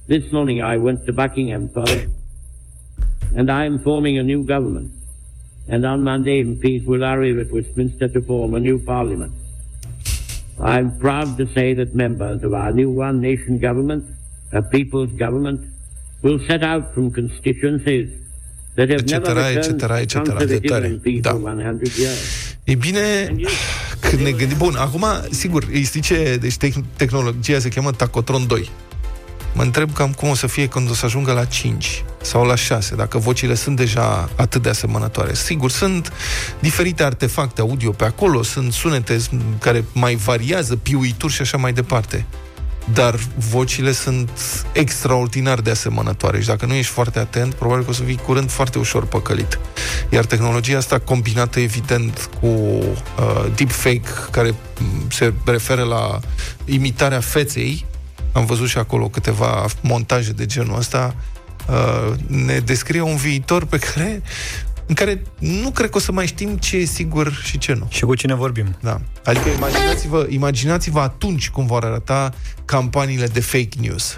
This 0.07 0.23
morning 0.31 0.59
I 0.59 0.77
went 0.81 1.05
to 1.05 1.11
Buckingham 1.11 1.67
Palace 1.73 2.09
and 3.35 3.49
I 3.49 3.65
am 3.65 3.79
forming 3.83 4.17
a 4.17 4.21
new 4.21 4.41
government. 4.41 4.89
And 5.69 5.85
on 5.85 6.03
Monday, 6.03 6.43
MPs 6.43 6.85
will 6.85 7.03
arrive 7.03 7.39
at 7.39 7.51
Westminster 7.51 8.09
to 8.09 8.19
form 8.25 8.53
a 8.53 8.59
new 8.59 8.77
parliament. 8.79 9.31
I'm 10.59 10.97
proud 10.99 11.37
to 11.37 11.45
say 11.53 11.73
that 11.73 11.95
members 11.95 12.43
of 12.43 12.53
our 12.53 12.71
new 12.71 12.89
One 12.89 13.21
Nation 13.21 13.59
government, 13.59 14.03
a 14.53 14.61
people's 14.61 15.11
government, 15.17 15.59
will 16.21 16.39
set 16.47 16.63
out 16.63 16.83
from 16.93 17.11
constituencies 17.11 18.07
that 18.75 18.89
have 18.89 19.03
never 19.05 19.29
Etc., 19.29 19.33
returned 19.33 19.57
etc., 19.57 19.87
to 19.87 19.93
etc. 20.01 20.21
conservative 20.21 20.59
Detare. 20.59 20.85
and 20.85 21.01
peaceful 21.01 21.41
Da. 21.43 21.49
100 21.49 21.97
years. 21.97 22.17
E 22.63 22.75
bine, 22.75 23.35
când 23.99 24.21
ne 24.21 24.31
gândim... 24.31 24.57
Bun, 24.57 24.75
acum, 24.75 25.05
sigur, 25.29 25.63
îi 25.71 25.81
zice, 25.81 26.37
deci 26.41 26.53
tec- 26.57 26.83
tehnologia 26.95 27.59
se 27.59 27.69
cheamă 27.69 27.91
Tacotron 27.91 28.47
2. 28.47 28.69
Mă 29.55 29.61
întreb 29.61 29.93
cam 29.93 30.11
cum 30.11 30.29
o 30.29 30.35
să 30.35 30.47
fie 30.47 30.67
când 30.67 30.89
o 30.89 30.93
să 30.93 31.05
ajungă 31.05 31.31
la 31.31 31.45
5 31.45 32.03
sau 32.21 32.45
la 32.45 32.55
6, 32.55 32.95
dacă 32.95 33.17
vocile 33.17 33.55
sunt 33.55 33.75
deja 33.75 34.29
atât 34.35 34.61
de 34.61 34.69
asemănătoare. 34.69 35.33
Sigur, 35.33 35.71
sunt 35.71 36.13
diferite 36.59 37.03
artefacte 37.03 37.61
audio 37.61 37.91
pe 37.91 38.03
acolo, 38.05 38.43
sunt 38.43 38.73
sunete 38.73 39.17
care 39.59 39.83
mai 39.93 40.15
variază, 40.15 40.75
piuituri 40.75 41.33
și 41.33 41.41
așa 41.41 41.57
mai 41.57 41.73
departe. 41.73 42.25
Dar 42.93 43.19
vocile 43.49 43.91
sunt 43.91 44.29
extraordinar 44.71 45.61
de 45.61 45.69
asemănătoare 45.69 46.41
și 46.41 46.47
dacă 46.47 46.65
nu 46.65 46.73
ești 46.73 46.91
foarte 46.91 47.19
atent, 47.19 47.53
probabil 47.53 47.83
că 47.83 47.89
o 47.89 47.93
să 47.93 48.03
fii 48.03 48.15
curând 48.15 48.49
foarte 48.49 48.77
ușor 48.77 49.05
păcălit. 49.05 49.59
Iar 50.09 50.25
tehnologia 50.25 50.77
asta 50.77 50.99
combinată 50.99 51.59
evident 51.59 52.29
cu 52.39 52.47
uh, 52.47 53.45
deepfake, 53.55 54.09
care 54.31 54.49
m, 54.49 55.09
se 55.09 55.33
referă 55.45 55.83
la 55.83 56.19
imitarea 56.65 57.19
feței, 57.19 57.85
am 58.31 58.45
văzut 58.45 58.67
și 58.67 58.77
acolo 58.77 59.07
câteva 59.07 59.65
montaje 59.81 60.31
de 60.31 60.45
genul 60.45 60.77
ăsta, 60.77 61.15
uh, 61.69 62.13
ne 62.27 62.59
descrie 62.59 63.01
un 63.01 63.15
viitor 63.15 63.65
pe 63.65 63.77
care 63.77 64.21
în 64.85 64.95
care 64.95 65.21
nu 65.39 65.69
cred 65.69 65.89
că 65.89 65.97
o 65.97 65.99
să 65.99 66.11
mai 66.11 66.27
știm 66.27 66.57
ce 66.57 66.77
e 66.77 66.85
sigur 66.85 67.41
și 67.43 67.57
ce 67.57 67.73
nu. 67.73 67.87
Și 67.89 68.03
cu 68.03 68.15
cine 68.15 68.35
vorbim. 68.35 68.77
Da. 68.79 69.01
Adică 69.23 69.49
imaginați-vă, 69.49 70.25
imaginați-vă 70.29 70.99
atunci 70.99 71.49
cum 71.49 71.65
vor 71.65 71.83
arăta 71.83 72.33
campaniile 72.65 73.27
de 73.27 73.39
fake 73.39 73.77
news. 73.79 74.17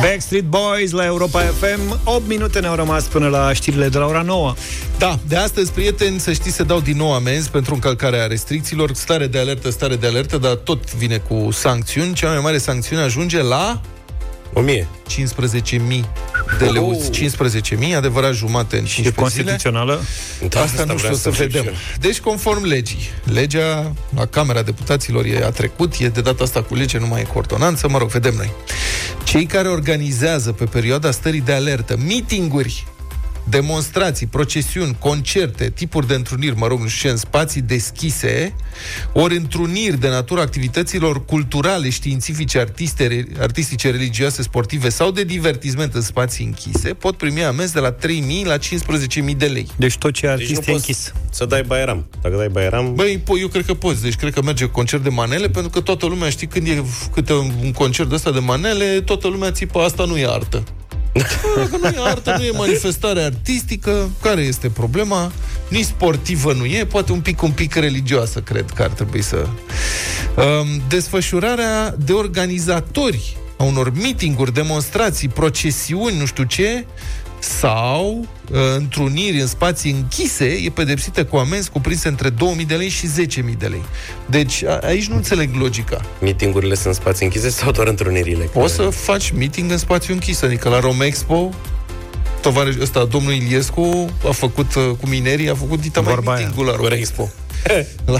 Backstreet 0.00 0.44
Boys 0.44 0.90
la 0.90 1.04
Europa 1.04 1.40
FM 1.40 2.00
8 2.04 2.28
minute 2.28 2.60
ne-au 2.60 2.74
rămas 2.74 3.04
până 3.04 3.28
la 3.28 3.52
știrile 3.52 3.88
de 3.88 3.98
la 3.98 4.06
ora 4.06 4.22
9 4.22 4.54
Da, 4.98 5.18
de 5.28 5.36
astăzi, 5.36 5.72
prieteni, 5.72 6.20
să 6.20 6.32
știți, 6.32 6.56
se 6.56 6.62
dau 6.62 6.80
din 6.80 6.96
nou 6.96 7.14
amenzi 7.14 7.50
pentru 7.50 7.74
încălcarea 7.74 8.26
restricțiilor, 8.26 8.92
stare 8.92 9.26
de 9.26 9.38
alertă, 9.38 9.70
stare 9.70 9.96
de 9.96 10.06
alertă, 10.06 10.38
dar 10.38 10.54
tot 10.54 10.94
vine 10.94 11.16
cu 11.16 11.50
sancțiuni. 11.50 12.14
Cea 12.14 12.28
mai 12.28 12.40
mare 12.40 12.58
sancțiune 12.58 13.02
ajunge 13.02 13.42
la 13.42 13.80
1000. 14.54 14.88
15.000 15.10 16.04
de 16.58 16.64
leuți. 16.64 17.10
15.000, 17.10 17.96
adevărat 17.96 18.34
jumate 18.34 18.76
în 18.78 18.84
15 18.84 18.98
E 18.98 19.02
zile. 19.02 19.12
constituțională? 19.12 20.00
Da, 20.48 20.60
asta, 20.60 20.84
nu 20.84 20.96
știu, 20.96 20.96
vreau 20.96 21.12
o 21.14 21.16
să 21.16 21.28
întreb 21.28 21.48
vedem. 21.50 21.62
și 21.62 21.68
eu. 21.68 21.74
Deci, 22.00 22.18
conform 22.20 22.64
legii, 22.64 23.10
legea 23.24 23.92
la 24.16 24.26
Camera 24.26 24.62
Deputaților 24.62 25.24
e 25.24 25.44
a 25.44 25.50
trecut, 25.50 25.94
e 25.98 26.08
de 26.08 26.20
data 26.20 26.44
asta 26.44 26.62
cu 26.62 26.74
lege, 26.74 26.98
nu 26.98 27.06
mai 27.06 27.20
e 27.20 27.24
cu 27.24 27.38
ordonanță, 27.38 27.88
mă 27.88 27.98
rog, 27.98 28.08
vedem 28.08 28.34
noi. 28.36 28.50
Cei 29.24 29.46
care 29.46 29.68
organizează 29.68 30.52
pe 30.52 30.64
perioada 30.64 31.10
stării 31.10 31.40
de 31.40 31.52
alertă 31.52 31.96
meetinguri 32.06 32.86
demonstrații, 33.48 34.26
procesiuni, 34.26 34.96
concerte, 34.98 35.70
tipuri 35.70 36.06
de 36.06 36.14
întruniri, 36.14 36.56
mă 36.56 36.66
rog, 36.66 36.80
nu 36.80 36.86
știu 36.86 37.08
ce, 37.08 37.14
în 37.14 37.20
spații 37.20 37.60
deschise, 37.60 38.54
ori 39.12 39.36
întruniri 39.36 40.00
de 40.00 40.08
natură 40.08 40.40
activităților 40.40 41.24
culturale, 41.24 41.90
științifice, 41.90 42.58
artiste, 42.58 43.26
artistice, 43.40 43.90
religioase, 43.90 44.42
sportive 44.42 44.88
sau 44.88 45.10
de 45.10 45.24
divertisment 45.24 45.94
în 45.94 46.02
spații 46.02 46.44
închise, 46.44 46.94
pot 46.94 47.16
primi 47.16 47.44
amenzi 47.44 47.72
de 47.72 47.80
la 47.80 47.92
3.000 47.92 47.98
la 48.44 48.56
15.000 48.58 49.36
de 49.36 49.46
lei. 49.46 49.66
Deci 49.76 49.98
tot 49.98 50.12
ce 50.12 50.26
e 50.26 50.28
Deci 50.28 50.40
artist 50.40 50.60
nu 50.60 50.72
e 50.72 50.72
poți 50.72 50.88
închis 50.88 51.12
să 51.30 51.44
dai 51.44 51.62
bairam. 51.62 52.06
Dacă 52.22 52.36
dai 52.36 52.48
bairam, 52.48 52.94
Băi, 52.94 53.20
po, 53.24 53.38
eu 53.38 53.48
cred 53.48 53.64
că 53.64 53.74
poți, 53.74 54.02
deci 54.02 54.14
cred 54.14 54.32
că 54.32 54.42
merge 54.42 54.66
concert 54.66 55.02
de 55.02 55.08
manele, 55.08 55.48
pentru 55.48 55.70
că 55.70 55.80
toată 55.80 56.06
lumea, 56.06 56.28
știi, 56.28 56.46
când 56.46 56.66
e 56.66 56.82
câte 57.12 57.32
un 57.32 57.52
un 57.64 57.72
concert 57.72 58.08
de 58.08 58.14
ăsta 58.14 58.30
de 58.30 58.38
manele, 58.38 59.00
toată 59.00 59.28
lumea 59.28 59.50
țipă, 59.50 59.78
asta 59.78 60.04
nu 60.04 60.16
e 60.16 60.26
artă. 60.28 60.64
Dacă 61.56 61.76
nu 61.80 61.86
e 61.88 62.08
artă, 62.08 62.34
nu 62.38 62.44
e 62.44 62.50
manifestare 62.50 63.22
artistică, 63.22 64.10
care 64.22 64.40
este 64.40 64.68
problema? 64.68 65.32
Nici 65.68 65.84
sportivă 65.84 66.52
nu 66.52 66.64
e, 66.64 66.84
poate 66.84 67.12
un 67.12 67.20
pic, 67.20 67.42
un 67.42 67.50
pic 67.50 67.74
religioasă, 67.74 68.40
cred 68.40 68.70
că 68.74 68.82
ar 68.82 68.88
trebui 68.88 69.22
să... 69.22 69.46
Um, 70.36 70.82
desfășurarea 70.88 71.94
de 71.98 72.12
organizatori 72.12 73.36
a 73.56 73.62
unor 73.64 73.92
meetinguri, 73.92 74.54
demonstrații, 74.54 75.28
procesiuni, 75.28 76.18
nu 76.18 76.26
știu 76.26 76.44
ce, 76.44 76.86
sau 77.44 78.26
uh, 78.52 78.58
întruniri 78.76 79.40
în 79.40 79.46
spații 79.46 79.90
închise, 79.90 80.44
e 80.44 80.70
pedepsită 80.70 81.24
cu 81.24 81.36
amenzi 81.36 81.70
cuprinse 81.70 82.08
între 82.08 82.28
2000 82.28 82.64
de 82.64 82.74
lei 82.74 82.88
și 82.88 83.06
10.000 83.06 83.58
de 83.58 83.66
lei. 83.66 83.82
Deci 84.26 84.64
a, 84.64 84.78
aici 84.78 85.06
nu 85.06 85.16
înțeleg 85.16 85.54
logica. 85.54 86.00
meetingurile 86.20 86.74
sunt 86.74 86.94
spații 86.94 87.24
închise 87.24 87.48
sau 87.48 87.70
doar 87.70 87.86
întrunirile? 87.86 88.44
Poți 88.44 88.74
să 88.74 88.82
faci 88.82 89.30
meeting 89.30 89.70
în 89.70 89.78
spațiu 89.78 90.14
închis, 90.14 90.42
adică 90.42 90.68
la 90.68 90.80
Romexpo 90.80 91.50
tovarăș 92.40 92.74
ăsta, 92.80 93.04
domnul 93.04 93.32
Iliescu 93.32 94.08
a 94.28 94.30
făcut 94.30 94.74
uh, 94.74 94.82
cu 95.00 95.06
minerii, 95.08 95.50
a 95.50 95.54
făcut 95.54 95.80
dita 95.80 96.00
mai 96.00 96.14
Vorba 96.14 96.32
aia. 96.32 96.40
meeting-ul 96.40 96.66
la 96.66 96.76
Romexpo. 96.76 97.30
La... 98.04 98.18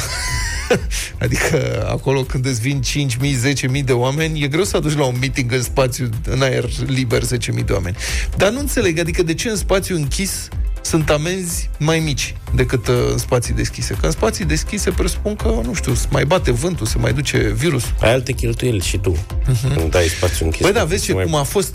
adică 1.19 1.87
acolo 1.91 2.23
când 2.23 2.47
îți 2.47 2.61
vin 2.61 2.81
5.000, 2.83 3.75
10.000 3.79 3.85
de 3.85 3.93
oameni, 3.93 4.43
e 4.43 4.49
greu 4.49 4.65
să 4.65 4.77
aduci 4.77 4.97
la 4.97 5.05
un 5.05 5.17
meeting 5.21 5.53
în 5.53 5.63
spațiu, 5.63 6.09
în 6.27 6.43
aer 6.43 6.69
liber 6.87 7.23
10.000 7.23 7.65
de 7.65 7.73
oameni. 7.73 7.97
Dar 8.37 8.51
nu 8.51 8.59
înțeleg, 8.59 8.99
adică 8.99 9.23
de 9.23 9.35
ce 9.35 9.49
în 9.49 9.57
spațiu 9.57 9.97
închis 9.97 10.49
sunt 10.83 11.11
amenzi 11.11 11.71
mai 11.79 11.99
mici 11.99 12.35
decât 12.55 12.87
uh, 12.89 12.95
în 13.13 13.19
spații 13.19 13.55
deschise. 13.55 13.95
Că 14.01 14.07
în 14.07 14.13
spații 14.13 14.45
deschise 14.45 14.91
presupun 14.91 15.37
că, 15.37 15.49
nu 15.65 15.75
știu, 15.75 15.95
se 15.95 16.07
mai 16.11 16.25
bate 16.25 16.51
vântul, 16.51 16.87
se 16.87 16.99
mai 16.99 17.13
duce 17.13 17.39
virusul. 17.57 17.95
Ai 18.01 18.13
alte 18.13 18.33
cheltuieli 18.33 18.81
și 18.81 18.99
tu. 18.99 19.27
Când 19.77 19.91
dai 19.91 20.07
spațiu 20.07 20.45
închis. 20.45 20.61
Băi, 20.61 20.73
da, 20.73 20.85
vezi 20.85 21.01
Se 21.01 21.07
ce, 21.07 21.15
mai- 21.15 21.25
cum 21.25 21.35
a 21.35 21.43
fost 21.43 21.75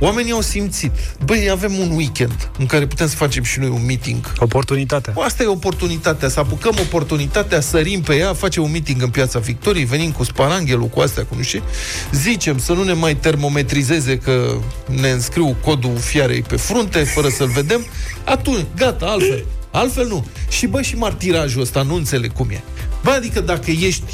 Oamenii 0.00 0.32
au 0.32 0.40
simțit, 0.40 0.92
băi, 1.24 1.50
avem 1.50 1.78
un 1.78 1.90
weekend 1.90 2.50
în 2.58 2.66
care 2.66 2.86
putem 2.86 3.08
să 3.08 3.16
facem 3.16 3.42
și 3.42 3.58
noi 3.58 3.68
un 3.68 3.84
meeting. 3.86 4.32
Oportunitatea 4.38 5.12
Bă, 5.12 5.22
Asta 5.22 5.42
e 5.42 5.46
oportunitatea, 5.46 6.28
să 6.28 6.40
apucăm 6.40 6.76
oportunitatea, 6.80 7.60
sărim 7.60 8.00
pe 8.00 8.14
ea, 8.14 8.34
facem 8.34 8.62
un 8.62 8.70
meeting 8.70 9.02
în 9.02 9.08
Piața 9.08 9.38
Victoriei, 9.38 9.84
venim 9.84 10.12
cu 10.12 10.24
sparanghelul, 10.24 10.86
cu 10.86 11.00
astea, 11.00 11.24
cu 11.24 11.34
nu 11.34 11.42
știu, 11.42 11.58
ce, 11.58 12.16
zicem 12.16 12.58
să 12.58 12.72
nu 12.72 12.82
ne 12.82 12.92
mai 12.92 13.16
termometrizeze 13.16 14.18
că 14.18 14.58
ne 15.00 15.10
înscriu 15.10 15.56
codul 15.64 15.96
fiarei 15.96 16.42
pe 16.42 16.56
frunte, 16.56 16.98
fără 16.98 17.28
să-l 17.28 17.48
vedem, 17.48 17.86
atunci, 18.24 18.66
gata, 18.76 19.06
altfel. 19.06 19.44
Altfel 19.70 20.06
nu. 20.06 20.26
Și 20.48 20.66
bă, 20.66 20.82
și 20.82 20.96
martirajul 20.96 21.60
ăsta, 21.60 21.82
nu 21.82 21.94
înțeleg 21.94 22.32
cum 22.32 22.48
e. 22.50 22.60
Bă, 23.02 23.10
adică 23.10 23.40
dacă 23.40 23.70
ești 23.70 24.12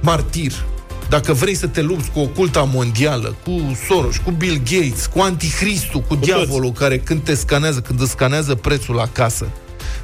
martir, 0.00 0.52
dacă 1.08 1.32
vrei 1.32 1.54
să 1.54 1.66
te 1.66 1.82
lupți 1.82 2.10
cu 2.10 2.20
oculta 2.20 2.62
mondială, 2.62 3.36
cu 3.44 3.78
Soros, 3.88 4.16
cu 4.16 4.30
Bill 4.30 4.60
Gates, 4.70 5.06
cu 5.06 5.20
Anticristul, 5.20 6.00
cu, 6.00 6.06
cu 6.06 6.14
diavolul 6.14 6.72
care 6.72 6.98
când 6.98 7.22
te 7.22 7.34
scanează, 7.34 7.80
când 7.80 8.00
îți 8.00 8.10
scanează 8.10 8.54
prețul 8.54 8.94
la 8.94 9.08
casă, 9.12 9.48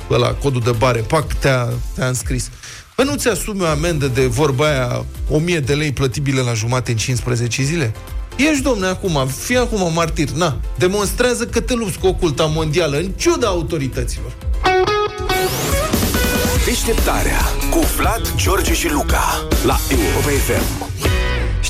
bă, 0.09 0.17
la 0.17 0.29
codul 0.29 0.61
de 0.61 0.71
bare, 0.71 1.01
pac, 1.01 1.33
te-a, 1.33 1.69
te-a 1.95 2.07
înscris. 2.07 2.51
Bă, 2.97 3.03
nu 3.03 3.15
ți-asumi 3.15 3.63
o 3.63 3.67
amendă 3.67 4.07
de 4.07 4.27
vorba 4.27 4.67
aia 4.67 5.05
1000 5.31 5.61
de 5.61 5.75
lei 5.75 5.93
plătibile 5.93 6.41
la 6.41 6.53
jumate 6.53 6.91
în 6.91 6.97
15 6.97 7.63
zile? 7.63 7.95
Ești, 8.37 8.63
domne, 8.63 8.87
acum, 8.87 9.29
fii 9.39 9.57
acum 9.57 9.93
martir, 9.93 10.31
na, 10.31 10.61
demonstrează 10.79 11.47
că 11.47 11.61
te 11.61 11.75
lupți 11.75 11.99
cu 11.99 12.07
oculta 12.07 12.45
mondială, 12.45 12.97
în 12.97 13.11
ciuda 13.17 13.47
autorităților. 13.47 14.33
Deșteptarea 16.65 17.41
cu 17.71 17.79
Vlad, 17.97 18.35
George 18.37 18.75
și 18.75 18.91
Luca 18.93 19.47
la 19.65 19.77
Europa 19.91 20.29
FM. 20.29 20.94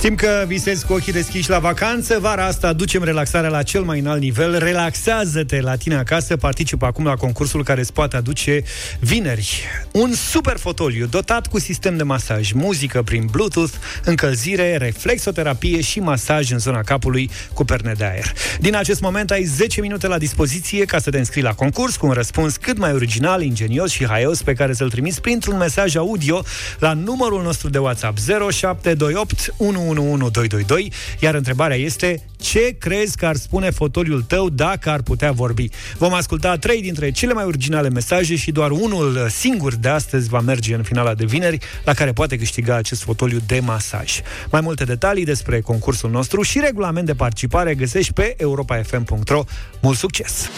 Știm 0.04 0.16
că 0.16 0.44
visezi 0.46 0.86
cu 0.86 0.92
ochii 0.92 1.12
deschiși 1.12 1.50
la 1.50 1.58
vacanță. 1.58 2.18
Vara 2.20 2.44
asta 2.44 2.72
ducem 2.72 3.02
relaxarea 3.02 3.50
la 3.50 3.62
cel 3.62 3.82
mai 3.82 3.98
înalt 3.98 4.20
nivel. 4.20 4.58
Relaxează-te 4.58 5.60
la 5.60 5.76
tine 5.76 5.94
acasă. 5.94 6.36
Participă 6.36 6.86
acum 6.86 7.04
la 7.04 7.16
concursul 7.16 7.64
care 7.64 7.80
îți 7.80 7.92
poate 7.92 8.16
aduce 8.16 8.62
vineri. 9.00 9.64
Un 9.92 10.12
super 10.12 10.56
fotoliu 10.56 11.06
dotat 11.06 11.46
cu 11.46 11.58
sistem 11.58 11.96
de 11.96 12.02
masaj, 12.02 12.52
muzică 12.52 13.02
prin 13.02 13.28
Bluetooth, 13.30 13.72
încălzire, 14.04 14.76
reflexoterapie 14.76 15.80
și 15.80 16.00
masaj 16.00 16.50
în 16.50 16.58
zona 16.58 16.80
capului 16.80 17.30
cu 17.52 17.64
perne 17.64 17.92
de 17.96 18.04
aer. 18.04 18.32
Din 18.60 18.76
acest 18.76 19.00
moment 19.00 19.30
ai 19.30 19.42
10 19.42 19.80
minute 19.80 20.06
la 20.06 20.18
dispoziție 20.18 20.84
ca 20.84 20.98
să 20.98 21.10
te 21.10 21.18
înscrii 21.18 21.42
la 21.42 21.54
concurs 21.54 21.96
cu 21.96 22.06
un 22.06 22.12
răspuns 22.12 22.56
cât 22.56 22.78
mai 22.78 22.92
original, 22.92 23.42
ingenios 23.42 23.90
și 23.90 24.06
haios 24.06 24.42
pe 24.42 24.52
care 24.52 24.72
să-l 24.72 24.90
trimiți 24.90 25.20
printr-un 25.20 25.56
mesaj 25.56 25.96
audio 25.96 26.42
la 26.78 26.92
numărul 26.92 27.42
nostru 27.42 27.68
de 27.68 27.78
WhatsApp 27.78 28.18
0728 28.50 29.54
111222, 30.00 30.92
iar 31.18 31.34
întrebarea 31.34 31.76
este 31.76 32.22
ce 32.36 32.76
crezi 32.78 33.16
că 33.16 33.26
ar 33.26 33.36
spune 33.36 33.70
fotoliul 33.70 34.22
tău 34.22 34.48
dacă 34.48 34.90
ar 34.90 35.02
putea 35.02 35.32
vorbi? 35.32 35.68
Vom 35.98 36.12
asculta 36.14 36.56
trei 36.56 36.82
dintre 36.82 37.10
cele 37.10 37.32
mai 37.32 37.44
originale 37.44 37.88
mesaje 37.88 38.36
și 38.36 38.52
doar 38.52 38.70
unul 38.70 39.28
singur 39.28 39.74
de 39.74 39.88
astăzi 39.88 40.28
va 40.28 40.40
merge 40.40 40.74
în 40.74 40.82
finala 40.82 41.14
de 41.14 41.24
vineri, 41.24 41.58
la 41.84 41.94
care 41.94 42.12
poate 42.12 42.36
câștiga 42.36 42.74
acest 42.74 43.02
fotoliu 43.02 43.38
de 43.46 43.60
masaj. 43.60 44.20
Mai 44.50 44.60
multe 44.60 44.84
detalii 44.84 45.24
despre 45.24 45.60
concursul 45.60 46.10
nostru 46.10 46.42
și 46.42 46.60
regulament 46.60 47.06
de 47.06 47.14
participare 47.14 47.74
găsești 47.74 48.12
pe 48.12 48.34
europafm.ro. 48.38 49.44
Mult 49.80 49.98
succes! 49.98 50.50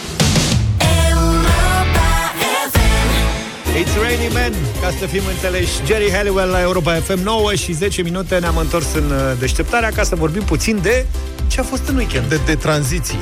It's 3.77 3.95
Rainy 4.01 4.33
Man, 4.33 4.53
ca 4.81 4.93
să 4.99 5.05
fim 5.05 5.21
înțeleși. 5.33 5.85
Jerry 5.85 6.11
Halliwell 6.11 6.49
la 6.49 6.61
Europa 6.61 6.93
FM 6.93 7.19
9 7.23 7.55
și 7.55 7.73
10 7.73 8.01
minute 8.01 8.39
ne-am 8.39 8.57
întors 8.57 8.85
în 8.93 9.11
uh, 9.11 9.39
deșteptarea 9.39 9.89
ca 9.89 10.03
să 10.03 10.15
vorbim 10.15 10.41
puțin 10.41 10.79
de 10.81 11.05
ce 11.47 11.59
a 11.59 11.63
fost 11.63 11.87
în 11.87 11.95
weekend. 11.95 12.29
De, 12.29 12.39
de 12.45 12.55
tranziții 12.55 13.17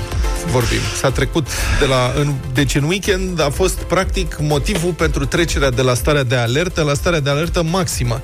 vorbim. 0.52 0.80
S-a 1.00 1.12
trecut 1.12 1.48
de 1.80 1.86
la... 1.86 2.14
În, 2.20 2.34
deci 2.54 2.76
în 2.76 2.84
weekend 2.84 3.42
a 3.42 3.50
fost 3.50 3.78
practic 3.78 4.38
motivul 4.40 4.92
pentru 4.92 5.26
trecerea 5.26 5.70
de 5.70 5.82
la 5.82 5.94
starea 5.94 6.24
de 6.24 6.36
alertă 6.36 6.82
la 6.82 6.94
starea 6.94 7.20
de 7.20 7.30
alertă 7.30 7.64
maximă. 7.64 8.22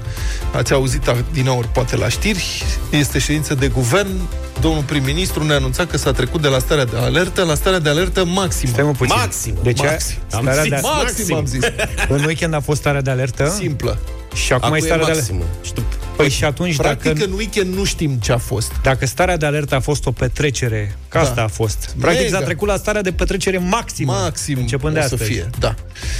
Ați 0.53 0.73
auzit 0.73 1.13
din 1.31 1.47
ori 1.47 1.67
poate 1.67 1.95
la 1.95 2.09
știri, 2.09 2.63
este 2.89 3.19
ședință 3.19 3.53
de 3.55 3.67
guvern, 3.67 4.19
domnul 4.61 4.83
prim-ministru 4.83 5.43
ne-a 5.43 5.55
anunțat 5.55 5.89
că 5.89 5.97
s-a 5.97 6.11
trecut 6.11 6.41
de 6.41 6.47
la 6.47 6.59
starea 6.59 6.85
de 6.85 6.97
alertă 6.97 7.43
la 7.43 7.55
starea 7.55 7.79
de 7.79 7.89
alertă 7.89 8.25
maximă. 8.25 8.71
Stai 8.71 8.83
mă 8.83 8.91
puțin. 8.91 9.15
Maxim. 9.17 9.55
De 9.63 9.73
ce? 9.73 9.85
Maxim. 9.85 10.17
Am 10.31 10.41
Starea 10.41 10.61
zis 10.61 10.69
de... 10.71 10.79
Maxim, 10.81 11.35
am 11.35 11.45
zis. 11.45 11.63
În 12.09 12.23
weekend 12.23 12.53
a 12.53 12.59
fost 12.59 12.79
starea 12.79 13.01
de 13.01 13.09
alertă? 13.09 13.53
Simplă. 13.59 13.99
Și 14.33 14.53
acum, 14.53 14.63
Acum 14.63 14.75
e 14.75 14.77
e 14.77 14.81
starea 14.81 15.05
de 15.05 15.11
alertă. 15.11 15.33
maximă. 15.33 15.51
Și 15.65 15.73
tu, 15.73 15.83
Păi 16.15 16.29
și 16.29 16.43
atunci, 16.43 16.75
Practic, 16.75 17.13
dacă, 17.13 17.25
în 17.25 17.31
weekend 17.37 17.75
nu 17.75 17.83
știm 17.83 18.11
ce 18.11 18.31
a 18.31 18.37
fost. 18.37 18.71
dacă 18.83 19.05
starea 19.05 19.37
de 19.37 19.45
alertă 19.45 19.75
a 19.75 19.79
fost 19.79 20.05
o 20.05 20.11
petrecere, 20.11 20.95
că 21.07 21.17
Da. 21.17 21.23
asta 21.23 21.41
a 21.41 21.47
fost. 21.47 21.95
Practic 21.99 22.23
Mega. 22.23 22.37
s-a 22.37 22.43
trecut 22.43 22.67
la 22.67 22.77
starea 22.77 23.01
de 23.01 23.11
petrecere 23.11 23.57
maximă. 23.57 24.11
Maxim 24.11 24.57
Începând 24.59 24.93
de 24.93 24.99
o 24.99 25.01
să 25.01 25.09
astăzi. 25.13 25.31
fie. 25.31 25.49
Da. 25.59 25.75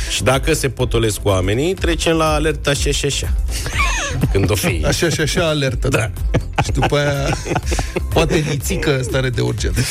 și 0.09 0.23
dacă 0.23 0.53
se 0.53 0.69
potolesc 0.69 1.19
oamenii, 1.23 1.73
trecem 1.73 2.15
la 2.15 2.33
alertă 2.33 2.69
așa 2.69 2.91
și 2.91 3.05
așa. 3.05 3.33
Când 4.31 4.51
o 4.51 4.55
fi. 4.55 4.83
Așa 4.85 5.09
și 5.09 5.21
așa 5.21 5.47
alertă, 5.47 5.87
da. 5.87 6.11
Și 6.63 6.71
după 6.71 6.97
aia 6.97 7.37
poate 8.13 8.43
nițică 8.49 8.99
stare 9.03 9.29
de 9.29 9.41
urgență. 9.41 9.81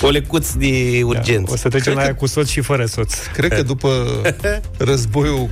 Polecuți 0.00 0.58
de 0.58 1.00
urgență. 1.04 1.52
O 1.52 1.56
să 1.56 1.68
trecem 1.68 1.82
Cred 1.82 1.94
la 1.94 2.00
că- 2.00 2.06
aia 2.06 2.14
cu 2.14 2.26
soț 2.26 2.48
și 2.48 2.60
fără 2.60 2.86
soț. 2.86 3.14
Cred 3.32 3.52
că 3.52 3.62
după 3.62 4.20
războiul 4.78 5.50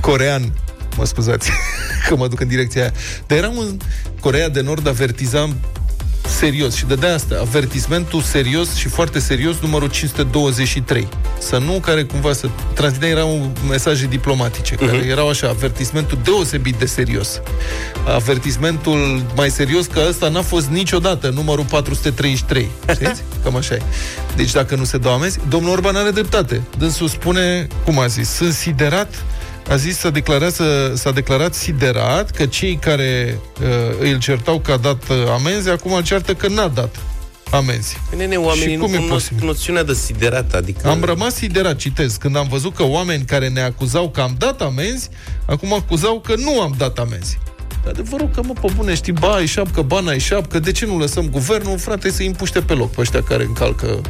corean, 0.00 0.52
mă 0.96 1.04
scuzați 1.04 1.50
că 2.08 2.16
mă 2.16 2.28
duc 2.28 2.40
în 2.40 2.48
direcția 2.48 2.82
aia, 2.82 2.92
dar 3.26 3.38
era 3.38 3.48
un 3.48 3.76
Corea 4.20 4.48
de 4.48 4.60
Nord 4.60 4.86
avertiza 4.88 5.48
serios 6.36 6.74
și 6.74 6.84
dădea 6.84 7.14
asta, 7.14 7.36
avertismentul 7.40 8.20
serios 8.22 8.74
și 8.74 8.88
foarte 8.88 9.18
serios 9.18 9.56
numărul 9.60 9.88
523. 9.90 11.08
Să 11.38 11.58
nu 11.58 11.72
care 11.72 12.02
cumva 12.04 12.32
să 12.32 12.48
transmitea 12.74 13.08
erau 13.08 13.50
mesaje 13.68 14.06
diplomatice, 14.06 14.74
care 14.74 14.96
Mhm. 14.96 15.08
erau 15.10 15.28
așa, 15.28 15.48
avertismentul 15.48 16.18
deosebit 16.24 16.74
de 16.74 16.86
serios. 16.86 17.40
Avertismentul 18.14 19.22
mai 19.36 19.50
serios 19.50 19.86
că 19.86 20.00
ăsta 20.08 20.28
n-a 20.28 20.42
fost 20.42 20.66
niciodată 20.66 21.28
numărul 21.34 21.64
433. 21.64 22.68
Știți? 22.94 23.22
Cam 23.42 23.56
așa 23.56 23.74
e. 23.74 23.82
Deci 24.36 24.52
dacă 24.52 24.74
nu 24.76 24.84
se 24.84 24.98
dau 24.98 25.12
amenzi, 25.12 25.38
domnul 25.48 25.70
Orban 25.72 25.96
are 25.96 26.10
dreptate. 26.10 26.62
Dânsul 26.78 27.08
spune, 27.08 27.66
cum 27.84 27.98
a 27.98 28.06
zis, 28.06 28.28
sunt 28.28 28.52
siderat 28.52 29.14
a 29.68 29.76
zis, 29.76 29.98
s-a 29.98 30.10
declarat, 30.10 30.52
s-a 30.94 31.10
declarat 31.14 31.54
siderat 31.54 32.30
că 32.30 32.46
cei 32.46 32.76
care 32.76 33.38
uh, 33.60 34.10
îl 34.12 34.18
certau 34.18 34.58
că 34.60 34.72
a 34.72 34.76
dat 34.76 35.08
uh, 35.08 35.16
amenzi, 35.32 35.70
acum 35.70 35.92
îl 35.92 36.02
ceartă 36.02 36.34
că 36.34 36.48
n-a 36.48 36.68
dat 36.68 36.96
amenzi. 37.50 37.96
Nene, 38.16 38.36
oamenii 38.36 38.68
Și 38.68 38.74
nu 38.74 38.84
cum 38.84 38.94
e 38.94 38.96
cunosc 38.96 39.12
posibil? 39.12 39.46
noțiunea 39.46 39.82
de 39.82 39.94
siderat, 39.94 40.54
adică... 40.54 40.88
Am 40.88 41.04
rămas 41.04 41.34
siderat, 41.34 41.76
citez, 41.76 42.16
când 42.16 42.36
am 42.36 42.48
văzut 42.48 42.74
că 42.74 42.82
oameni 42.82 43.24
care 43.24 43.48
ne 43.48 43.60
acuzau 43.60 44.10
că 44.10 44.20
am 44.20 44.34
dat 44.38 44.60
amenzi, 44.60 45.08
acum 45.46 45.72
acuzau 45.72 46.20
că 46.20 46.34
nu 46.36 46.60
am 46.60 46.74
dat 46.78 46.98
amenzi. 46.98 47.38
Adevărul 47.88 48.28
că, 48.34 48.40
mă, 48.44 48.52
pe 48.60 48.72
bune, 48.76 48.94
știi, 48.94 49.12
ba 49.12 49.32
ai 49.32 49.46
șapcă, 49.46 49.82
ba 49.82 50.00
n-ai 50.00 50.18
șapcă, 50.18 50.58
de 50.58 50.72
ce 50.72 50.86
nu 50.86 50.98
lăsăm 50.98 51.28
guvernul, 51.28 51.78
frate, 51.78 52.10
să-i 52.10 52.26
împuște 52.26 52.60
pe 52.60 52.72
loc 52.72 52.90
pe 52.90 53.00
ăștia 53.00 53.22
care 53.22 53.42
încalcă... 53.44 54.00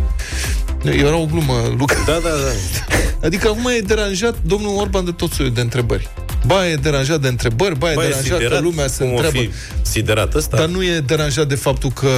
Era 0.85 1.17
o 1.17 1.25
glumă, 1.27 1.75
Luca. 1.79 1.95
Da, 2.07 2.13
da, 2.13 2.29
da. 2.29 2.97
Adică 3.27 3.49
acum 3.49 3.71
e 3.77 3.79
deranjat 3.81 4.35
domnul 4.43 4.77
Orban 4.77 5.05
de 5.05 5.11
tot 5.11 5.31
soiul 5.33 5.53
de 5.53 5.61
întrebări. 5.61 6.09
Ba 6.47 6.69
e 6.69 6.75
deranjat 6.75 7.21
de 7.21 7.29
întrebări, 7.29 7.79
ba 7.79 7.91
e 7.91 7.95
Bă, 7.95 8.03
e 8.03 8.07
deranjat 8.07 8.37
că 8.39 8.43
siderat? 8.43 8.63
lumea 8.63 8.87
se 8.87 9.05
Cum 9.05 9.13
o 9.13 9.17
întreabă. 9.17 9.39
fi 9.39 9.51
siderat 9.83 10.35
ăsta? 10.35 10.57
Dar 10.57 10.67
nu 10.67 10.83
e 10.83 11.01
deranjat 11.07 11.49
de 11.49 11.55
faptul 11.55 11.91
că 11.91 12.09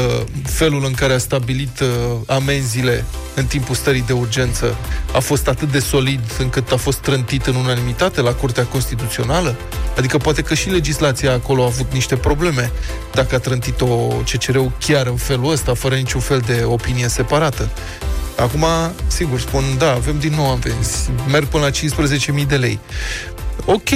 felul 0.45 0.85
în 0.85 0.93
care 0.93 1.13
a 1.13 1.19
stabilit 1.19 1.81
uh, 1.81 1.87
amenziile 2.27 3.05
în 3.35 3.45
timpul 3.45 3.75
stării 3.75 4.05
de 4.07 4.13
urgență 4.13 4.77
a 5.15 5.19
fost 5.19 5.49
atât 5.49 5.73
de 5.73 5.79
solid 5.79 6.21
încât 6.39 6.71
a 6.73 6.77
fost 6.77 6.99
trântit 6.99 7.47
în 7.47 7.55
unanimitate 7.55 8.21
la 8.21 8.33
Curtea 8.33 8.65
Constituțională? 8.65 9.55
Adică 9.97 10.19
poate 10.19 10.43
că 10.43 10.55
și 10.55 10.71
legislația 10.71 11.39
acolo 11.49 11.63
a 11.63 11.67
avut 11.67 11.93
niște 11.93 12.17
probleme 12.17 12.71
dacă 13.13 13.35
a 13.35 13.39
trântit-o 13.39 13.87
CCR-ul 14.33 14.73
chiar 14.79 15.07
în 15.07 15.17
felul 15.17 15.51
ăsta, 15.51 15.75
fără 15.75 15.95
niciun 15.95 16.21
fel 16.21 16.43
de 16.47 16.63
opinie 16.65 17.09
separată. 17.09 17.69
Acum, 18.37 18.65
sigur, 19.07 19.41
spun, 19.41 19.63
da, 19.79 19.93
avem 19.93 20.19
din 20.19 20.33
nou 20.35 20.51
amenzi. 20.51 21.11
Merg 21.31 21.47
până 21.47 21.65
la 21.65 21.71
15.000 22.41 22.47
de 22.47 22.57
lei. 22.57 22.79
Ok, 23.65 23.89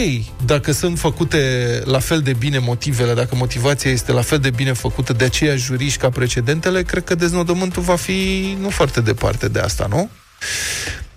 dacă 0.46 0.72
sunt 0.72 0.98
făcute 0.98 1.38
la 1.84 1.98
fel 1.98 2.20
de 2.20 2.32
bine 2.32 2.58
motivele, 2.58 3.14
dacă 3.14 3.34
motivația 3.34 3.90
este 3.90 4.12
la 4.12 4.22
fel 4.22 4.38
de 4.38 4.50
bine 4.50 4.72
făcută 4.72 5.12
de 5.12 5.24
aceiași 5.24 5.64
juriști 5.64 5.98
ca 5.98 6.10
precedentele, 6.10 6.82
cred 6.82 7.04
că 7.04 7.14
deznodământul 7.14 7.82
va 7.82 7.96
fi 7.96 8.56
nu 8.60 8.70
foarte 8.70 9.00
departe 9.00 9.48
de 9.48 9.58
asta, 9.58 9.86
nu? 9.88 10.08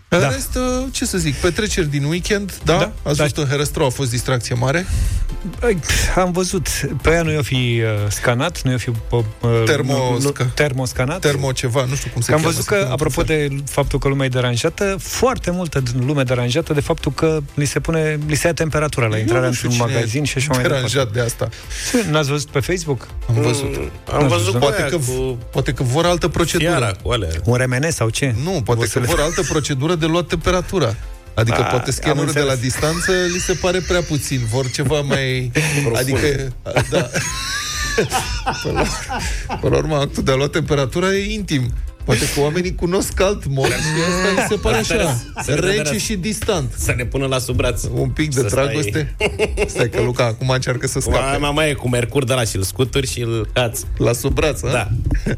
În 0.07 0.19
Da. 0.19 0.29
rest, 0.29 0.55
uh, 0.55 0.85
ce 0.91 1.05
să 1.05 1.17
zic, 1.17 1.35
petreceri 1.35 1.87
din 1.87 2.03
weekend, 2.03 2.53
da? 2.63 2.77
Da, 2.77 2.91
Ați 3.09 3.17
da. 3.17 3.23
văzut 3.23 3.37
în 3.37 3.47
Herăstrău, 3.47 3.85
a 3.85 3.89
fost 3.89 4.09
distracție 4.09 4.55
mare? 4.55 4.85
Băi, 5.59 5.79
Am 6.15 6.31
văzut. 6.31 6.67
Pe 7.01 7.09
aia 7.09 7.21
nu 7.21 7.31
i-o 7.31 7.41
fi 7.41 7.81
uh, 7.83 8.09
scanat, 8.09 8.61
nu 8.61 8.71
i-o 8.71 8.77
fi 8.77 8.89
uh, 8.89 9.23
Termo- 9.65 9.85
nu- 9.85 10.17
nu- 10.21 10.31
termoscanat. 10.53 11.19
Termo 11.19 11.51
ceva, 11.51 11.85
nu 11.85 11.95
știu 11.95 12.09
cum 12.13 12.21
se 12.21 12.27
Că 12.29 12.33
am 12.35 12.41
cheamă. 12.41 12.53
văzut 12.53 12.63
se 12.67 12.69
că, 12.73 12.79
cheamă 12.79 12.93
apropo 12.93 13.19
într-un 13.21 13.37
fel. 13.37 13.47
de 13.57 13.63
faptul 13.71 13.99
că 13.99 14.07
lumea 14.07 14.25
e 14.25 14.29
deranjată, 14.29 14.95
foarte 14.99 15.51
multă 15.51 15.83
lume 16.05 16.23
deranjată 16.23 16.73
de 16.73 16.79
faptul 16.81 17.11
că 17.11 17.39
li 17.53 17.65
se 17.65 17.79
pune, 17.79 18.19
li 18.27 18.35
se 18.35 18.47
ia 18.47 18.53
temperatura 18.53 19.07
la 19.07 19.15
Eu 19.15 19.21
intrarea 19.21 19.47
nu 19.47 19.53
știu 19.53 19.69
într-un 19.69 19.85
cine 19.87 19.97
e 19.97 19.99
magazin 19.99 20.23
și 20.23 20.37
așa 20.37 20.47
mai 20.53 20.61
departe. 20.61 20.87
deranjat 20.87 21.13
de 21.13 21.19
asta. 21.19 21.49
N-ați 22.11 22.29
văzut 22.29 22.49
pe 22.49 22.59
Facebook? 22.59 23.07
Am 23.29 23.35
văzut. 23.41 23.77
Mm, 23.77 23.91
Am 24.13 24.27
văzut 24.27 24.53
cu 24.53 24.59
Poate 24.59 24.81
aia, 24.81 24.89
că, 24.89 24.95
cu 24.97 25.37
poate 25.51 25.71
că 25.73 25.83
vor 25.83 26.05
altă 26.05 26.27
procedură. 26.27 26.69
fiara, 26.69 26.91
cu 27.03 27.09
alea. 27.11 27.29
Un 27.43 27.55
remene 27.55 27.89
sau 27.89 28.09
ce? 28.09 28.35
Nu, 28.43 28.49
poate 28.51 28.63
Vor 28.65 28.83
că 28.83 28.85
să 28.85 28.99
le- 28.99 29.05
vor 29.05 29.19
altă 29.19 29.41
procedură 29.41 29.95
de 29.95 30.05
luat 30.05 30.25
temperatura. 30.27 30.95
Adică 31.35 31.57
A, 31.61 31.63
poate 31.63 31.85
am 31.85 31.91
scanerul 31.91 32.31
de 32.31 32.39
la 32.39 32.51
înțeles. 32.51 32.59
distanță 32.73 33.11
li 33.33 33.39
se 33.39 33.53
pare 33.53 33.79
prea 33.79 34.01
puțin. 34.01 34.41
Vor 34.51 34.69
ceva 34.71 35.01
mai... 35.01 35.51
adică, 35.99 36.53
da. 36.89 37.09
Până 38.63 38.73
la, 38.79 38.85
până 39.61 39.73
la 39.75 39.77
urmă, 39.81 39.95
actul 39.95 40.23
de 40.23 40.31
a 40.31 40.35
lua 40.35 40.47
temperatura 40.47 41.13
e 41.13 41.33
intim. 41.33 41.73
Poate 42.03 42.19
că 42.33 42.39
oamenii 42.39 42.75
cunosc 42.75 43.13
cald 43.13 43.43
mod 43.47 43.65
și 43.65 43.73
asta 43.73 44.41
li 44.41 44.45
se 44.49 44.55
pare 44.55 44.77
Asta 44.77 44.93
așa, 44.93 45.21
să 45.43 45.51
ne 45.53 45.59
dea 45.59 45.69
rece 45.69 45.81
răs- 45.91 46.01
și 46.01 46.15
distant. 46.15 46.71
Să 46.77 46.93
ne 46.97 47.05
pună 47.05 47.25
la 47.25 47.39
sub 47.39 47.55
braț. 47.55 47.83
Un 47.93 48.09
pic 48.09 48.33
de 48.35 48.41
Să 48.41 48.47
stai- 48.47 48.63
dragoste. 48.65 49.15
Stai 49.67 49.89
că 49.89 50.01
Luca 50.01 50.23
acum 50.25 50.49
încearcă 50.49 50.87
să 50.87 50.99
Mai, 51.05 51.15
scape. 51.17 51.37
mai, 51.37 51.51
mai 51.53 51.69
e 51.69 51.73
cu 51.73 51.89
mercur 51.89 52.23
de 52.23 52.33
la 52.33 52.43
și-l 52.43 52.61
scuturi 52.63 53.07
și 53.07 53.19
îl 53.21 53.49
cați. 53.53 53.83
La 53.97 54.13
sub 54.13 54.33
braț, 54.33 54.63
a? 54.63 54.71
Da. 54.71 54.87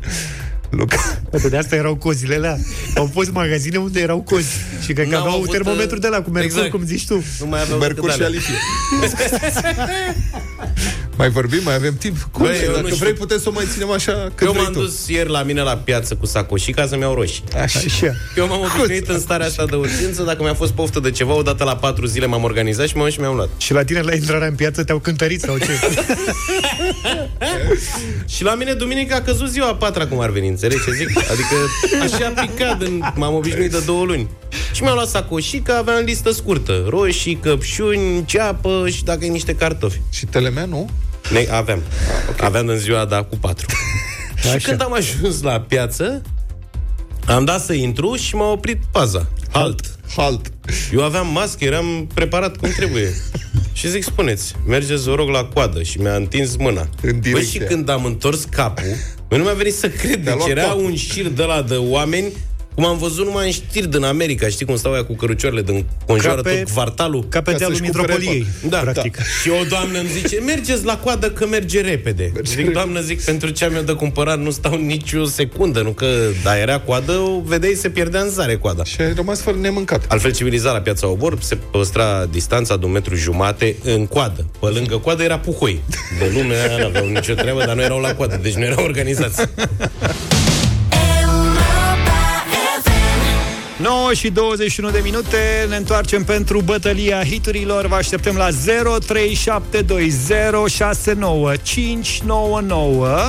Luca. 0.70 1.20
Uite, 1.32 1.49
de 1.49 1.57
asta 1.57 1.76
erau 1.76 1.95
cozile 1.95 2.36
alea. 2.36 2.57
Au 2.95 3.09
fost 3.13 3.32
magazine 3.32 3.78
unde 3.78 3.99
erau 3.99 4.22
cozi. 4.22 4.53
Și 4.86 4.93
cred 4.93 5.05
că 5.05 5.11
N-au 5.11 5.20
aveau 5.22 5.36
avut, 5.36 5.51
termometru 5.51 5.95
uh, 5.95 6.01
de 6.01 6.07
la 6.07 6.22
cu 6.22 6.30
mercur, 6.30 6.51
exact. 6.51 6.70
cum 6.72 6.86
zici 6.86 7.07
tu. 7.07 7.24
Nu 7.39 7.45
mai 7.45 7.61
aveau 7.61 7.80
Mercur 7.80 8.09
decât 8.09 8.11
și 8.20 8.24
alea. 8.24 8.28
alifie. 8.28 8.55
Mai 11.18 11.30
vorbim? 11.30 11.59
Mai 11.63 11.76
avem 11.76 11.95
timp? 11.99 12.28
Cum 12.32 12.43
Băi, 12.45 12.51
Băi, 12.51 12.61
eu 12.63 12.70
nu 12.70 12.76
Dacă 12.76 12.86
știu. 12.88 12.97
vrei, 12.97 13.13
putem 13.13 13.39
să 13.39 13.49
o 13.49 13.51
mai 13.51 13.65
ținem 13.72 13.91
așa 13.91 14.11
când 14.11 14.32
Eu 14.39 14.51
vrei 14.51 14.63
m-am 14.63 14.74
tu. 14.74 14.80
dus 14.80 15.07
ieri 15.07 15.30
la 15.30 15.43
mine 15.43 15.61
la 15.61 15.78
piață 15.78 16.15
cu 16.15 16.26
sacoșica 16.26 16.88
să-mi 16.88 17.01
iau 17.01 17.13
roșii. 17.13 17.43
Așa. 17.61 17.80
Eu 18.36 18.47
m-am 18.47 18.59
obișnuit 18.59 19.07
în 19.09 19.20
starea 19.20 19.45
asta 19.45 19.65
de 19.65 19.76
urgență, 19.76 20.24
dacă 20.24 20.43
mi-a 20.43 20.53
fost 20.53 20.72
poftă 20.72 20.99
de 20.99 21.11
ceva, 21.11 21.34
odată 21.34 21.63
la 21.63 21.76
patru 21.76 22.05
zile 22.05 22.26
m-am 22.26 22.43
organizat 22.43 22.88
și 22.88 22.97
m-am 22.97 23.09
și 23.09 23.20
mi-am 23.20 23.36
luat. 23.36 23.49
Și 23.57 23.74
la 23.74 23.84
tine 23.84 24.01
la 24.01 24.13
intrarea 24.13 24.47
în 24.47 24.55
piață 24.55 24.84
te-au 24.84 24.99
cântărit 24.99 25.41
sau 25.41 25.57
ce? 25.57 25.68
Și 28.36 28.43
la 28.43 28.55
mine 28.55 28.74
duminică 28.74 29.15
a 29.15 29.22
căzut 29.22 29.49
ziua 29.49 29.68
a 29.68 29.76
patra, 29.76 30.07
cum 30.07 30.20
ar 30.20 30.30
veni, 30.30 30.47
înțelegi 30.62 30.84
ce 30.84 30.91
zic? 30.91 31.18
Adică 31.18 31.55
așa 32.03 32.34
a 32.36 32.41
picat, 32.41 32.82
în, 32.82 33.01
m-am 33.16 33.34
obișnuit 33.34 33.72
de 33.72 33.80
două 33.86 34.05
luni. 34.05 34.30
Și 34.74 34.82
mi-am 34.82 34.93
luat 34.93 35.08
sacoșica, 35.08 35.78
aveam 35.78 36.03
listă 36.03 36.32
scurtă. 36.32 36.86
Roșii, 36.88 37.36
căpșuni, 37.36 38.26
ceapă 38.26 38.88
și 38.89 39.03
dacă 39.03 39.26
e 39.26 39.30
niște 39.30 39.55
cartofi. 39.55 40.01
Și 40.10 40.26
telemea, 40.26 40.66
nu? 40.66 40.89
Ne, 41.32 41.47
aveam. 41.51 41.82
Okay. 42.30 42.47
Aveam 42.47 42.68
în 42.68 42.78
ziua, 42.78 43.05
da, 43.05 43.24
cu 43.24 43.38
patru. 43.38 43.66
și 44.58 44.66
când 44.66 44.82
am 44.82 44.93
ajuns 44.93 45.41
la 45.41 45.60
piață, 45.60 46.22
am 47.26 47.45
dat 47.45 47.62
să 47.62 47.74
intru 47.74 48.16
și 48.16 48.36
m-a 48.36 48.51
oprit 48.51 48.82
paza. 48.91 49.28
Halt. 49.51 49.97
Halt. 50.16 50.51
Eu 50.93 51.03
aveam 51.03 51.28
mască, 51.28 51.64
eram 51.64 52.08
preparat 52.14 52.58
cum 52.58 52.70
trebuie. 52.70 53.14
și 53.74 53.89
zic, 53.89 54.03
spuneți, 54.03 54.55
mergeți, 54.66 55.03
vă 55.03 55.16
rog, 55.16 55.30
la 55.30 55.43
coadă. 55.43 55.84
Și 55.84 55.99
mi-a 55.99 56.16
întins 56.16 56.55
mâna. 56.55 56.82
În 56.82 57.12
Băi, 57.12 57.20
direcția. 57.20 57.62
și 57.62 57.68
când 57.68 57.89
am 57.89 58.05
întors 58.05 58.43
capul, 58.43 58.95
băi, 59.28 59.38
nu 59.38 59.44
mi-a 59.44 59.54
venit 59.54 59.74
să 59.74 59.90
cred. 59.90 60.24
Te-a 60.24 60.34
Deci 60.34 60.36
luat 60.36 60.50
era 60.50 60.62
capul. 60.64 60.84
un 60.84 60.96
șir 60.96 61.28
de 61.28 61.44
la 61.44 61.62
de 61.62 61.76
oameni 61.76 62.34
cum 62.78 62.86
am 62.86 62.98
văzut 62.98 63.26
numai 63.26 63.46
în 63.46 63.52
știri 63.52 63.88
din 63.88 64.04
America, 64.04 64.48
știi 64.48 64.66
cum 64.66 64.76
stau 64.76 64.92
aia 64.94 65.04
cu 65.04 65.16
cărucioarele 65.16 65.62
din 65.62 65.86
conjoară 66.06 66.42
Ca 66.42 66.50
pe- 66.50 66.56
tot 66.64 66.74
quartalul. 66.74 67.26
Ca 67.30 67.42
pe 67.42 67.52
Ca 67.52 67.58
dealul 67.58 67.76
să-și 67.78 67.90
cumpere 67.90 68.14
Mitropoliei, 68.14 68.48
Da, 68.70 68.78
practic. 68.78 69.18
da. 69.18 69.24
Și 69.42 69.50
o 69.50 69.64
doamnă 69.70 70.00
îmi 70.00 70.08
zice, 70.10 70.40
mergeți 70.46 70.86
la 70.86 70.98
coadă 70.98 71.30
că 71.32 71.48
merge 71.48 71.82
repede. 71.82 72.32
Merge 72.34 72.54
zic, 72.54 72.72
doamnă, 72.72 73.02
zic, 73.02 73.22
pentru 73.24 73.50
ce 73.50 73.66
am 73.66 73.76
eu 73.76 73.82
de 73.82 73.92
cumpărat 73.94 74.40
nu 74.40 74.50
stau 74.52 74.76
nici 74.78 75.14
o 75.14 75.26
secundă, 75.26 75.82
nu 75.82 75.90
că 75.92 76.08
da, 76.44 76.58
era 76.60 76.80
coadă, 76.80 77.12
o 77.12 77.42
vedeai, 77.46 77.74
se 77.74 77.90
pierdea 77.90 78.22
în 78.22 78.30
zare 78.30 78.58
coada. 78.58 78.84
Și 78.84 79.02
ai 79.02 79.14
rămas 79.14 79.42
fără 79.42 79.58
nemâncat. 79.58 80.06
Altfel 80.08 80.34
civilizat 80.34 80.74
la 80.74 80.80
piața 80.82 81.08
Obor, 81.08 81.38
se 81.42 81.56
păstra 81.72 82.26
distanța 82.26 82.78
de 82.78 82.86
un 82.86 82.92
metru 82.92 83.16
jumate 83.16 83.76
în 83.84 84.06
coadă. 84.08 84.46
Pe 84.60 84.66
lângă 84.66 84.98
coadă 84.98 85.24
era 85.24 85.40
puhoi. 85.40 85.80
De 86.20 86.32
lume 86.34 86.54
aia 86.56 86.78
n-aveau 86.78 87.08
nicio 87.08 87.34
treabă, 87.34 87.64
dar 87.66 87.76
nu 87.76 87.82
erau 87.82 88.00
la 88.00 88.16
coadă, 88.16 88.40
deci 88.42 88.54
nu 88.54 88.64
erau 88.64 88.84
organizați. 88.84 89.42
9 93.88 94.14
și 94.14 94.30
21 94.30 94.90
de 94.90 95.00
minute 95.04 95.66
Ne 95.70 95.76
întoarcem 95.76 96.24
pentru 96.24 96.62
bătălia 96.62 97.24
hiturilor 97.24 97.86
Vă 97.86 97.96
așteptăm 97.96 98.36
la 98.36 98.48
0372069599 98.50 98.54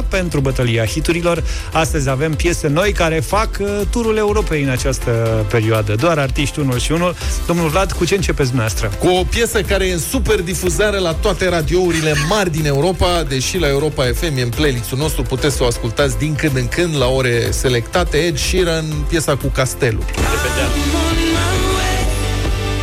Pentru 0.08 0.40
bătălia 0.40 0.84
hiturilor 0.84 1.42
Astăzi 1.72 2.08
avem 2.08 2.34
piese 2.34 2.68
noi 2.68 2.92
care 2.92 3.20
fac 3.20 3.48
uh, 3.60 3.68
turul 3.90 4.16
Europei 4.16 4.62
în 4.62 4.68
această 4.68 5.10
perioadă 5.50 5.94
Doar 5.94 6.18
artiști 6.18 6.60
unul 6.60 6.78
și 6.78 6.92
unul 6.92 7.14
Domnul 7.46 7.68
Vlad, 7.68 7.92
cu 7.92 8.04
ce 8.04 8.14
începeți 8.14 8.48
dumneavoastră? 8.48 8.90
Cu 8.98 9.08
o 9.08 9.24
piesă 9.24 9.62
care 9.62 9.86
e 9.86 9.92
în 9.92 9.98
super 9.98 10.40
difuzare 10.40 10.98
la 10.98 11.14
toate 11.14 11.48
radiourile 11.48 12.14
mari 12.28 12.50
din 12.50 12.66
Europa, 12.66 13.22
deși 13.28 13.58
la 13.58 13.68
Europa 13.68 14.04
FM 14.14 14.36
e 14.36 14.42
în 14.42 14.48
playlist-ul 14.48 14.98
nostru, 14.98 15.22
puteți 15.22 15.56
să 15.56 15.62
o 15.62 15.66
ascultați 15.66 16.18
din 16.18 16.34
când 16.34 16.56
în 16.56 16.68
când 16.68 16.96
la 16.96 17.06
ore 17.06 17.50
selectate. 17.50 18.16
Ed 18.16 18.36
Sheeran, 18.36 18.84
piesa 19.08 19.36
cu 19.36 19.46
castelul 19.46 20.04
vedea. 20.48 20.68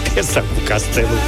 Piesa 0.13 0.39
cu 0.39 0.59
castelul. 0.63 1.19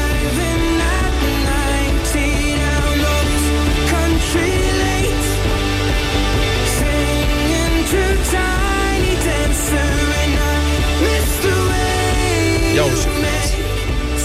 Ia 12.75 12.83
uite. 12.83 13.07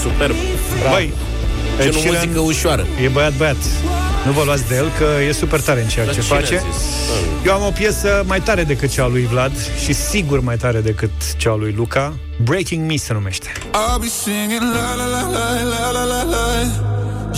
Superb. 0.01 0.35
Bravo. 0.79 0.95
Băi, 0.95 1.13
ce 1.79 2.01
muzică 2.05 2.39
ușoară. 2.39 2.85
E 3.03 3.07
băiat 3.07 3.33
băiat. 3.37 3.55
Nu 4.25 4.31
vă 4.31 4.43
luați 4.45 4.67
de 4.67 4.75
el, 4.75 4.91
că 4.97 5.05
e 5.27 5.31
super 5.31 5.61
tare 5.61 5.81
în 5.81 5.87
ceea 5.87 6.05
Dar 6.05 6.13
ce 6.13 6.21
cine 6.21 6.35
a 6.35 6.39
face 6.39 6.61
zis? 6.71 6.83
Eu 7.45 7.53
am 7.53 7.65
o 7.65 7.69
piesă 7.69 8.23
mai 8.25 8.41
tare 8.41 8.63
decât 8.63 8.89
cea 8.89 9.03
a 9.03 9.07
lui 9.07 9.25
Vlad 9.31 9.51
Și 9.83 9.93
sigur 9.93 10.39
mai 10.39 10.57
tare 10.57 10.79
decât 10.81 11.35
cea 11.37 11.51
a 11.51 11.55
lui 11.55 11.73
Luca 11.77 12.13
Breaking 12.43 12.89
Me 12.89 12.95
se 12.95 13.13
numește 13.13 13.51
I'll 13.57 13.99
be 13.99 14.07
singing 14.23 14.61
la 14.61 14.95
la 14.99 15.05
la 15.15 15.21
la 15.35 15.45
la 15.73 15.91
la 15.91 16.03
la 16.03 16.23
la. 16.33 16.45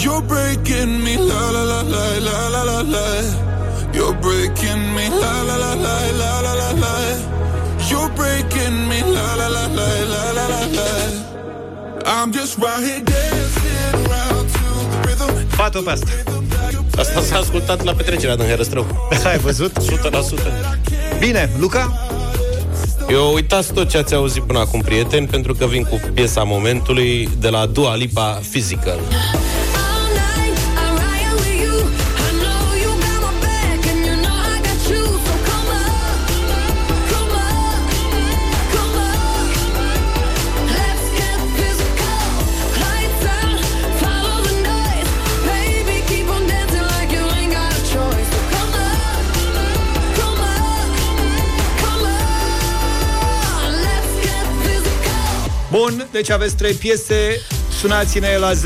You're 0.04 0.26
breaking 0.34 0.92
me 1.06 1.16
la 1.32 1.44
la 1.56 1.64
la 1.72 1.82
la 1.94 2.06
la 2.28 2.38
la 2.54 2.64
la 2.70 2.80
la. 2.94 3.08
You're 3.98 4.18
breaking 4.26 4.82
me 4.96 5.06
la 5.22 5.34
la 5.50 5.56
la 5.64 5.74
la 5.86 5.98
la 6.22 6.32
la 6.46 6.54
la 6.62 6.70
la. 6.84 6.96
You're 7.90 8.12
breaking 8.20 8.78
me 8.90 9.00
la 9.16 9.28
la 9.40 9.48
la 9.56 9.64
la 9.78 9.88
la 10.14 10.24
la 10.38 10.46
la 10.54 10.62
la. 10.78 10.90
I'm 12.16 12.30
just 12.40 12.54
right 12.58 12.84
here 12.88 13.04
dancing 13.14 13.94
around 14.02 14.46
to 14.58 14.66
the 14.92 14.98
rhythm. 15.08 15.48
Fată 15.48 15.80
pe 15.82 15.92
asta 15.92 16.06
Asta 16.98 17.22
s-a 17.22 17.38
ascultat 17.38 17.84
la 17.84 17.94
petrecerea 17.94 18.36
din 18.36 18.46
Herăstrău. 18.46 19.10
Ai 19.26 19.38
văzut? 19.38 19.78
100%. 19.80 19.82
Bine, 21.20 21.50
Luca? 21.60 22.08
Eu 23.10 23.34
uitați 23.34 23.74
tot 23.74 23.90
ce 23.90 23.98
ați 23.98 24.14
auzit 24.14 24.44
până 24.44 24.60
acum, 24.60 24.82
prieteni, 24.82 25.28
pentru 25.28 25.54
că 25.54 25.66
vin 25.66 25.84
cu 25.84 26.00
piesa 26.14 26.44
momentului 26.44 27.30
de 27.40 27.50
la 27.50 27.66
Dua 27.66 27.96
Lipa 27.96 28.40
Physical. 28.52 29.00
Bun, 55.78 56.08
deci 56.12 56.30
aveți 56.30 56.56
trei 56.56 56.74
piese 56.74 57.42
Sunați-ne 57.80 58.38
la 58.38 58.52
0372069599 58.52 58.58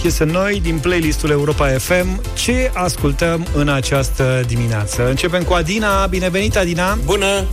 Piese 0.00 0.24
noi 0.24 0.60
din 0.62 0.78
playlistul 0.78 1.30
Europa 1.30 1.68
FM 1.68 2.22
Ce 2.34 2.70
ascultăm 2.74 3.46
în 3.54 3.68
această 3.68 4.44
dimineață? 4.46 5.08
Începem 5.08 5.42
cu 5.42 5.52
Adina 5.52 6.06
Binevenit, 6.06 6.56
Adina 6.56 6.98
Bună! 7.04 7.44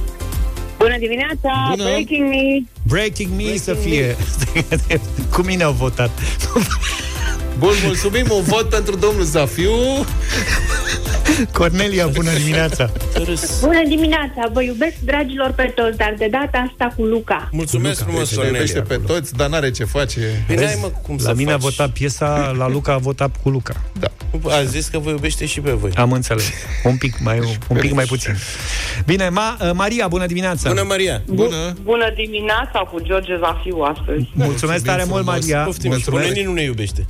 Bună 0.78 0.98
dimineața! 0.98 1.68
Bună. 1.70 1.84
Breaking 1.84 2.30
me! 2.30 2.64
Breaking 2.84 3.30
Me 3.36 3.58
să 3.58 3.74
fie 3.74 4.16
Cu 5.34 5.42
mine 5.42 5.64
au 5.64 5.72
votat 5.72 6.10
Bun, 7.60 7.74
mulțumim, 7.84 8.26
un 8.30 8.44
vot 8.44 8.70
pentru 8.70 8.96
domnul 8.96 9.24
Zafiu. 9.24 9.72
Cornelia, 11.58 12.08
bună 12.08 12.30
dimineața 12.38 12.90
Bună 13.62 13.84
dimineața! 13.88 14.50
Vă 14.54 14.62
iubesc, 14.64 14.96
dragilor, 15.04 15.52
pe 15.52 15.64
toți, 15.64 15.98
dar 15.98 16.14
de 16.18 16.28
data 16.32 16.66
asta 16.72 16.94
cu 16.96 17.04
Luca. 17.04 17.50
Mulțumesc 17.52 18.04
frumos, 18.04 18.30
Deci 18.30 18.38
ne 18.40 18.46
iubește 18.46 18.78
Cornelia. 18.80 19.06
pe 19.08 19.14
toți, 19.14 19.34
dar 19.36 19.50
n-are 19.50 19.72
ce 19.72 19.84
face. 19.84 20.44
Bine, 20.48 20.66
ai, 20.66 20.78
mă, 20.82 20.92
cum 21.02 21.16
La 21.20 21.24
să 21.30 21.34
mine 21.36 21.52
a 21.52 21.54
faci? 21.54 21.62
votat 21.62 21.90
piesa, 21.90 22.54
la 22.58 22.68
Luca 22.68 22.94
a 22.94 22.98
votat 22.98 23.36
cu 23.44 23.50
Luca 23.50 23.74
Da. 24.00 24.08
A 24.50 24.64
zis 24.64 24.88
că 24.88 25.00
vă 25.00 25.10
iubește 25.10 25.46
și 25.46 25.60
pe 25.60 25.72
voi. 25.72 25.92
Am 25.96 26.12
înțeles 26.12 26.50
Un 26.84 26.98
pic 26.98 27.20
mai, 27.20 27.40
un 27.70 27.78
pic 27.78 27.92
mai 27.94 28.06
puțin 28.06 28.36
Bine, 29.06 29.30
Ma, 29.30 29.58
Maria, 29.74 30.08
bună 30.08 30.26
dimineața 30.26 30.70
Bună, 30.70 30.84
Maria! 30.88 31.22
Bună. 31.26 31.74
Bună 31.84 32.12
dimineața 32.16 32.80
cu 32.80 33.00
George 33.04 33.38
Zafiu 33.40 33.78
astăzi. 33.78 34.30
Mulțumesc 34.34 34.84
tare 34.86 35.04
mult, 35.08 35.24
frumos. 35.24 35.40
Maria 35.40 35.64
Poftim, 35.64 35.82
și 35.92 35.96
Mulțumesc. 35.96 36.26
Corneli 36.26 36.46
nu 36.46 36.54
ne 36.54 36.62
iubește. 36.64 37.06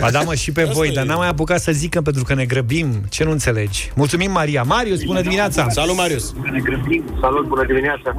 Ba 0.00 0.10
da, 0.10 0.20
mă, 0.20 0.34
și 0.34 0.52
pe 0.52 0.60
Asta 0.60 0.72
voi, 0.72 0.88
e. 0.88 0.92
dar 0.92 1.04
n-am 1.04 1.18
mai 1.18 1.28
apucat 1.28 1.60
să 1.60 1.72
zică 1.72 2.00
pentru 2.00 2.22
că 2.24 2.34
ne 2.34 2.44
grăbim. 2.44 2.88
Ce 3.10 3.24
nu 3.24 3.30
înțelegi? 3.30 3.90
Mulțumim, 3.94 4.30
Maria. 4.30 4.62
Marius, 4.62 5.02
bună 5.02 5.20
dimineața! 5.20 5.68
Salut, 5.68 5.96
Marius! 5.96 6.34
Salut, 7.20 7.46
bună 7.46 7.64
dimineața. 7.66 8.14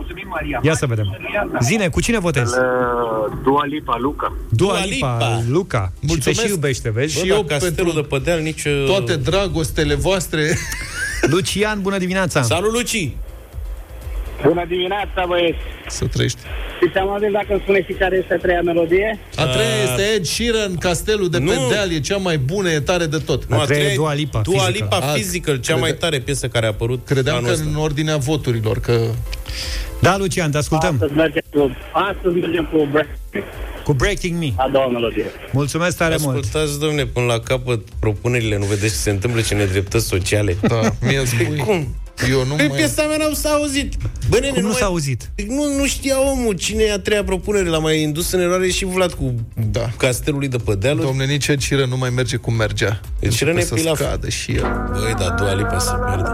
Ia 0.62 0.74
să 0.74 0.86
vedem. 0.86 1.18
Zine, 1.62 1.88
cu 1.90 2.02
cine 2.02 2.20
votezi? 2.20 2.54
Uh, 2.58 3.34
Dua 3.44 3.66
Lipa, 3.66 3.98
Luca. 4.02 4.34
Dua 4.50 4.74
Dua 4.74 4.86
Lipa, 4.86 5.14
Lipa. 5.18 5.42
Luca. 5.50 5.92
Și 5.94 6.00
te 6.00 6.06
Mulțumesc. 6.08 6.42
și 6.42 6.50
iubește, 6.50 6.90
vezi? 6.90 7.14
Bă, 7.14 7.20
Și 7.22 7.28
da, 7.28 7.36
eu 7.36 7.44
castelul 7.44 7.74
pentru 7.76 8.02
de 8.02 8.08
pe 8.08 8.18
deal, 8.24 8.40
nici... 8.42 8.64
uh, 8.66 8.84
toate 8.86 9.16
dragostele 9.16 9.96
voastre. 9.96 10.58
Lucian, 11.22 11.82
bună 11.82 11.98
dimineața! 11.98 12.42
Salut, 12.42 12.72
Luci! 12.74 13.12
Bună 14.44 14.66
dimineața, 14.68 15.26
băieți. 15.28 15.58
Să 15.88 16.06
trăiești. 16.06 16.40
Și 16.82 16.90
te-am 16.94 17.10
adus 17.10 17.32
dacă 17.32 17.46
îmi 17.50 17.60
spuneți 17.64 17.86
și 17.86 17.94
care 17.94 18.16
este 18.22 18.34
a 18.34 18.38
treia 18.38 18.62
melodie? 18.62 19.20
A 19.36 19.46
treia 19.46 19.76
este 19.90 20.02
Ed 20.16 20.26
Sheeran, 20.26 20.76
castelul 20.76 21.30
de 21.30 21.38
pe 21.38 21.44
Nu. 21.44 21.68
deal, 21.70 21.92
e 21.92 22.00
cea 22.00 22.18
mai 22.18 22.38
bună, 22.38 22.70
e 22.70 22.80
tare 22.80 23.06
de 23.06 23.18
tot. 23.18 23.46
Nu, 23.46 23.60
A 23.60 23.66
treia 23.66 23.92
e 23.92 23.96
Dua 23.96 24.14
Lipa, 24.14 24.42
Dua 24.42 24.54
Physical. 24.64 24.72
Lipa 24.92 25.08
A, 25.12 25.14
Physical, 25.14 25.56
cea 25.56 25.62
crede- 25.74 25.80
mai 25.80 25.94
tare 25.94 26.20
piesă 26.20 26.48
care 26.48 26.66
a 26.66 26.70
apărut 26.70 27.06
Credeam 27.06 27.36
anul 27.36 27.48
că 27.48 27.54
ăsta. 27.54 27.66
în 27.70 27.76
ordinea 27.76 28.18
voturilor, 28.18 28.80
că 28.80 29.00
Da, 30.02 30.18
Lucian, 30.18 30.52
te 30.52 30.58
ascultăm. 30.58 30.94
Astăzi 30.94 31.14
mergem 31.14 31.42
cu, 31.54 31.76
astăzi 31.92 32.36
mergem 32.36 32.70
cu 32.72 32.88
Brad. 32.92 33.08
Cu 33.84 33.94
Breaking 33.94 34.40
Me. 34.40 34.50
A 34.56 34.70
doua 34.72 34.88
melodie. 34.88 35.26
Mulțumesc 35.52 35.98
tare 35.98 36.16
mult. 36.20 36.44
Ascultați, 36.44 36.80
domne, 36.80 37.06
până 37.06 37.26
la 37.26 37.40
capăt 37.40 37.80
propunerile, 38.00 38.58
nu 38.58 38.66
vedeți 38.66 38.94
ce 38.94 39.00
se 39.00 39.10
întâmplă, 39.10 39.42
ce 39.42 39.54
nedreptăți 39.56 40.06
sociale? 40.08 40.58
Da, 40.62 40.80
mie 41.02 41.18
îmi 41.18 41.28
spui. 41.28 41.58
Cum? 41.58 41.96
Eu 42.30 42.46
nu 42.46 42.56
Păi 42.56 42.68
mai... 42.68 42.78
piesa 42.78 43.04
mea 43.04 43.18
n-au 43.18 43.34
s-a 43.34 43.50
auzit. 43.50 43.94
Bă, 44.30 44.38
nene, 44.40 44.52
Cum 44.54 44.62
nu 44.62 44.68
mai- 44.68 44.78
s-a 44.80 44.86
auzit? 44.86 45.30
Nu, 45.48 45.76
nu 45.78 45.86
știa 45.86 46.22
omul 46.32 46.54
cine 46.54 46.84
e 46.84 46.92
a 46.94 47.00
treia 47.00 47.24
propunere. 47.24 47.70
L-a 47.70 47.78
mai 47.78 48.02
indus 48.02 48.32
în 48.32 48.40
eroare 48.40 48.70
și 48.70 48.86
Vlad 48.86 49.14
cu 49.14 49.34
Da. 49.72 49.90
castelului 49.98 50.48
de 50.48 50.58
pădealuri. 50.58 51.06
Domne, 51.06 51.26
nici 51.26 51.48
Ed 51.48 51.62
Sheeran 51.62 51.90
nu 51.90 51.98
mai 51.98 52.10
merge 52.10 52.36
cum 52.38 52.54
mergea. 52.54 53.00
Deci 53.20 53.34
Sheeran 53.34 53.56
Începe 53.56 53.76
e 53.76 53.78
să 53.78 53.84
pilaf. 53.84 54.00
scadă 54.00 54.30
și 54.30 54.52
el. 54.52 54.90
Băi, 54.92 55.14
dar 55.20 55.30
Dua 55.30 55.54
Lipa 55.54 55.80
să 55.80 55.92
pierde. 56.06 56.30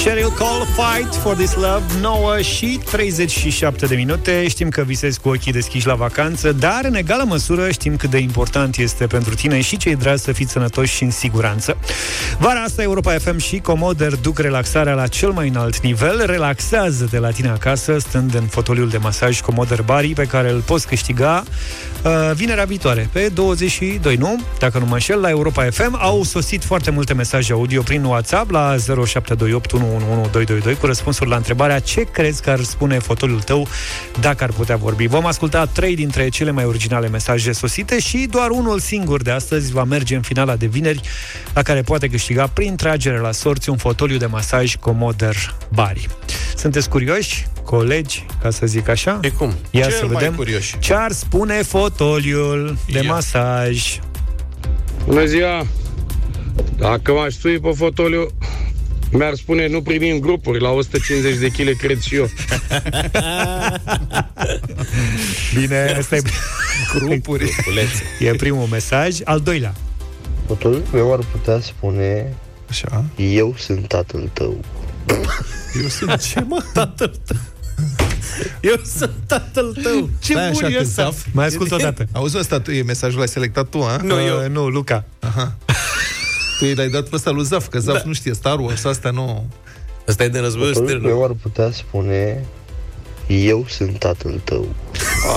Sheryl 0.00 0.30
Cole, 0.38 0.64
Fight 0.74 1.14
for 1.14 1.34
this 1.34 1.54
Love 1.54 1.82
9 2.00 2.40
și 2.40 2.80
37 2.90 3.86
de 3.86 3.94
minute. 3.94 4.48
Știm 4.48 4.68
că 4.68 4.82
visezi 4.82 5.20
cu 5.20 5.28
ochii 5.28 5.52
deschiși 5.52 5.86
la 5.86 5.94
vacanță 5.94 6.52
Dar 6.52 6.80
în 6.82 6.94
egală 6.94 7.24
măsură 7.26 7.70
știm 7.70 7.96
cât 7.96 8.10
de 8.10 8.18
important 8.18 8.76
este 8.76 9.06
pentru 9.06 9.34
tine 9.34 9.60
Și 9.60 9.76
cei 9.76 9.96
dragi 9.96 10.22
să 10.22 10.32
fiți 10.32 10.52
sănătoși 10.52 10.94
și 10.94 11.02
în 11.02 11.10
siguranță. 11.10 11.76
Vara 12.38 12.60
asta 12.60 12.82
Europa 12.82 13.12
FM 13.12 13.38
și 13.38 13.58
Comoder 13.58 14.16
duc 14.16 14.38
relaxarea 14.38 14.94
la 14.94 15.06
cel 15.06 15.30
mai 15.30 15.48
înalt 15.48 15.80
nivel. 15.80 16.22
Relaxează-te 16.26 17.18
la 17.18 17.30
tine 17.30 17.48
acasă 17.48 17.98
Stând 17.98 18.34
în 18.34 18.44
fotoliul 18.44 18.88
de 18.88 18.96
masaj 18.96 19.40
Comoder 19.40 19.82
Bari 19.82 20.08
Pe 20.08 20.24
care 20.24 20.50
îl 20.50 20.60
poți 20.60 20.86
câștiga 20.86 21.44
uh, 22.04 22.10
Vinerea 22.34 22.64
viitoare, 22.64 23.08
pe 23.12 23.30
22, 23.34 24.16
nu? 24.16 24.40
Dacă 24.58 24.78
nu 24.78 24.86
mă 24.86 24.94
înșel, 24.94 25.20
la 25.20 25.28
Europa 25.28 25.64
FM 25.70 25.98
Au 26.00 26.22
sosit 26.22 26.64
foarte 26.64 26.90
multe 26.90 27.14
mesaje 27.14 27.52
audio 27.52 27.82
prin 27.82 28.04
WhatsApp 28.04 28.50
La 28.50 28.76
0728 29.06 29.72
111222 30.60 30.74
Cu 30.74 30.86
răspunsuri 30.86 31.28
la 31.30 31.36
întrebarea 31.36 31.78
Ce 31.78 32.02
crezi 32.12 32.42
că 32.42 32.50
ar 32.50 32.60
spune 32.62 32.98
fotoliul 32.98 33.40
tău 33.42 33.68
Dacă 34.20 34.44
ar 34.44 34.50
putea 34.50 34.76
vorbi 34.76 35.06
Vom 35.06 35.26
asculta 35.26 35.66
trei 35.66 35.94
dintre 35.96 36.28
cele 36.28 36.50
mai 36.50 36.64
originale 36.64 37.08
mesaje 37.08 37.52
sosite 37.52 38.00
Și 38.00 38.26
doar 38.30 38.50
unul 38.50 38.78
singur 38.78 39.22
de 39.22 39.30
astăzi 39.30 39.72
Va 39.72 39.84
merge 39.84 40.14
în 40.14 40.22
finala 40.22 40.56
de 40.56 40.66
vineri 40.66 41.00
La 41.54 41.62
care 41.62 41.82
poate 41.82 42.08
câștiga 42.08 42.46
prin 42.46 42.76
tragere 42.76 43.18
la 43.18 43.32
sorți 43.32 43.70
Un 43.70 43.76
fotoliu 43.76 44.16
de 44.16 44.26
masaj 44.26 44.74
Comoder 44.76 45.36
Bari 45.72 46.06
Sunteți 46.56 46.88
curioși? 46.88 47.46
Colegi, 47.64 48.26
ca 48.42 48.50
să 48.50 48.66
zic 48.66 48.88
așa? 48.88 49.18
E 49.22 49.28
cum? 49.28 49.54
Ia 49.70 49.82
Cel 49.82 49.90
să 49.92 50.04
mai 50.06 50.14
vedem 50.14 50.34
curioși. 50.34 50.78
ce 50.78 50.94
ar 50.94 51.12
spune 51.12 51.62
fotoliul 51.62 52.76
de 52.92 52.98
Ia. 53.02 53.12
masaj. 53.12 53.98
Bună 55.06 55.24
ziua! 55.24 55.66
Dacă 56.78 57.12
m-aș 57.12 57.34
sui 57.34 57.58
pe 57.60 57.70
fotoliu, 57.76 58.26
mi-ar 59.10 59.34
spune 59.34 59.66
nu 59.68 59.82
primim 59.82 60.18
grupuri 60.18 60.60
la 60.60 60.68
150 60.70 61.36
de 61.36 61.48
kg, 61.48 61.76
cred 61.76 62.00
și 62.00 62.14
eu. 62.14 62.28
Bine, 65.54 65.94
asta 65.98 66.16
e, 66.16 66.22
Grupuri. 66.98 67.50
e 68.20 68.30
primul 68.34 68.66
mesaj. 68.66 69.16
Al 69.24 69.40
doilea. 69.40 69.74
Fotoliul 70.46 70.82
meu 70.92 71.12
ar 71.12 71.18
putea 71.32 71.60
spune 71.60 72.34
Așa. 72.68 73.04
Eu 73.16 73.54
sunt 73.58 73.86
tatăl 73.88 74.30
tău. 74.32 74.60
Eu 75.82 75.88
sunt 75.88 76.20
ce, 76.20 76.40
mă? 76.40 76.62
Tatăl 76.74 77.20
tău. 77.26 77.36
Eu 78.60 78.74
sunt 78.96 79.10
tatăl 79.26 79.78
tău. 79.82 80.08
Ce 80.22 80.32
Stai 80.32 80.50
bun 80.50 80.64
așa 80.64 80.72
e 80.74 80.76
că 80.76 80.80
ăsta. 80.82 81.10
Zaf- 81.12 81.32
Mai 81.32 81.46
ascult 81.46 81.70
o 81.72 81.76
dată. 81.76 82.06
Auzi 82.12 82.38
ăsta, 82.38 82.60
tu, 82.60 82.70
e 82.70 82.82
mesajul 82.82 83.18
l-ai 83.18 83.28
selectat 83.28 83.68
tu, 83.68 83.82
a? 83.82 83.96
Nu, 83.96 84.20
eu. 84.20 84.48
Nu, 84.48 84.68
Luca. 84.68 85.04
Aha. 85.18 85.56
Tu 86.60 86.66
i 86.66 86.74
l-ai 86.74 86.88
dat 86.88 87.08
pe 87.08 87.14
ăsta 87.16 87.30
lui 87.30 87.44
Zaf, 87.44 87.68
că 87.68 87.78
Zaf 87.78 87.94
Da. 87.96 88.02
nu 88.06 88.12
știe 88.12 88.34
Star 88.34 88.58
Wars, 88.58 88.84
astea 88.84 89.10
nu... 89.10 89.46
Ăsta 90.08 90.24
e 90.24 90.28
de 90.28 90.38
războiul 90.38 90.72
Fotoliul 90.72 90.98
stern. 90.98 91.14
meu 91.14 91.24
ar 91.24 91.30
putea 91.42 91.70
spune 91.72 92.44
Eu 93.26 93.64
sunt 93.68 93.98
tatăl 93.98 94.40
tău. 94.44 94.68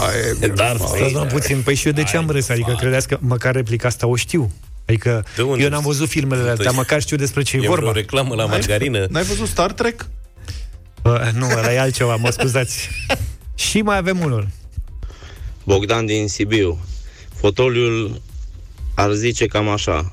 Ai, 0.02 0.50
Dar 0.56 0.76
Stați 0.78 1.14
mă 1.14 1.26
puțin. 1.32 1.62
Păi 1.64 1.76
și 1.76 1.88
eu 1.88 1.94
de 1.94 2.04
ce 2.04 2.18
am 2.18 2.30
râs? 2.30 2.50
Adică 2.50 2.76
credeți 2.80 3.08
că 3.08 3.18
măcar 3.22 3.54
replica 3.54 3.88
asta 3.88 4.08
o 4.08 4.16
știu. 4.16 4.52
Adică 4.88 5.26
De 5.36 5.42
unde 5.42 5.64
eu 5.64 5.70
n-am 5.70 5.82
văzut 5.82 6.08
filmele 6.10 6.42
alea, 6.42 6.56
dar 6.56 6.74
măcar 6.74 7.02
știu 7.02 7.18
despre 7.18 7.42
ce 7.42 7.56
e 7.56 7.60
E 7.60 7.62
vreo 7.62 7.74
vorba. 7.76 7.92
reclamă 7.92 8.36
la 8.36 8.46
margarină. 8.46 9.06
N-ai 9.10 9.24
văzut 9.24 9.48
Star 9.48 9.72
Trek? 9.72 10.06
Bă, 11.02 11.32
nu, 11.36 11.46
ăla 11.58 11.74
e 11.74 11.80
altceva, 11.80 12.16
mă 12.16 12.30
scuzați. 12.30 12.90
și 13.70 13.82
mai 13.82 13.98
avem 13.98 14.20
unul. 14.20 14.48
Bogdan 15.64 16.06
din 16.06 16.28
Sibiu. 16.28 16.80
Fotoliul 17.36 18.22
ar 18.96 19.12
zice 19.12 19.46
cam 19.46 19.68
așa. 19.70 20.12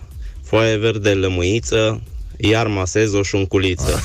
Foaie 0.51 0.77
verde 0.77 1.11
lămâiță, 1.11 2.01
iar 2.37 2.67
masez 2.67 3.13
o 3.13 3.23
șunculiță. 3.23 4.01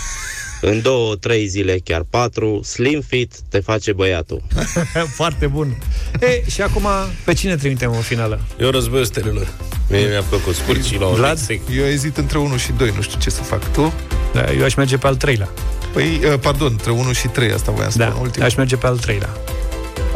În 0.62 0.82
două, 0.82 1.16
trei 1.16 1.48
zile, 1.48 1.78
chiar 1.84 2.06
patru, 2.10 2.62
slim 2.64 3.02
fit 3.08 3.34
te 3.50 3.60
face 3.60 3.94
băiatul. 3.94 4.42
Foarte 5.20 5.48
bun. 5.48 5.78
E, 6.20 6.50
și 6.50 6.62
acum, 6.62 6.88
pe 7.24 7.34
cine 7.34 7.56
trimitem 7.56 7.92
în 7.96 8.02
finală? 8.02 8.40
Eu 8.60 8.70
războiul 8.70 9.06
stelelor. 9.06 9.48
Mie 9.90 10.08
mi-a 10.08 10.22
plăcut 10.22 10.56
scurt 10.56 10.84
și 10.84 10.98
la 11.00 11.06
un 11.06 11.16
Vlad? 11.16 11.38
sec. 11.38 11.62
Eu 11.78 11.86
ezit 11.86 12.18
între 12.18 12.38
1 12.38 12.58
și 12.58 12.72
2, 12.78 12.94
nu 12.96 13.02
știu 13.02 13.20
ce 13.20 13.30
să 13.30 13.42
fac. 13.42 13.72
Tu? 13.72 13.94
Da, 14.34 14.52
eu 14.54 14.64
aș 14.64 14.74
merge 14.76 14.98
pe 14.98 15.08
al 15.08 15.16
treilea. 15.16 15.50
Păi, 15.94 16.20
uh, 16.34 16.40
pardon, 16.40 16.68
între 16.72 16.92
1 16.92 17.12
și 17.12 17.28
3, 17.28 17.52
asta 17.52 17.72
voiam 17.72 17.90
să 17.90 17.98
Da, 17.98 18.10
spun 18.10 18.22
ultimul. 18.22 18.48
aș 18.48 18.56
merge 18.56 18.76
pe 18.76 18.88
al 18.88 18.98
treilea. 18.98 19.30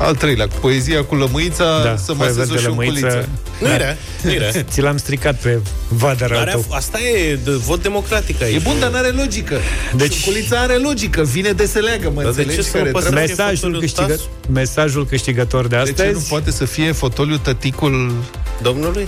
Al 0.02 0.16
treilea, 0.16 0.48
cu 0.48 0.56
poezia 0.60 1.04
cu 1.04 1.16
lămâița, 1.16 1.84
Da, 1.84 1.98
să 1.98 2.14
foaie 2.14 2.32
mă 2.32 2.38
verde 2.38 2.58
și 2.58 2.66
un 2.66 2.70
lămâiță. 2.70 3.00
culiță. 3.00 3.30
Nu 3.62 3.68
era, 3.68 3.96
nu 4.24 4.32
era. 4.32 4.46
Ți 4.64 4.82
l-am 4.82 4.98
stricat 4.98 5.42
pe 5.42 5.60
vadera 5.88 6.40
Are, 6.40 6.52
tău. 6.52 6.66
asta 6.70 7.00
e 7.02 7.36
de 7.36 7.52
vot 7.52 7.82
democratic 7.82 8.42
aici. 8.42 8.56
E 8.56 8.60
bun, 8.60 8.80
dar 8.80 8.92
n-are 8.92 9.08
logică. 9.08 9.58
Deci- 9.96 10.08
Deci... 10.10 10.18
Șunculița 10.18 10.60
are 10.60 10.76
logică, 10.76 11.24
vine 11.24 11.52
de 11.52 11.66
se 11.66 11.80
leagă, 11.80 12.10
mă 12.16 12.22
Dar 12.22 12.32
de 12.32 12.42
înțelegi? 12.42 12.56
ce 12.56 12.62
să 12.62 12.72
Care 12.78 12.86
nu 12.86 12.92
poți 12.92 13.06
trebuie- 13.06 13.28
să- 13.28 13.34
Mesajul, 13.36 13.56
fotoliul 13.58 13.80
câștigă... 13.82 14.08
Tasu? 14.14 14.30
Mesajul 14.52 15.06
câștigător 15.06 15.68
de 15.68 15.68
De 15.68 15.76
ce 15.84 15.90
astăzi 15.92 16.14
nu 16.14 16.26
poate 16.30 16.52
să 16.52 16.66
fie 16.66 16.92
fotoliu 16.92 17.38
tăticul 17.38 18.14
Domnului? 18.62 19.08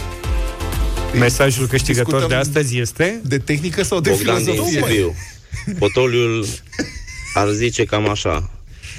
Mesajul 1.20 1.68
câștigător 1.68 2.06
Discutăm 2.14 2.30
de 2.30 2.36
astăzi 2.36 2.78
este 2.80 3.22
de 3.24 3.38
tehnică 3.38 3.84
sau 3.84 4.00
de 4.00 4.10
Bogdan 4.10 4.36
din 4.44 4.54
filozofie? 4.54 4.82
Sibiu. 4.88 5.16
Fotoliul 5.80 6.46
ar 7.34 7.48
zice 7.50 7.84
cam 7.84 8.10
așa. 8.10 8.50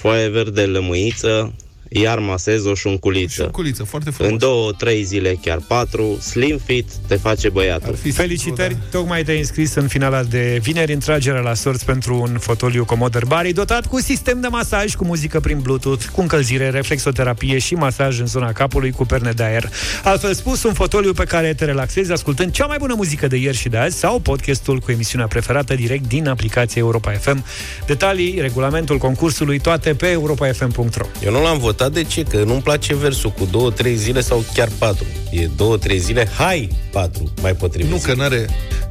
Foaie 0.00 0.28
verde 0.28 0.60
lămâiță, 0.62 1.52
iar 1.92 2.18
masez 2.18 2.64
o 2.64 2.74
șunculiță. 2.74 3.42
Șunculiță, 3.42 3.84
foarte 3.84 4.08
În 4.08 4.14
În 4.18 4.24
frumos. 4.26 4.40
două, 4.40 4.72
trei 4.72 5.02
zile, 5.02 5.38
chiar 5.42 5.58
patru, 5.68 6.18
slim 6.20 6.60
fit 6.64 6.88
te 7.06 7.14
face 7.16 7.48
băiatul. 7.48 7.88
Ar 7.88 7.94
fi 7.94 8.10
Felicitări, 8.10 8.76
tocmai 8.90 9.22
te-ai 9.24 9.38
înscris 9.38 9.74
în 9.74 9.88
finala 9.88 10.22
de 10.22 10.58
vineri 10.62 10.92
în 10.92 10.98
tragerea 10.98 11.40
la 11.40 11.54
sorți 11.54 11.84
pentru 11.84 12.20
un 12.20 12.38
fotoliu 12.40 12.84
Commodore 12.84 13.24
Bari 13.26 13.52
dotat 13.52 13.86
cu 13.86 14.00
sistem 14.00 14.40
de 14.40 14.46
masaj 14.48 14.94
cu 14.94 15.04
muzică 15.04 15.40
prin 15.40 15.58
Bluetooth, 15.60 16.04
cu 16.12 16.20
încălzire, 16.20 16.70
reflexoterapie 16.70 17.58
și 17.58 17.74
masaj 17.74 18.20
în 18.20 18.26
zona 18.26 18.52
capului 18.52 18.90
cu 18.90 19.04
perne 19.04 19.30
de 19.30 19.42
aer. 19.42 19.68
Altfel 20.04 20.34
spus, 20.34 20.62
un 20.62 20.72
fotoliu 20.72 21.12
pe 21.12 21.24
care 21.24 21.54
te 21.54 21.64
relaxezi 21.64 22.12
ascultând 22.12 22.52
cea 22.52 22.66
mai 22.66 22.76
bună 22.78 22.94
muzică 22.96 23.26
de 23.26 23.36
ieri 23.36 23.56
și 23.56 23.68
de 23.68 23.76
azi 23.76 23.98
sau 23.98 24.18
podcastul 24.18 24.78
cu 24.78 24.90
emisiunea 24.90 25.26
preferată 25.26 25.74
direct 25.74 26.08
din 26.08 26.28
aplicația 26.28 26.80
Europa 26.80 27.10
FM. 27.10 27.44
Detalii, 27.86 28.38
regulamentul 28.40 28.98
concursului, 28.98 29.58
toate 29.58 29.94
pe 29.94 30.06
europafm.ro. 30.10 31.06
Eu 31.24 31.32
nu 31.32 31.42
l-am 31.42 31.58
votat, 31.58 31.81
de 31.88 32.02
ce? 32.02 32.22
Că 32.22 32.36
nu-mi 32.46 32.62
place 32.62 32.94
versul 32.96 33.30
cu 33.30 33.48
două, 33.50 33.70
trei 33.70 33.94
zile 33.96 34.20
sau 34.20 34.44
chiar 34.54 34.68
patru. 34.78 35.04
E 35.30 35.46
două, 35.56 35.76
trei 35.76 35.98
zile, 35.98 36.28
hai, 36.38 36.68
patru, 36.92 37.32
mai 37.42 37.52
potrivit. 37.54 37.90
Nu, 37.90 37.96
că 37.96 38.14
n-are, 38.14 38.46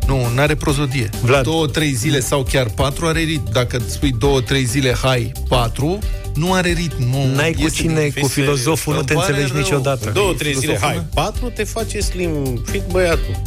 nu, 0.08 0.28
n-are 0.36 0.56
prozodie. 0.56 1.10
Vlad. 1.24 1.44
Două, 1.44 1.68
trei 1.68 1.92
zile 1.94 2.20
sau 2.20 2.44
chiar 2.44 2.68
patru 2.76 3.06
are 3.06 3.20
ritm. 3.20 3.52
Dacă 3.52 3.78
îți 3.78 3.94
spui 3.94 4.12
două, 4.20 4.42
trei 4.42 4.64
zile, 4.64 4.96
hai, 5.02 5.32
patru, 5.48 6.00
nu 6.36 6.54
are 6.54 6.70
ritm. 6.72 7.04
Nu, 7.10 7.26
N-ai 7.36 7.52
cu 7.54 7.62
iese 7.62 7.76
cine, 7.76 8.08
din- 8.14 8.22
cu 8.22 8.28
filozoful, 8.28 8.94
nu 8.94 9.02
te 9.04 9.14
Îmi 9.14 9.22
pare 9.22 9.32
înțelegi 9.34 9.54
rău. 9.54 9.62
niciodată. 9.62 10.10
Două, 10.14 10.34
trei 10.34 10.54
zile, 10.54 10.62
Filozoful 10.76 10.88
hai, 10.98 11.06
patru, 11.14 11.50
te 11.56 11.64
face 11.64 12.00
slim 12.00 12.62
fit 12.72 12.84
băiatul. 12.92 13.42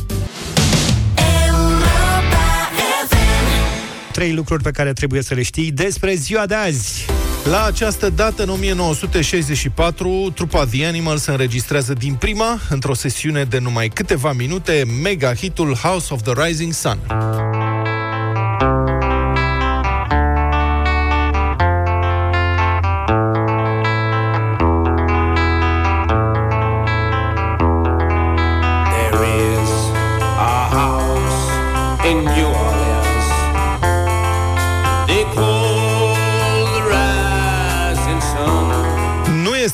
Trei 4.12 4.32
lucruri 4.32 4.62
pe 4.62 4.70
care 4.70 4.92
trebuie 4.92 5.22
să 5.22 5.34
le 5.34 5.42
știi 5.42 5.70
despre 5.70 6.14
ziua 6.14 6.46
de 6.46 6.54
azi. 6.54 7.04
La 7.44 7.64
această 7.64 8.10
dată, 8.10 8.42
în 8.42 8.48
1964, 8.48 10.32
trupa 10.34 10.64
The 10.64 10.86
Animals 10.86 11.26
înregistrează 11.26 11.92
din 11.92 12.14
prima, 12.14 12.58
într-o 12.70 12.94
sesiune 12.94 13.44
de 13.44 13.58
numai 13.58 13.88
câteva 13.88 14.32
minute, 14.32 14.84
mega 15.02 15.34
hitul 15.34 15.74
House 15.74 16.14
of 16.14 16.22
the 16.22 16.44
Rising 16.46 16.72
Sun. 16.72 16.98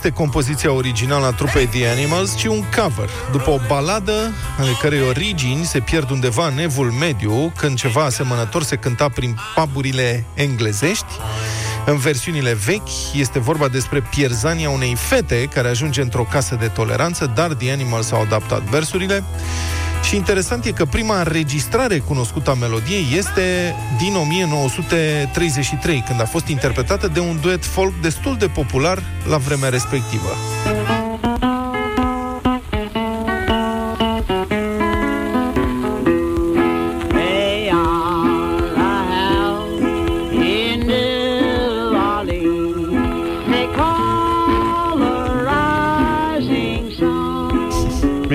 Este 0.03 0.13
compoziția 0.13 0.73
originală 0.73 1.27
a 1.27 1.31
trupei 1.31 1.67
The 1.67 1.89
Animals, 1.89 2.37
ci 2.37 2.45
un 2.45 2.65
cover, 2.77 3.09
după 3.33 3.51
o 3.51 3.59
baladă 3.67 4.33
ale 4.59 4.71
cărei 4.81 5.03
origini 5.03 5.65
se 5.65 5.81
pierd 5.81 6.11
undeva 6.11 6.47
în 6.47 6.59
evul 6.59 6.91
mediu, 6.91 7.53
când 7.57 7.77
ceva 7.79 8.05
asemănător 8.05 8.63
se 8.63 8.77
cânta 8.77 9.09
prin 9.09 9.39
puburile 9.55 10.25
englezești. 10.35 11.13
În 11.87 11.97
versiunile 11.97 12.53
vechi 12.65 13.15
este 13.15 13.39
vorba 13.39 13.69
despre 13.69 14.01
pierzania 14.01 14.71
unei 14.71 14.95
fete 14.95 15.45
care 15.45 15.69
ajunge 15.69 16.01
într-o 16.01 16.27
casă 16.31 16.55
de 16.55 16.67
toleranță, 16.67 17.33
dar 17.35 17.53
The 17.53 17.73
Animals 17.73 18.13
au 18.13 18.21
adaptat 18.21 18.63
versurile. 18.63 19.25
Și 20.03 20.17
interesant 20.17 20.65
e 20.65 20.73
că 20.73 20.85
prima 20.85 21.19
înregistrare 21.19 21.99
cunoscută 21.99 22.51
a 22.51 22.55
melodiei 22.55 23.07
este 23.17 23.75
din 23.99 24.15
1933, 24.15 26.05
când 26.07 26.21
a 26.21 26.25
fost 26.25 26.47
interpretată 26.47 27.09
de 27.09 27.21
un 27.21 27.39
duet 27.41 27.65
folk 27.65 27.93
destul 28.01 28.37
de 28.37 28.47
popular 28.47 29.03
la 29.29 29.37
vremea 29.37 29.69
respectivă. 29.69 30.37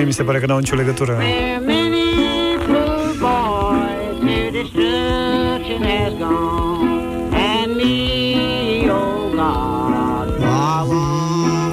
Mi 0.06 0.12
se 0.12 0.22
pare 0.22 0.38
că 0.38 0.46
n-au 0.46 0.58
nicio 0.58 0.74
legătură. 0.74 1.12
Where 1.12 1.62
many 1.66 2.04
poor 2.66 3.16
boys 3.18 4.18
to 4.18 4.50
destruction 4.58 5.82
has 5.82 6.12
gone. 6.18 7.34
And 7.34 7.76
me, 7.76 8.90
oh 8.90 9.30
God, 9.30 10.28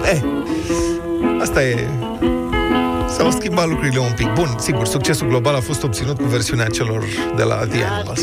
Eh, 0.06 0.22
asta 1.42 1.64
e... 1.64 1.88
S-au 3.08 3.32
schimbat 3.32 3.68
lucrurile 3.68 4.00
un 4.00 4.14
pic. 4.16 4.34
Bun, 4.34 4.56
sigur, 4.58 4.86
succesul 4.86 5.28
global 5.28 5.56
a 5.56 5.60
fost 5.60 5.84
obținut 5.84 6.18
cu 6.18 6.24
versiunea 6.24 6.68
celor 6.68 7.04
de 7.36 7.44
la 7.44 7.56
The 7.56 7.84
Animals. 7.84 8.22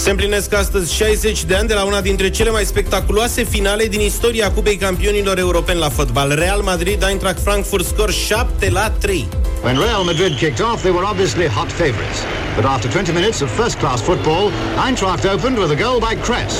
Still 0.00 0.10
ugly. 0.10 0.10
Se 0.10 0.10
împlinesc 0.10 0.54
astăzi 0.54 0.94
60 0.94 1.44
de 1.44 1.54
ani 1.54 1.68
de 1.68 1.74
la 1.74 1.84
una 1.84 2.00
dintre 2.00 2.30
cele 2.30 2.50
mai 2.50 2.64
spectaculoase 2.64 3.44
finale 3.44 3.86
din 3.86 4.00
istoria 4.00 4.50
Cupei 4.52 4.76
Campionilor 4.76 5.38
Europeni 5.38 5.78
la 5.78 5.88
fotbal. 5.88 6.34
Real 6.34 6.60
Madrid, 6.60 7.02
Eintracht 7.08 7.42
Frankfurt, 7.42 7.86
scor 7.86 8.10
7 8.10 8.70
la 8.70 8.90
3. 8.90 9.28
When 9.62 9.78
Real 9.78 10.02
Madrid 10.04 10.36
kicked 10.36 10.60
off, 10.60 10.80
they 10.82 10.92
were 10.92 11.06
obviously 11.06 11.46
hot 11.46 11.70
favourites. 11.70 12.18
But 12.56 12.64
after 12.64 12.90
20 12.90 13.12
minutes 13.12 13.40
of 13.40 13.50
first-class 13.50 14.00
football, 14.00 14.50
Eintracht 14.86 15.24
opened 15.24 15.58
with 15.58 15.70
a 15.70 15.82
goal 15.82 15.98
by 16.00 16.14
Kress. 16.26 16.54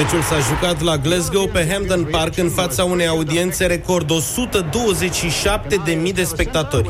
Meciul 0.00 0.22
s-a 0.22 0.38
jucat 0.38 0.82
la 0.82 0.96
Glasgow 0.96 1.46
pe 1.46 1.68
Hampden 1.70 2.04
Park 2.04 2.36
în 2.36 2.50
fața 2.50 2.84
unei 2.84 3.06
audiențe 3.06 3.66
record 3.66 4.12
127.000 4.12 6.14
de 6.14 6.24
spectatori. 6.24 6.88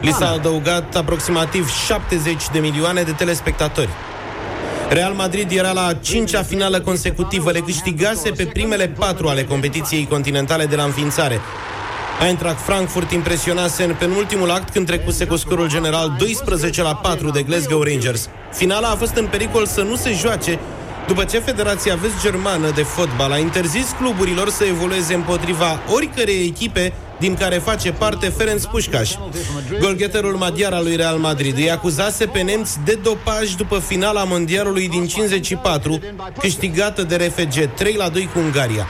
Li 0.00 0.12
s-a 0.12 0.30
adăugat 0.30 0.96
aproximativ 0.96 1.70
70 1.86 2.42
de 2.52 2.58
milioane 2.58 3.02
de 3.02 3.12
telespectatori. 3.12 3.88
Real 4.88 5.12
Madrid 5.12 5.50
era 5.50 5.72
la 5.72 5.86
a 5.86 5.94
cincea 5.94 6.42
finală 6.42 6.80
consecutivă, 6.80 7.50
le 7.50 7.60
câștigase 7.60 8.30
pe 8.30 8.44
primele 8.44 8.88
patru 8.88 9.28
ale 9.28 9.44
competiției 9.44 10.06
continentale 10.06 10.66
de 10.66 10.76
la 10.76 10.82
înființare. 10.82 11.40
Eintracht 12.26 12.60
Frankfurt 12.60 13.10
impresionase 13.10 13.84
în 13.84 13.94
penultimul 13.98 14.50
act 14.50 14.72
când 14.72 14.86
trecuse 14.86 15.26
cu 15.26 15.36
scorul 15.36 15.68
general 15.68 16.14
12 16.18 16.82
la 16.82 16.94
4 16.94 17.30
de 17.30 17.42
Glasgow 17.42 17.82
Rangers. 17.82 18.28
Finala 18.52 18.88
a 18.88 18.96
fost 18.96 19.16
în 19.16 19.26
pericol 19.26 19.66
să 19.66 19.82
nu 19.82 19.96
se 19.96 20.12
joace 20.12 20.58
după 21.06 21.24
ce 21.24 21.38
Federația 21.38 21.94
Vest-Germană 21.94 22.70
de 22.70 22.82
Fotbal 22.82 23.32
a 23.32 23.38
interzis 23.38 23.94
cluburilor 23.98 24.48
să 24.48 24.64
evolueze 24.64 25.14
împotriva 25.14 25.80
oricărei 25.94 26.44
echipe 26.44 26.92
din 27.18 27.34
care 27.34 27.56
face 27.58 27.92
parte 27.92 28.28
Ferenc 28.28 28.60
Pușcaș. 28.60 29.10
Golgheterul 29.80 30.36
maghiar 30.36 30.72
al 30.72 30.82
lui 30.82 30.96
Real 30.96 31.16
Madrid 31.16 31.56
îi 31.56 31.70
acuzase 31.70 32.26
pe 32.26 32.40
nemți 32.40 32.78
de 32.84 32.98
dopaj 33.02 33.54
după 33.54 33.78
finala 33.78 34.24
mondialului 34.24 34.88
din 34.88 35.06
54, 35.06 36.00
câștigată 36.38 37.02
de 37.02 37.16
RFG 37.16 37.74
3 37.74 37.94
la 37.94 38.08
2 38.08 38.28
cu 38.32 38.38
Ungaria. 38.38 38.86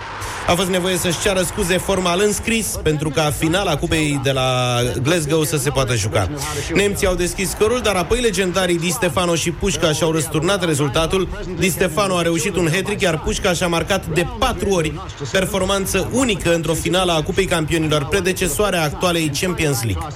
A 0.47 0.55
fost 0.55 0.69
nevoie 0.69 0.97
să-și 0.97 1.21
ceară 1.21 1.43
scuze 1.43 1.79
formal 1.79 2.23
înscris 2.25 2.67
pentru 2.83 3.09
ca 3.09 3.33
finala 3.39 3.77
cupei 3.77 4.21
de 4.23 4.31
la 4.33 4.79
Glasgow 5.03 5.45
să 5.45 5.57
se 5.57 5.71
poată 5.71 5.95
juca. 5.95 6.29
Nemții 6.75 7.07
au 7.07 7.15
deschis 7.15 7.51
scorul, 7.51 7.81
dar 7.83 7.95
apoi 7.95 8.21
legendarii 8.21 8.79
Di 8.79 8.91
Stefano 8.91 9.35
și 9.35 9.51
Pușca 9.51 9.93
și-au 9.93 10.13
răsturnat 10.13 10.65
rezultatul. 10.65 11.29
Di 11.59 11.71
Stefano 11.71 12.17
a 12.17 12.23
reușit 12.23 12.57
un 12.57 12.69
hat 12.73 13.01
iar 13.01 13.21
Pușca 13.21 13.53
și-a 13.53 13.67
marcat 13.67 14.07
de 14.07 14.27
patru 14.39 14.69
ori 14.69 14.95
performanță 15.31 16.09
unică 16.13 16.55
într-o 16.55 16.75
finală 16.75 17.13
a 17.13 17.23
Cupei 17.23 17.45
Campionilor, 17.47 18.05
predecesoare 18.05 18.77
a 18.77 18.83
actualei 18.83 19.31
Champions 19.41 19.83
League. 19.83 20.07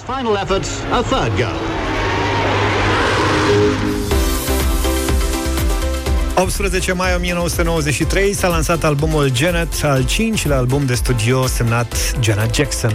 18 6.37 6.95
mai 6.95 7.13
1993 7.19 8.33
s-a 8.33 8.49
lansat 8.49 8.85
albumul 8.85 9.31
Janet, 9.33 9.83
al 9.83 10.05
cincilea 10.05 10.57
album 10.57 10.87
de 10.87 10.95
studio 10.95 11.47
semnat 11.47 12.15
Janet 12.21 12.57
Jackson. 12.57 12.93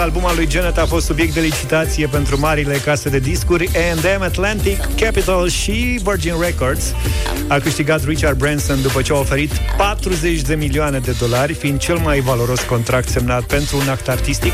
Noul 0.00 0.12
album 0.12 0.30
al 0.30 0.36
lui 0.36 0.50
Janet 0.50 0.78
a 0.78 0.86
fost 0.86 1.06
subiect 1.06 1.34
de 1.34 1.40
licitație 1.40 2.06
pentru 2.06 2.38
marile 2.38 2.76
case 2.76 3.08
de 3.08 3.18
discuri 3.18 3.70
A&M, 3.74 4.22
Atlantic, 4.22 4.78
Capitol 4.96 5.48
și 5.48 6.00
Virgin 6.02 6.34
Records. 6.40 6.94
A 7.48 7.58
câștigat 7.58 8.04
Richard 8.04 8.38
Branson 8.38 8.82
după 8.82 9.02
ce 9.02 9.12
a 9.12 9.16
oferit 9.16 9.52
40 9.76 10.40
de 10.40 10.54
milioane 10.54 10.98
de 10.98 11.16
dolari, 11.18 11.52
fiind 11.52 11.78
cel 11.78 11.96
mai 11.96 12.20
valoros 12.20 12.60
contract 12.60 13.08
semnat 13.08 13.42
pentru 13.42 13.76
un 13.76 13.88
act 13.88 14.08
artistic. 14.08 14.52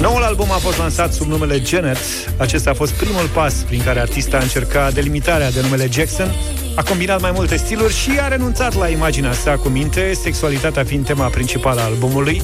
Noul 0.00 0.22
album 0.22 0.50
a 0.50 0.56
fost 0.56 0.78
lansat 0.78 1.12
sub 1.12 1.26
numele 1.26 1.62
Janet. 1.64 1.96
Acesta 2.36 2.70
a 2.70 2.74
fost 2.74 2.92
primul 2.92 3.28
pas 3.32 3.54
prin 3.54 3.82
care 3.82 4.00
artista 4.00 4.36
a 4.36 4.42
încercat 4.42 4.94
delimitarea 4.94 5.50
de 5.50 5.60
numele 5.60 5.88
Jackson. 5.90 6.34
A 6.74 6.82
combinat 6.82 7.20
mai 7.20 7.30
multe 7.34 7.56
stiluri 7.56 7.94
și 7.94 8.10
a 8.20 8.28
renunțat 8.28 8.74
la 8.74 8.88
imaginea 8.88 9.32
sa 9.32 9.56
cu 9.56 9.68
minte, 9.68 10.14
sexualitatea 10.22 10.84
fiind 10.84 11.06
tema 11.06 11.26
principală 11.26 11.80
a 11.80 11.84
albumului. 11.84 12.42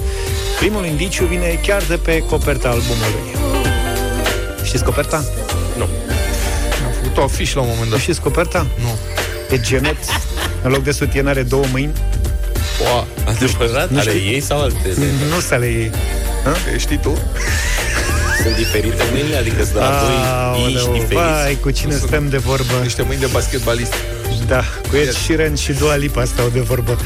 Primul 0.58 0.84
indiciu 0.84 1.24
vine 1.24 1.58
chiar 1.66 1.82
de 1.82 1.96
pe 1.96 2.18
coperta 2.18 2.68
albumului. 2.68 3.52
Știți 4.64 4.84
coperta? 4.84 5.24
Nu. 5.76 5.82
Am 6.86 6.92
făcut 7.02 7.16
o 7.16 7.22
afiș 7.22 7.54
la 7.54 7.60
un 7.60 7.68
moment 7.70 7.90
dat. 7.90 7.98
Știți 7.98 8.20
coperta? 8.20 8.66
Nu. 8.78 8.98
E 9.56 9.60
Janet. 9.64 9.96
În 10.62 10.70
loc 10.70 10.82
de 10.82 10.92
sutien 10.92 11.26
are 11.26 11.42
două 11.42 11.64
mâini. 11.72 11.92
Wow, 12.84 13.06
adevărat? 13.26 13.90
Nu 13.90 13.98
Ale 13.98 14.10
știi? 14.10 14.32
ei 14.32 14.40
sau 14.40 14.60
altele? 14.60 14.94
Nu 15.34 15.40
să 15.40 15.54
ale 15.54 15.66
ei. 15.66 15.90
E, 16.74 16.78
știi 16.78 16.96
tu? 16.98 17.18
Sunt 18.42 18.56
diferite 18.56 19.02
mâinile? 19.12 19.36
Adică 19.36 19.62
sunt 19.62 19.72
de 19.74 19.78
la 19.78 20.54
doi 20.54 20.70
iși 20.70 20.78
Aoleu, 20.78 20.92
diferiți? 20.92 21.14
vai, 21.14 21.58
cu 21.60 21.70
cine 21.70 21.94
stăm 21.94 22.28
de 22.28 22.36
vorbă? 22.36 22.72
Niște 22.82 23.02
mâini 23.02 23.20
de 23.20 23.26
basketbalist. 23.32 23.92
Da, 24.46 24.64
cu 24.92 24.98
Ed 24.98 25.12
Sheeran 25.12 25.54
și 25.54 25.72
Dua 25.72 25.96
Lipa 25.96 26.24
stau 26.24 26.48
de 26.48 26.60
vorbă. 26.60 26.98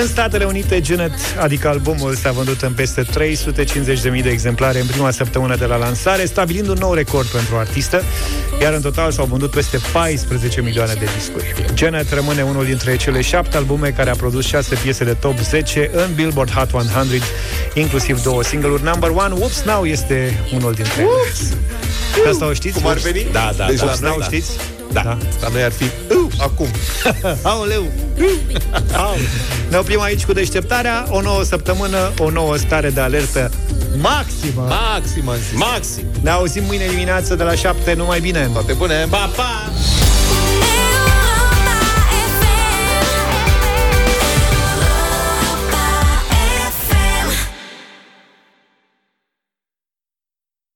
În 0.00 0.06
Statele 0.06 0.44
Unite, 0.44 0.80
Janet, 0.84 1.12
adică 1.40 1.68
albumul, 1.68 2.14
s-a 2.14 2.30
vândut 2.30 2.60
în 2.60 2.72
peste 2.72 3.02
350.000 3.02 4.22
de 4.22 4.30
exemplare 4.30 4.80
în 4.80 4.86
prima 4.86 5.10
săptămână 5.10 5.56
de 5.56 5.64
la 5.64 5.76
lansare, 5.76 6.24
stabilind 6.24 6.68
un 6.68 6.76
nou 6.80 6.94
record 6.94 7.26
pentru 7.26 7.56
artistă, 7.56 8.02
iar 8.60 8.72
în 8.72 8.80
total 8.80 9.12
s-au 9.12 9.24
vândut 9.24 9.50
peste 9.50 9.78
14 9.92 10.60
milioane 10.60 10.94
de 10.98 11.06
discuri. 11.16 11.54
Janet 11.74 12.12
rămâne 12.12 12.42
unul 12.42 12.64
dintre 12.64 12.96
cele 12.96 13.20
șapte 13.20 13.56
albume 13.56 13.88
care 13.88 14.10
a 14.10 14.14
produs 14.14 14.46
șase 14.46 14.74
piese 14.74 15.04
de 15.04 15.12
top 15.12 15.38
10 15.38 15.90
în 15.92 16.14
Billboard 16.14 16.50
Hot 16.50 16.72
100, 16.72 17.06
inclusiv 17.74 18.22
două 18.22 18.42
single-uri. 18.42 18.82
Number 18.82 19.10
One, 19.10 19.34
Whoops 19.34 19.62
Now, 19.62 19.84
este 19.84 20.40
unul 20.54 20.72
dintre 20.72 21.00
ele. 21.02 21.10
Pe 22.22 22.28
Asta 22.28 22.46
o 22.46 22.52
știți? 22.52 22.80
Cum 22.80 22.86
ar 22.86 22.98
veni? 22.98 23.26
Da, 23.32 23.52
da, 23.56 23.66
Deci 23.66 23.78
da, 23.78 23.84
la 23.84 23.96
da, 24.00 24.08
noi, 24.08 24.16
da. 24.18 24.24
știți? 24.24 24.50
Da. 24.92 25.16
La 25.40 25.48
noi 25.52 25.62
ar 25.62 25.72
fi 25.72 25.84
uh, 25.84 26.32
acum. 26.38 26.66
Aoleu! 27.42 27.84
Au. 28.96 29.16
Ne 29.70 29.76
oprim 29.76 30.00
aici 30.00 30.24
cu 30.24 30.32
deșteptarea 30.32 31.06
O 31.08 31.20
nouă 31.20 31.42
săptămână, 31.42 32.10
o 32.18 32.30
nouă 32.30 32.56
stare 32.56 32.90
de 32.90 33.00
alertă 33.00 33.50
Maximă 34.00 34.66
Maxim, 34.68 35.28
am 35.28 35.36
zis. 35.36 35.58
Maxim! 35.58 36.04
Ne 36.20 36.30
auzim 36.30 36.64
mâine 36.64 36.86
dimineață 36.86 37.34
de 37.34 37.42
la 37.42 37.54
7 37.54 37.94
Numai 37.94 38.20
bine! 38.20 38.50
Toate 38.52 38.72
bune! 38.72 39.06
Pa, 39.10 39.30
pa! 39.36 39.70